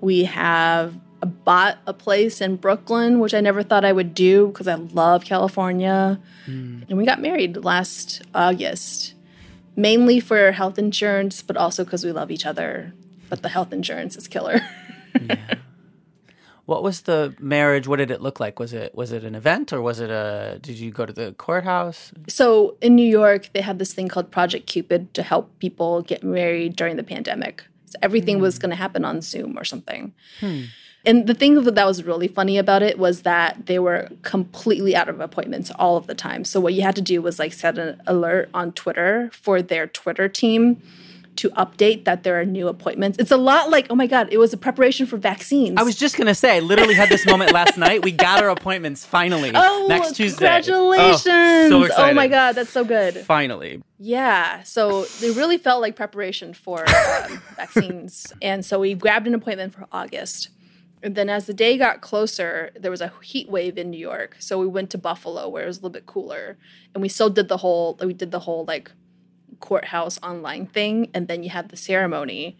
We 0.00 0.24
have 0.24 0.94
bought 1.20 1.78
a 1.86 1.92
place 1.92 2.40
in 2.40 2.56
Brooklyn, 2.56 3.18
which 3.20 3.34
I 3.34 3.40
never 3.40 3.62
thought 3.62 3.84
I 3.84 3.92
would 3.92 4.14
do 4.14 4.48
because 4.48 4.68
I 4.68 4.74
love 4.74 5.24
California. 5.24 6.20
And 6.88 6.98
we 6.98 7.04
got 7.04 7.20
married 7.20 7.56
last 7.64 8.22
August, 8.34 9.14
mainly 9.74 10.20
for 10.20 10.52
health 10.52 10.78
insurance, 10.78 11.42
but 11.42 11.56
also 11.56 11.84
because 11.84 12.04
we 12.04 12.12
love 12.12 12.30
each 12.30 12.46
other. 12.46 12.92
But 13.28 13.42
the 13.42 13.48
health 13.48 13.72
insurance 13.72 14.16
is 14.16 14.28
killer. 14.28 14.60
What 16.66 16.82
was 16.82 17.02
the 17.02 17.34
marriage? 17.38 17.86
What 17.86 17.96
did 17.96 18.10
it 18.10 18.20
look 18.20 18.40
like? 18.40 18.58
Was 18.58 18.72
it 18.72 18.94
was 18.94 19.12
it 19.12 19.24
an 19.24 19.34
event 19.34 19.72
or 19.72 19.80
was 19.80 20.00
it 20.00 20.10
a? 20.10 20.58
Did 20.60 20.78
you 20.78 20.90
go 20.90 21.06
to 21.06 21.12
the 21.12 21.32
courthouse? 21.32 22.12
so 22.28 22.76
in 22.80 22.94
New 22.96 23.06
York, 23.06 23.50
they 23.54 23.60
had 23.60 23.78
this 23.78 23.94
thing 23.94 24.08
called 24.08 24.30
Project 24.30 24.66
Cupid 24.66 25.14
to 25.14 25.22
help 25.22 25.58
people 25.60 26.02
get 26.02 26.24
married 26.24 26.76
during 26.76 26.96
the 26.96 27.04
pandemic. 27.04 27.64
So 27.86 27.98
everything 28.02 28.40
was 28.40 28.56
hmm. 28.56 28.62
going 28.62 28.70
to 28.70 28.76
happen 28.76 29.04
on 29.04 29.20
Zoom 29.20 29.56
or 29.56 29.64
something. 29.64 30.12
Hmm. 30.40 30.62
And 31.06 31.28
the 31.28 31.34
thing 31.34 31.62
that 31.62 31.86
was 31.86 32.02
really 32.02 32.26
funny 32.26 32.58
about 32.58 32.82
it 32.82 32.98
was 32.98 33.22
that 33.22 33.66
they 33.66 33.78
were 33.78 34.08
completely 34.22 34.96
out 34.96 35.08
of 35.08 35.20
appointments 35.20 35.70
all 35.78 35.96
of 35.96 36.08
the 36.08 36.16
time. 36.16 36.44
So 36.44 36.58
what 36.58 36.74
you 36.74 36.82
had 36.82 36.96
to 36.96 37.02
do 37.02 37.22
was 37.22 37.38
like 37.38 37.52
set 37.52 37.78
an 37.78 38.02
alert 38.08 38.50
on 38.52 38.72
Twitter 38.72 39.30
for 39.32 39.62
their 39.62 39.86
Twitter 39.86 40.28
team 40.28 40.82
to 41.36 41.50
update 41.50 42.04
that 42.04 42.22
there 42.22 42.40
are 42.40 42.44
new 42.44 42.68
appointments. 42.68 43.18
It's 43.18 43.30
a 43.30 43.36
lot 43.36 43.70
like, 43.70 43.86
oh 43.90 43.94
my 43.94 44.06
God, 44.06 44.28
it 44.30 44.38
was 44.38 44.52
a 44.52 44.56
preparation 44.56 45.06
for 45.06 45.16
vaccines. 45.16 45.74
I 45.78 45.82
was 45.82 45.96
just 45.96 46.16
gonna 46.16 46.34
say, 46.34 46.56
I 46.56 46.60
literally 46.60 46.94
had 46.94 47.08
this 47.08 47.26
moment 47.26 47.52
last 47.52 47.76
night. 47.86 48.04
We 48.04 48.12
got 48.12 48.42
our 48.42 48.50
appointments 48.50 49.04
finally 49.04 49.50
Oh, 49.54 49.86
next 49.88 50.16
Tuesday. 50.16 50.46
Congratulations. 50.46 51.24
Oh, 51.26 51.68
so 51.68 51.82
excited. 51.84 52.10
oh 52.10 52.14
my 52.14 52.28
God, 52.28 52.52
that's 52.52 52.70
so 52.70 52.84
good. 52.84 53.14
Finally. 53.18 53.82
Yeah, 53.98 54.62
so 54.62 55.04
they 55.20 55.30
really 55.30 55.58
felt 55.58 55.80
like 55.80 55.96
preparation 55.96 56.52
for 56.54 56.80
um, 56.88 57.42
vaccines. 57.56 58.32
And 58.42 58.64
so 58.64 58.78
we 58.80 58.94
grabbed 58.94 59.26
an 59.26 59.34
appointment 59.34 59.72
for 59.74 59.86
August. 59.92 60.50
And 61.02 61.14
then 61.14 61.28
as 61.28 61.46
the 61.46 61.54
day 61.54 61.78
got 61.78 62.00
closer, 62.00 62.70
there 62.78 62.90
was 62.90 63.00
a 63.00 63.12
heat 63.22 63.48
wave 63.48 63.78
in 63.78 63.90
New 63.90 63.98
York. 63.98 64.36
So 64.38 64.58
we 64.58 64.66
went 64.66 64.90
to 64.90 64.98
Buffalo 64.98 65.48
where 65.48 65.62
it 65.64 65.66
was 65.66 65.76
a 65.76 65.80
little 65.80 65.90
bit 65.90 66.06
cooler. 66.06 66.56
And 66.94 67.02
we 67.02 67.08
still 67.08 67.30
did 67.30 67.48
the 67.48 67.58
whole 67.58 67.96
we 68.02 68.12
did 68.14 68.30
the 68.32 68.40
whole 68.40 68.64
like 68.64 68.90
courthouse 69.60 70.18
online 70.22 70.66
thing 70.66 71.10
and 71.14 71.28
then 71.28 71.42
you 71.42 71.50
had 71.50 71.68
the 71.68 71.76
ceremony. 71.76 72.56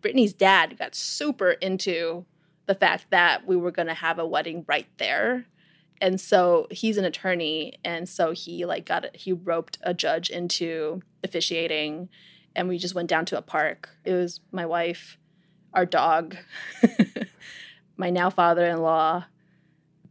Britteny's 0.00 0.34
dad 0.34 0.78
got 0.78 0.94
super 0.94 1.52
into 1.52 2.26
the 2.66 2.74
fact 2.74 3.06
that 3.10 3.46
we 3.46 3.56
were 3.56 3.70
going 3.70 3.88
to 3.88 3.94
have 3.94 4.18
a 4.18 4.26
wedding 4.26 4.64
right 4.68 4.88
there 4.98 5.46
and 6.00 6.20
so 6.20 6.66
he's 6.70 6.96
an 6.96 7.04
attorney 7.04 7.74
and 7.84 8.08
so 8.08 8.32
he 8.32 8.64
like 8.64 8.84
got 8.84 9.14
he 9.16 9.32
roped 9.32 9.78
a 9.82 9.94
judge 9.94 10.30
into 10.30 11.02
officiating 11.22 12.08
and 12.54 12.68
we 12.68 12.78
just 12.78 12.94
went 12.94 13.08
down 13.08 13.24
to 13.24 13.38
a 13.38 13.42
park 13.42 13.90
it 14.04 14.12
was 14.12 14.40
my 14.52 14.66
wife 14.66 15.18
our 15.72 15.86
dog 15.86 16.36
my 17.96 18.10
now 18.10 18.30
father-in-law 18.30 19.24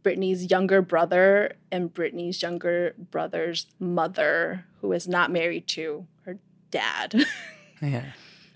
Britteny's 0.02 0.50
younger 0.50 0.82
brother 0.82 1.52
and 1.72 1.92
Britteny's 1.92 2.42
younger 2.42 2.94
brother's 2.98 3.66
mother 3.78 4.66
who 4.80 4.92
is 4.92 5.08
not 5.08 5.30
married 5.30 5.66
to 5.68 6.06
dad. 6.80 7.10
Yeah. 7.82 8.12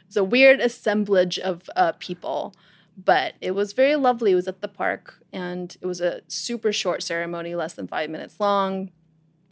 it's 0.07 0.17
a 0.17 0.25
weird 0.25 0.59
assemblage 0.61 1.39
of 1.39 1.69
uh, 1.77 1.93
people 1.99 2.55
but 2.97 3.35
it 3.41 3.53
was 3.53 3.75
very 3.75 3.95
lovely. 3.95 4.33
It 4.33 4.35
was 4.43 4.49
at 4.49 4.61
the 4.61 4.67
park 4.83 5.23
and 5.33 5.77
it 5.83 5.87
was 5.87 6.01
a 6.01 6.23
super 6.29 6.73
short 6.73 7.01
ceremony 7.03 7.55
less 7.55 7.75
than 7.75 7.87
five 7.87 8.09
minutes 8.11 8.41
long. 8.41 8.91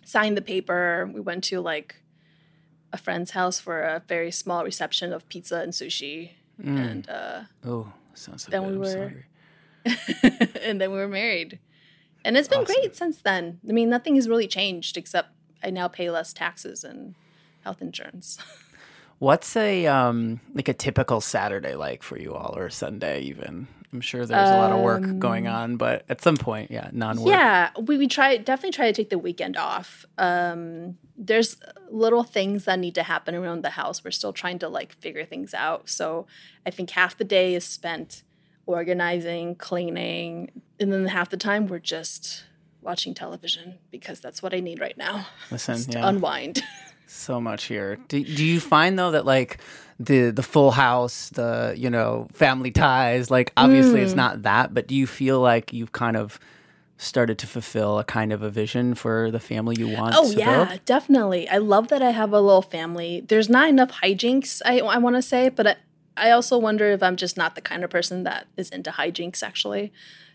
Signed 0.04 0.36
the 0.36 0.42
paper. 0.42 1.08
We 1.14 1.20
went 1.20 1.44
to 1.50 1.60
like 1.60 1.90
a 2.92 2.96
friend's 2.98 3.32
house 3.32 3.60
for 3.60 3.82
a 3.82 4.02
very 4.08 4.30
small 4.32 4.64
reception 4.64 5.12
of 5.12 5.28
pizza 5.28 5.58
and 5.60 5.72
sushi. 5.72 6.30
And 6.64 7.08
uh, 7.08 7.42
Oh, 7.64 7.92
sounds 8.14 8.44
so 8.44 8.50
Then 8.50 8.62
good. 8.62 8.80
we 8.80 8.88
were- 8.96 9.26
and 10.62 10.80
then 10.80 10.90
we 10.90 10.96
were 10.98 11.06
married. 11.22 11.58
And 12.24 12.36
it's 12.36 12.48
been 12.48 12.64
great 12.64 12.96
since 12.96 13.18
then. 13.22 13.60
I 13.68 13.72
mean 13.72 13.88
nothing 13.90 14.14
has 14.16 14.26
really 14.28 14.48
changed 14.48 14.96
except 14.96 15.28
i 15.62 15.70
now 15.70 15.86
pay 15.88 16.10
less 16.10 16.32
taxes 16.32 16.82
and 16.84 17.14
health 17.66 17.82
insurance 17.82 18.38
What's 19.18 19.56
a 19.56 19.86
um 19.86 20.40
like 20.54 20.68
a 20.68 20.74
typical 20.74 21.20
Saturday 21.22 21.74
like 21.74 22.02
for 22.02 22.18
you 22.18 22.34
all 22.34 22.54
or 22.54 22.68
Sunday 22.68 23.22
even? 23.22 23.66
I'm 23.92 24.00
sure 24.02 24.26
there's 24.26 24.50
a 24.50 24.56
lot 24.56 24.72
of 24.72 24.80
work 24.80 25.18
going 25.18 25.46
on, 25.46 25.76
but 25.76 26.04
at 26.10 26.20
some 26.20 26.36
point, 26.36 26.70
yeah, 26.70 26.90
non-work. 26.92 27.28
Yeah, 27.28 27.70
we, 27.80 27.96
we 27.96 28.08
try 28.08 28.36
definitely 28.36 28.72
try 28.72 28.86
to 28.86 28.92
take 28.92 29.08
the 29.08 29.18
weekend 29.18 29.56
off. 29.56 30.04
Um, 30.18 30.98
there's 31.16 31.56
little 31.90 32.24
things 32.24 32.66
that 32.66 32.78
need 32.78 32.94
to 32.96 33.04
happen 33.04 33.34
around 33.34 33.62
the 33.62 33.70
house. 33.70 34.04
We're 34.04 34.10
still 34.10 34.34
trying 34.34 34.58
to 34.58 34.68
like 34.68 34.92
figure 34.92 35.24
things 35.24 35.54
out. 35.54 35.88
So 35.88 36.26
I 36.66 36.70
think 36.70 36.90
half 36.90 37.16
the 37.16 37.24
day 37.24 37.54
is 37.54 37.64
spent 37.64 38.22
organizing, 38.66 39.54
cleaning, 39.54 40.50
and 40.78 40.92
then 40.92 41.06
half 41.06 41.30
the 41.30 41.38
time 41.38 41.68
we're 41.68 41.78
just 41.78 42.44
watching 42.82 43.14
television 43.14 43.78
because 43.90 44.20
that's 44.20 44.42
what 44.42 44.52
I 44.52 44.60
need 44.60 44.78
right 44.78 44.98
now 44.98 45.26
Listen, 45.50 45.76
to 45.92 45.98
yeah. 45.98 46.08
unwind. 46.08 46.62
so 47.16 47.40
much 47.40 47.64
here. 47.64 47.98
Do, 48.08 48.22
do 48.22 48.44
you 48.44 48.60
find 48.60 48.98
though 48.98 49.10
that 49.12 49.24
like 49.24 49.58
the 49.98 50.30
the 50.30 50.42
full 50.42 50.70
house, 50.70 51.30
the 51.30 51.74
you 51.76 51.90
know 51.90 52.28
family 52.32 52.70
ties, 52.70 53.30
like 53.30 53.52
obviously 53.56 54.00
Mm. 54.00 54.04
it's 54.04 54.14
not 54.14 54.42
that, 54.42 54.74
but 54.74 54.86
do 54.86 54.94
you 54.94 55.06
feel 55.06 55.40
like 55.40 55.72
you've 55.72 55.92
kind 55.92 56.16
of 56.16 56.38
started 56.98 57.36
to 57.38 57.46
fulfill 57.46 57.98
a 57.98 58.04
kind 58.04 58.32
of 58.32 58.42
a 58.42 58.48
vision 58.50 58.94
for 58.94 59.30
the 59.30 59.40
family 59.40 59.76
you 59.78 59.88
want? 59.88 60.14
Oh 60.16 60.30
yeah, 60.30 60.64
build? 60.66 60.84
definitely. 60.84 61.48
I 61.48 61.58
love 61.58 61.88
that 61.88 62.02
I 62.02 62.10
have 62.10 62.32
a 62.32 62.40
little 62.40 62.62
family. 62.62 63.22
There's 63.26 63.48
not 63.48 63.68
enough 63.68 63.92
hijinks. 64.02 64.62
I 64.64 64.80
I 64.80 64.98
want 64.98 65.16
to 65.16 65.22
say, 65.22 65.48
but 65.48 65.66
I, 65.66 65.76
I 66.16 66.30
also 66.30 66.56
wonder 66.58 66.86
if 66.92 67.02
I'm 67.02 67.16
just 67.16 67.36
not 67.36 67.54
the 67.54 67.60
kind 67.60 67.84
of 67.84 67.90
person 67.90 68.22
that 68.24 68.46
is 68.56 68.70
into 68.70 68.90
hijinks 68.90 69.42
actually. 69.42 69.92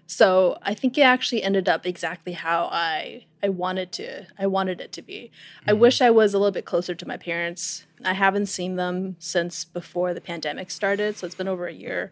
So 0.08 0.58
I 0.62 0.74
think 0.74 0.98
it 0.98 1.04
actually 1.04 1.42
ended 1.42 1.70
up 1.70 1.86
exactly 1.86 2.34
how 2.34 2.70
I 2.72 3.26
I 3.42 3.50
wanted 3.50 3.92
to 3.94 4.28
I 4.38 4.46
wanted 4.48 4.82
it 4.82 4.92
to 4.94 5.02
be. 5.02 5.32
I 5.66 5.74
wish 5.74 6.02
I 6.02 6.10
was 6.10 6.34
a 6.34 6.38
little 6.38 6.52
bit 6.52 6.66
closer 6.66 6.94
to 6.94 7.08
my 7.08 7.18
parents. 7.18 7.86
I 8.04 8.14
haven't 8.14 8.48
seen 8.48 8.76
them 8.76 9.16
since 9.20 9.64
before 9.64 10.14
the 10.14 10.22
pandemic 10.22 10.70
started, 10.70 11.18
so 11.18 11.26
it's 11.26 11.36
been 11.36 11.48
over 11.48 11.68
a 11.68 11.74
year. 11.74 12.12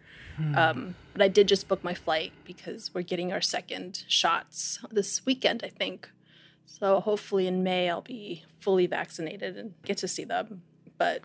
Um, 0.56 0.96
but 1.12 1.22
I 1.22 1.28
did 1.28 1.50
just 1.50 1.68
book 1.68 1.84
my 1.84 1.94
flight 1.94 2.32
because 2.46 2.94
we're 2.94 3.02
getting 3.02 3.34
our 3.34 3.42
second 3.42 4.06
shots 4.08 4.80
this 4.90 5.26
weekend, 5.26 5.64
I 5.66 5.70
think. 5.70 6.10
So 6.66 7.02
hopefully 7.02 7.46
in 7.46 7.62
May 7.62 7.90
I'll 7.90 8.02
be 8.02 8.46
fully 8.58 8.88
vaccinated 8.88 9.58
and 9.58 9.74
get 9.84 9.98
to 9.98 10.08
see 10.08 10.24
them. 10.24 10.62
But 10.98 11.24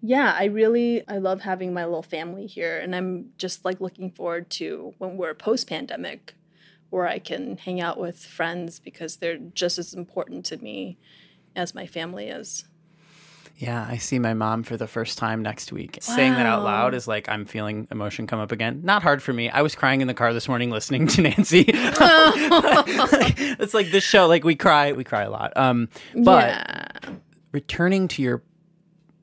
yeah, 0.00 0.34
I 0.36 0.44
really 0.44 1.06
I 1.08 1.18
love 1.18 1.40
having 1.40 1.72
my 1.74 1.84
little 1.84 2.02
family 2.02 2.46
here 2.46 2.78
and 2.78 2.94
I'm 2.94 3.30
just 3.38 3.64
like 3.64 3.80
looking 3.80 4.10
forward 4.10 4.50
to 4.50 4.94
when 4.98 5.16
we're 5.16 5.34
post 5.34 5.68
pandemic 5.68 6.34
where 6.90 7.06
I 7.06 7.18
can 7.18 7.56
hang 7.58 7.80
out 7.80 7.98
with 7.98 8.18
friends 8.18 8.78
because 8.78 9.16
they're 9.16 9.36
just 9.36 9.78
as 9.78 9.92
important 9.92 10.44
to 10.46 10.56
me 10.58 10.96
as 11.54 11.74
my 11.74 11.86
family 11.86 12.28
is. 12.28 12.64
Yeah, 13.56 13.84
I 13.90 13.96
see 13.96 14.20
my 14.20 14.34
mom 14.34 14.62
for 14.62 14.76
the 14.76 14.86
first 14.86 15.18
time 15.18 15.42
next 15.42 15.72
week. 15.72 15.98
Saying 16.00 16.34
that 16.34 16.46
out 16.46 16.62
loud 16.62 16.94
is 16.94 17.08
like 17.08 17.28
I'm 17.28 17.44
feeling 17.44 17.88
emotion 17.90 18.28
come 18.28 18.38
up 18.38 18.52
again. 18.52 18.82
Not 18.84 19.02
hard 19.02 19.20
for 19.20 19.32
me. 19.32 19.50
I 19.50 19.62
was 19.62 19.74
crying 19.74 20.00
in 20.00 20.06
the 20.06 20.14
car 20.14 20.32
this 20.32 20.46
morning 20.46 20.70
listening 20.70 21.08
to 21.08 21.22
Nancy. 21.22 21.64
it's 23.58 23.74
like 23.74 23.90
this 23.90 24.04
show, 24.04 24.28
like 24.28 24.44
we 24.44 24.54
cry, 24.54 24.92
we 24.92 25.02
cry 25.02 25.22
a 25.22 25.30
lot. 25.30 25.56
Um, 25.56 25.88
but 26.14 26.50
yeah. 26.50 26.86
returning 27.50 28.06
to 28.08 28.22
your 28.22 28.44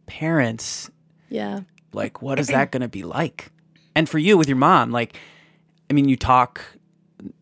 parents, 0.05 0.89
Yeah. 1.29 1.61
like 1.93 2.21
what 2.21 2.39
is 2.39 2.47
that 2.47 2.71
going 2.71 2.81
to 2.81 2.87
be 2.87 3.03
like? 3.03 3.51
And 3.95 4.07
for 4.09 4.17
you 4.19 4.37
with 4.37 4.47
your 4.47 4.57
mom, 4.57 4.91
like, 4.91 5.17
I 5.89 5.93
mean, 5.93 6.09
you 6.09 6.15
talk 6.17 6.61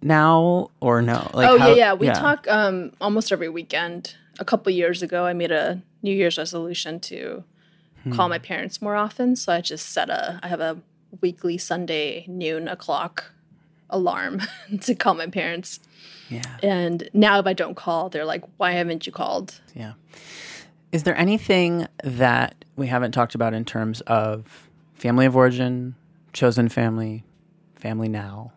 now 0.02 0.70
or 0.80 1.02
no? 1.02 1.30
Like, 1.34 1.50
oh 1.50 1.58
how- 1.58 1.70
yeah, 1.70 1.76
yeah. 1.76 1.94
We 1.94 2.08
talk 2.08 2.48
um, 2.48 2.92
almost 3.02 3.32
every 3.32 3.50
weekend. 3.50 4.16
A 4.40 4.46
couple 4.46 4.72
years 4.72 5.02
ago, 5.04 5.26
I 5.26 5.34
made 5.34 5.52
a 5.52 5.82
New 6.02 6.14
Year's 6.14 6.38
resolution 6.38 7.00
to 7.02 7.44
call 8.12 8.28
my 8.28 8.40
parents 8.40 8.82
more 8.82 8.96
often. 8.96 9.36
So 9.36 9.54
I 9.54 9.62
just 9.62 9.90
set 9.92 10.10
a. 10.10 10.40
I 10.44 10.48
have 10.48 10.60
a 10.60 10.80
weekly 11.22 11.58
Sunday 11.58 12.26
noon 12.28 12.68
o'clock 12.68 13.32
alarm 13.90 14.42
to 14.82 14.96
call 14.96 15.14
my 15.14 15.28
parents. 15.28 15.80
Yeah. 16.30 16.42
And 16.64 17.08
now 17.14 17.38
if 17.40 17.46
I 17.46 17.54
don't 17.54 17.76
call, 17.76 18.10
they're 18.10 18.26
like, 18.26 18.44
"Why 18.58 18.72
haven't 18.72 19.06
you 19.06 19.12
called?" 19.14 19.62
Yeah. 19.76 19.94
Is 20.94 21.02
there 21.02 21.18
anything 21.18 21.88
that 22.04 22.66
we 22.76 22.86
haven't 22.86 23.14
talked 23.14 23.34
about 23.34 23.56
in 23.56 23.66
terms 23.66 24.02
of 24.02 24.70
family 24.94 25.26
of 25.26 25.36
origin, 25.36 25.96
chosen 26.34 26.70
family, 26.70 27.24
family 27.74 28.08
now 28.08 28.54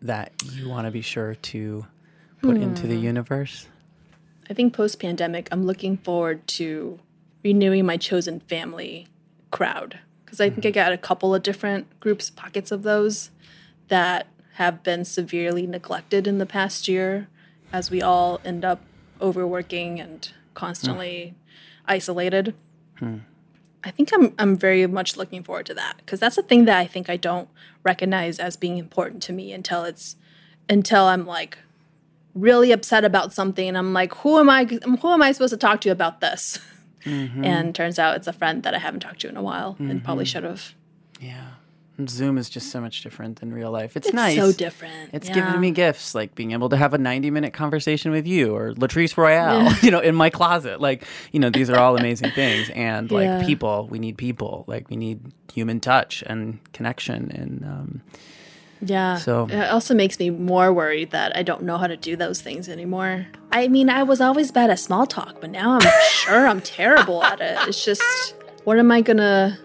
that 0.00 0.32
you 0.52 0.68
want 0.68 0.86
to 0.86 0.92
be 0.92 1.00
sure 1.00 1.34
to 1.34 1.84
put 2.42 2.56
into 2.56 2.86
the 2.86 2.94
hmm. 2.94 3.02
universe? 3.02 3.66
I 4.48 4.54
think 4.54 4.72
post 4.72 5.00
pandemic, 5.00 5.48
I'm 5.50 5.64
looking 5.66 5.96
forward 5.96 6.46
to 6.48 7.00
renewing 7.42 7.86
my 7.86 7.96
chosen 7.96 8.38
family 8.38 9.08
crowd 9.50 9.98
because 10.24 10.40
I 10.40 10.48
think 10.48 10.64
I 10.64 10.68
mm-hmm. 10.68 10.74
got 10.74 10.92
a 10.92 10.98
couple 10.98 11.34
of 11.34 11.42
different 11.42 11.98
groups, 11.98 12.30
pockets 12.30 12.70
of 12.70 12.84
those 12.84 13.32
that 13.88 14.28
have 14.54 14.84
been 14.84 15.04
severely 15.04 15.66
neglected 15.66 16.28
in 16.28 16.38
the 16.38 16.46
past 16.46 16.86
year 16.86 17.26
as 17.72 17.90
we 17.90 18.00
all 18.00 18.40
end 18.44 18.64
up 18.64 18.80
overworking 19.20 19.98
and 19.98 20.30
constantly 20.54 21.34
isolated. 21.90 22.54
Hmm. 22.98 23.18
I 23.82 23.90
think 23.90 24.10
I'm 24.12 24.34
I'm 24.38 24.56
very 24.56 24.86
much 24.86 25.16
looking 25.16 25.42
forward 25.42 25.66
to 25.66 25.74
that 25.74 25.96
because 25.98 26.20
that's 26.20 26.38
a 26.38 26.42
thing 26.42 26.66
that 26.66 26.78
I 26.78 26.86
think 26.86 27.08
I 27.10 27.16
don't 27.16 27.48
recognize 27.82 28.38
as 28.38 28.56
being 28.56 28.78
important 28.78 29.22
to 29.24 29.32
me 29.32 29.52
until 29.52 29.84
it's 29.84 30.16
until 30.68 31.04
I'm 31.04 31.26
like 31.26 31.58
really 32.34 32.72
upset 32.72 33.04
about 33.04 33.32
something 33.32 33.66
and 33.66 33.76
I'm 33.76 33.92
like 33.92 34.14
who 34.16 34.38
am 34.38 34.50
I 34.50 34.64
who 34.64 35.08
am 35.10 35.22
I 35.22 35.32
supposed 35.32 35.52
to 35.52 35.56
talk 35.56 35.80
to 35.82 35.90
about 35.90 36.20
this? 36.20 36.58
Mm-hmm. 37.04 37.44
And 37.46 37.74
turns 37.74 37.98
out 37.98 38.16
it's 38.16 38.26
a 38.26 38.32
friend 38.32 38.62
that 38.64 38.74
I 38.74 38.78
haven't 38.78 39.00
talked 39.00 39.22
to 39.22 39.28
in 39.28 39.38
a 39.38 39.42
while 39.42 39.74
and 39.78 40.04
probably 40.04 40.24
mm-hmm. 40.24 40.32
should 40.32 40.44
have. 40.44 40.74
Yeah. 41.18 41.49
Zoom 42.08 42.38
is 42.38 42.48
just 42.48 42.70
so 42.70 42.80
much 42.80 43.02
different 43.02 43.40
than 43.40 43.52
real 43.52 43.70
life. 43.70 43.96
It's, 43.96 44.12
nice. 44.12 44.36
It's 44.36 44.38
nice. 44.38 44.52
so 44.52 44.56
different. 44.56 45.10
It's 45.12 45.28
Yeah. 45.28 45.34
given 45.34 45.60
me 45.60 45.70
gifts 45.72 46.14
like 46.14 46.34
being 46.34 46.52
able 46.52 46.68
to 46.70 46.76
have 46.76 46.94
a 46.94 46.98
90 46.98 47.30
minute 47.30 47.52
conversation 47.52 48.10
with 48.12 48.26
you 48.26 48.54
or 48.54 48.72
Latrice 48.74 49.16
Royale, 49.16 49.72
you 49.82 49.90
know, 49.90 50.00
in 50.00 50.14
my 50.14 50.30
closet. 50.30 50.80
Like, 50.80 51.04
you 51.32 51.40
know, 51.40 51.50
these 51.50 51.68
are 51.68 51.76
all 51.78 51.96
amazing 51.96 52.30
things. 52.30 52.70
And 52.74 53.10
like 53.18 53.24
Yeah. 53.24 53.44
people, 53.44 53.88
we 53.90 53.98
need 53.98 54.16
people. 54.16 54.64
Like, 54.66 54.88
we 54.88 54.96
need 54.96 55.20
human 55.52 55.80
touch 55.80 56.22
and 56.26 56.58
connection. 56.72 57.30
And 57.32 57.64
um, 57.64 58.02
Yeah. 58.80 59.16
So- 59.16 59.46
it 59.50 59.68
also 59.70 59.94
makes 59.94 60.18
me 60.18 60.30
more 60.30 60.72
worried 60.72 61.10
that 61.10 61.36
I 61.36 61.42
don't 61.42 61.62
know 61.64 61.76
how 61.78 61.86
to 61.86 61.96
do 61.96 62.16
those 62.16 62.40
things 62.40 62.68
anymore. 62.68 63.26
I 63.52 63.68
mean, 63.68 63.90
I 63.90 64.04
was 64.04 64.20
always 64.20 64.52
bad 64.52 64.70
at 64.70 64.78
small 64.78 65.06
talk, 65.06 65.40
but 65.40 65.50
now 65.50 65.72
I'm 65.80 65.90
sure 66.10 66.46
I'm 66.46 66.60
terrible 66.60 67.22
at 67.24 67.40
it. 67.40 67.58
It's 67.68 67.84
just, 67.84 68.34
what 68.64 68.78
am 68.78 68.90
I 68.92 69.00
gonna? 69.02 69.58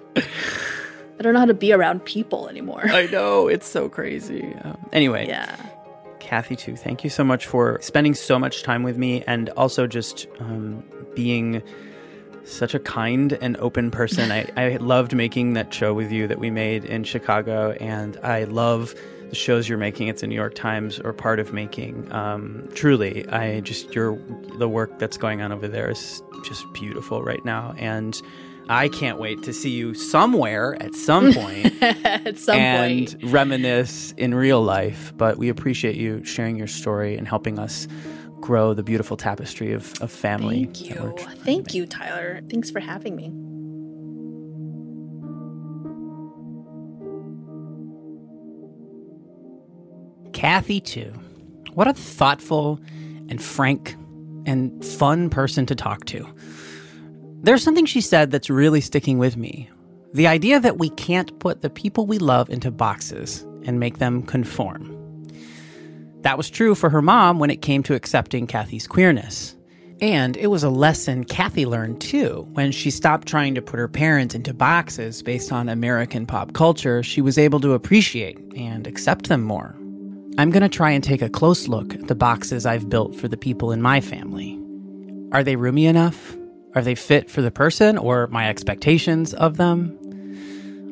I 1.19 1.23
don't 1.23 1.33
know 1.33 1.39
how 1.39 1.45
to 1.45 1.53
be 1.53 1.71
around 1.71 2.03
people 2.05 2.49
anymore. 2.49 2.83
I 2.85 3.07
know 3.07 3.47
it's 3.47 3.67
so 3.67 3.89
crazy. 3.89 4.53
Um, 4.63 4.77
anyway, 4.91 5.27
yeah. 5.27 5.55
Kathy 6.19 6.55
Tu, 6.55 6.75
thank 6.75 7.03
you 7.03 7.09
so 7.09 7.23
much 7.23 7.45
for 7.45 7.79
spending 7.81 8.15
so 8.15 8.39
much 8.39 8.63
time 8.63 8.83
with 8.83 8.97
me 8.97 9.23
and 9.27 9.49
also 9.51 9.85
just 9.87 10.27
um, 10.39 10.83
being 11.13 11.61
such 12.45 12.73
a 12.73 12.79
kind 12.79 13.33
and 13.41 13.57
open 13.57 13.91
person. 13.91 14.31
I, 14.31 14.47
I 14.57 14.77
loved 14.77 15.15
making 15.15 15.53
that 15.53 15.73
show 15.73 15.93
with 15.93 16.11
you 16.11 16.27
that 16.27 16.39
we 16.39 16.49
made 16.49 16.85
in 16.85 17.03
Chicago, 17.03 17.71
and 17.73 18.17
I 18.23 18.43
love 18.45 18.95
the 19.29 19.35
shows 19.35 19.67
you're 19.67 19.77
making 19.77 20.09
at 20.09 20.17
the 20.17 20.27
New 20.27 20.35
York 20.35 20.55
Times 20.55 20.99
or 20.99 21.13
part 21.13 21.39
of 21.39 21.53
making. 21.53 22.11
Um, 22.11 22.69
truly, 22.75 23.27
I 23.29 23.61
just 23.61 23.93
your 23.95 24.19
the 24.57 24.69
work 24.69 24.99
that's 24.99 25.17
going 25.17 25.41
on 25.41 25.51
over 25.51 25.67
there 25.67 25.89
is 25.89 26.21
just 26.43 26.71
beautiful 26.73 27.23
right 27.23 27.43
now, 27.43 27.73
and 27.77 28.19
I 28.67 28.89
can't 28.89 29.19
wait 29.19 29.43
to 29.43 29.53
see 29.53 29.69
you 29.71 29.93
somewhere 29.93 30.75
at 30.81 30.95
some 30.95 31.33
point 31.33 31.81
At 31.83 32.37
some 32.37 32.55
and 32.57 33.07
point. 33.19 33.31
reminisce 33.31 34.11
in 34.17 34.33
real 34.33 34.61
life. 34.61 35.13
But 35.15 35.37
we 35.37 35.49
appreciate 35.49 35.95
you 35.95 36.23
sharing 36.23 36.57
your 36.57 36.67
story 36.67 37.15
and 37.17 37.27
helping 37.27 37.59
us 37.59 37.87
grow 38.41 38.73
the 38.73 38.83
beautiful 38.83 39.17
tapestry 39.17 39.71
of, 39.73 39.93
of 40.01 40.11
family. 40.11 40.65
Thank 40.65 40.81
you. 40.89 41.15
Thank 41.43 41.73
you, 41.73 41.85
Tyler. 41.85 42.41
Thanks 42.49 42.69
for 42.71 42.79
having 42.79 43.15
me. 43.15 43.31
Kathy 50.33 50.79
Tu. 50.81 51.11
What 51.73 51.87
a 51.87 51.93
thoughtful 51.93 52.79
and 53.29 53.41
frank 53.41 53.95
and 54.45 54.83
fun 54.83 55.29
person 55.29 55.65
to 55.65 55.75
talk 55.75 56.05
to. 56.05 56.25
There's 57.45 57.61
something 57.61 57.85
she 57.85 58.01
said 58.01 58.31
that's 58.31 58.49
really 58.49 58.81
sticking 58.81 59.19
with 59.19 59.37
me. 59.37 59.69
The 60.15 60.25
idea 60.25 60.59
that 60.59 60.79
we 60.79 60.89
can't 60.89 61.37
put 61.37 61.61
the 61.61 61.69
people 61.69 62.07
we 62.07 62.17
love 62.17 62.49
into 62.49 62.71
boxes 62.71 63.43
and 63.67 63.79
make 63.79 63.99
them 63.99 64.23
conform. 64.23 64.91
That 66.21 66.37
was 66.37 66.49
true 66.49 66.73
for 66.73 66.89
her 66.89 67.03
mom 67.03 67.37
when 67.37 67.51
it 67.51 67.61
came 67.61 67.83
to 67.83 67.93
accepting 67.93 68.47
Kathy's 68.47 68.87
queerness. 68.87 69.55
And 70.01 70.35
it 70.37 70.47
was 70.47 70.63
a 70.63 70.71
lesson 70.71 71.23
Kathy 71.23 71.67
learned 71.67 72.01
too. 72.01 72.47
When 72.53 72.71
she 72.71 72.89
stopped 72.89 73.27
trying 73.27 73.53
to 73.53 73.61
put 73.61 73.77
her 73.77 73.87
parents 73.87 74.33
into 74.33 74.51
boxes 74.51 75.21
based 75.21 75.51
on 75.51 75.69
American 75.69 76.25
pop 76.25 76.53
culture, 76.53 77.03
she 77.03 77.21
was 77.21 77.37
able 77.37 77.59
to 77.59 77.73
appreciate 77.73 78.39
and 78.55 78.87
accept 78.87 79.29
them 79.29 79.43
more. 79.43 79.75
I'm 80.39 80.49
going 80.49 80.63
to 80.63 80.67
try 80.67 80.89
and 80.89 81.03
take 81.03 81.21
a 81.21 81.29
close 81.29 81.67
look 81.67 81.93
at 81.93 82.07
the 82.07 82.15
boxes 82.15 82.65
I've 82.65 82.89
built 82.89 83.13
for 83.15 83.27
the 83.27 83.37
people 83.37 83.71
in 83.71 83.83
my 83.83 84.01
family. 84.01 84.59
Are 85.31 85.43
they 85.43 85.57
roomy 85.57 85.85
enough? 85.85 86.35
Are 86.75 86.81
they 86.81 86.95
fit 86.95 87.31
for 87.31 87.41
the 87.41 87.51
person 87.51 87.97
or 87.97 88.27
my 88.27 88.49
expectations 88.49 89.33
of 89.33 89.55
them? 89.57 89.97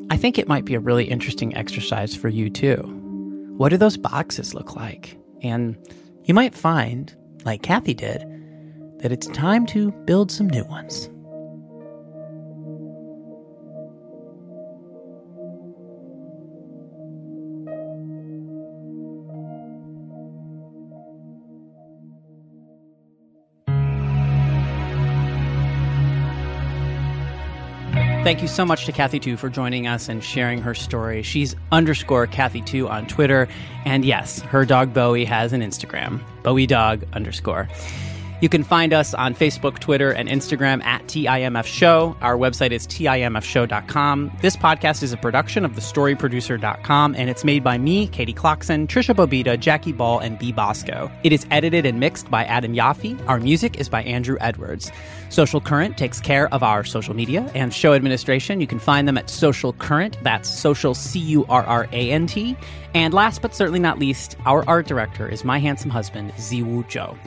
I 0.09 0.17
think 0.17 0.38
it 0.38 0.47
might 0.47 0.65
be 0.65 0.75
a 0.75 0.79
really 0.79 1.05
interesting 1.05 1.55
exercise 1.57 2.15
for 2.15 2.29
you 2.29 2.49
too. 2.49 2.77
What 3.57 3.69
do 3.69 3.77
those 3.77 3.97
boxes 3.97 4.53
look 4.53 4.75
like? 4.75 5.17
And 5.41 5.77
you 6.23 6.34
might 6.34 6.55
find, 6.55 7.13
like 7.43 7.63
Kathy 7.63 7.93
did, 7.93 8.21
that 8.99 9.11
it's 9.11 9.27
time 9.27 9.65
to 9.67 9.91
build 10.05 10.31
some 10.31 10.49
new 10.49 10.63
ones. 10.63 11.09
Thank 28.24 28.41
you 28.41 28.47
so 28.47 28.63
much 28.63 28.86
to 28.86 28.93
Kathy 28.93 29.19
Tu 29.19 29.36
for 29.36 29.49
joining 29.49 29.86
us 29.86 30.07
and 30.07 30.24
sharing 30.24 30.61
her 30.61 30.74
story. 30.74 31.24
She's 31.24 31.57
underscore 31.74 32.26
Kathy 32.26 32.61
Tu 32.61 32.88
on 32.88 33.05
Twitter. 33.05 33.49
And 33.84 34.05
yes, 34.05 34.39
her 34.43 34.63
dog 34.63 34.93
Bowie 34.93 35.26
has 35.26 35.51
an 35.51 35.59
Instagram, 35.59 36.21
Bowie 36.41 36.65
Dog 36.65 37.03
underscore. 37.11 37.67
You 38.43 38.49
can 38.49 38.65
find 38.65 38.91
us 38.91 39.13
on 39.13 39.35
Facebook, 39.35 39.79
Twitter, 39.79 40.11
and 40.11 40.27
Instagram 40.27 40.83
at 40.83 41.03
TIMF 41.03 41.63
Show. 41.63 42.17
Our 42.19 42.35
website 42.35 42.71
is 42.71 42.85
TIMFshow.com. 42.87 44.37
This 44.41 44.57
podcast 44.57 45.01
is 45.01 45.13
a 45.13 45.17
production 45.17 45.63
of 45.63 45.71
TheStoryProducer.com, 45.71 47.15
and 47.17 47.29
it's 47.29 47.45
made 47.45 47.63
by 47.63 47.77
me, 47.77 48.07
Katie 48.07 48.33
Klocksin, 48.33 48.85
Tricia 48.87 49.15
Bobeda, 49.15 49.57
Jackie 49.57 49.93
Ball, 49.93 50.19
and 50.19 50.37
Bea 50.37 50.51
Bosco. 50.51 51.09
It 51.23 51.31
is 51.31 51.45
edited 51.51 51.85
and 51.85 52.01
mixed 52.01 52.29
by 52.29 52.43
Adam 52.43 52.73
Yaffe. 52.73 53.17
Our 53.29 53.39
music 53.39 53.79
is 53.79 53.87
by 53.87 54.03
Andrew 54.03 54.35
Edwards. 54.41 54.91
Social 55.29 55.61
Currant 55.61 55.97
takes 55.97 56.19
care 56.19 56.53
of 56.53 56.63
our 56.63 56.83
social 56.83 57.13
media 57.13 57.49
and 57.55 57.73
show 57.73 57.93
administration. 57.93 58.59
You 58.59 58.67
can 58.67 58.77
find 58.77 59.07
them 59.07 59.17
at 59.17 59.29
Social 59.29 59.71
Currant. 59.71 60.17
That's 60.21 60.49
social 60.49 60.93
C 60.93 61.17
U 61.19 61.45
R 61.47 61.63
R 61.63 61.87
A 61.93 62.11
N 62.11 62.27
T. 62.27 62.57
And 62.93 63.13
last 63.13 63.41
but 63.41 63.55
certainly 63.55 63.79
not 63.79 63.99
least, 63.99 64.35
our 64.45 64.67
art 64.67 64.85
director 64.85 65.29
is 65.29 65.45
my 65.45 65.59
handsome 65.59 65.91
husband, 65.91 66.33
Ziwu 66.33 66.85
Joe. 66.89 67.17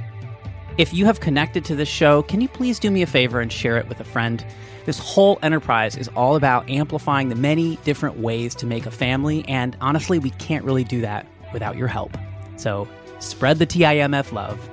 If 0.79 0.93
you 0.93 1.07
have 1.07 1.21
connected 1.21 1.65
to 1.67 1.75
this 1.75 1.89
show, 1.89 2.23
can 2.23 2.43
you 2.43 2.49
please 2.49 2.79
do 2.79 2.91
me 2.91 3.01
a 3.01 3.07
favor 3.07 3.41
and 3.41 3.51
share 3.51 3.79
it 3.79 3.89
with 3.89 3.99
a 3.99 4.05
friend? 4.05 4.45
This 4.85 4.99
whole 4.99 5.39
enterprise 5.43 5.97
is 5.97 6.09
all 6.09 6.37
about 6.37 6.69
amplifying 6.69 7.31
the 7.31 7.35
many 7.35 7.77
different 7.77 8.19
ways 8.19 8.55
to 8.57 8.67
make 8.67 8.85
a 8.85 8.91
family, 8.91 9.43
and 9.49 9.75
honestly, 9.81 10.19
we 10.19 10.31
can't 10.31 10.67
really 10.67 10.85
do 10.85 11.01
that 11.01 11.27
without 11.55 11.79
your 11.79 11.89
help. 11.89 12.19
So 12.57 12.87
spread 13.21 13.59
the 13.59 13.67
TIMF 13.67 14.33
love. 14.33 14.69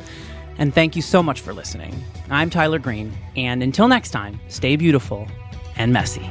And 0.57 0.73
thank 0.73 0.97
you 0.97 1.01
so 1.01 1.23
much 1.23 1.39
for 1.39 1.53
listening. 1.53 1.95
I'm 2.29 2.49
Tyler 2.49 2.79
Greene, 2.79 3.13
and 3.37 3.63
until 3.63 3.87
next 3.87 4.11
time, 4.11 4.41
stay 4.49 4.75
beautiful 4.75 5.25
and 5.77 5.93
messy. 5.93 6.29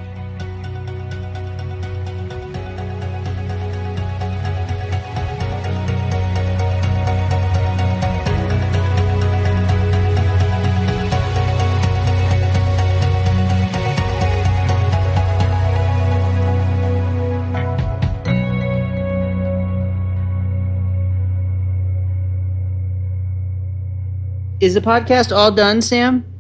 Is 24.63 24.75
the 24.75 24.81
podcast 24.81 25.37
all 25.37 25.51
done, 25.51 25.83
Sam? 25.83 26.32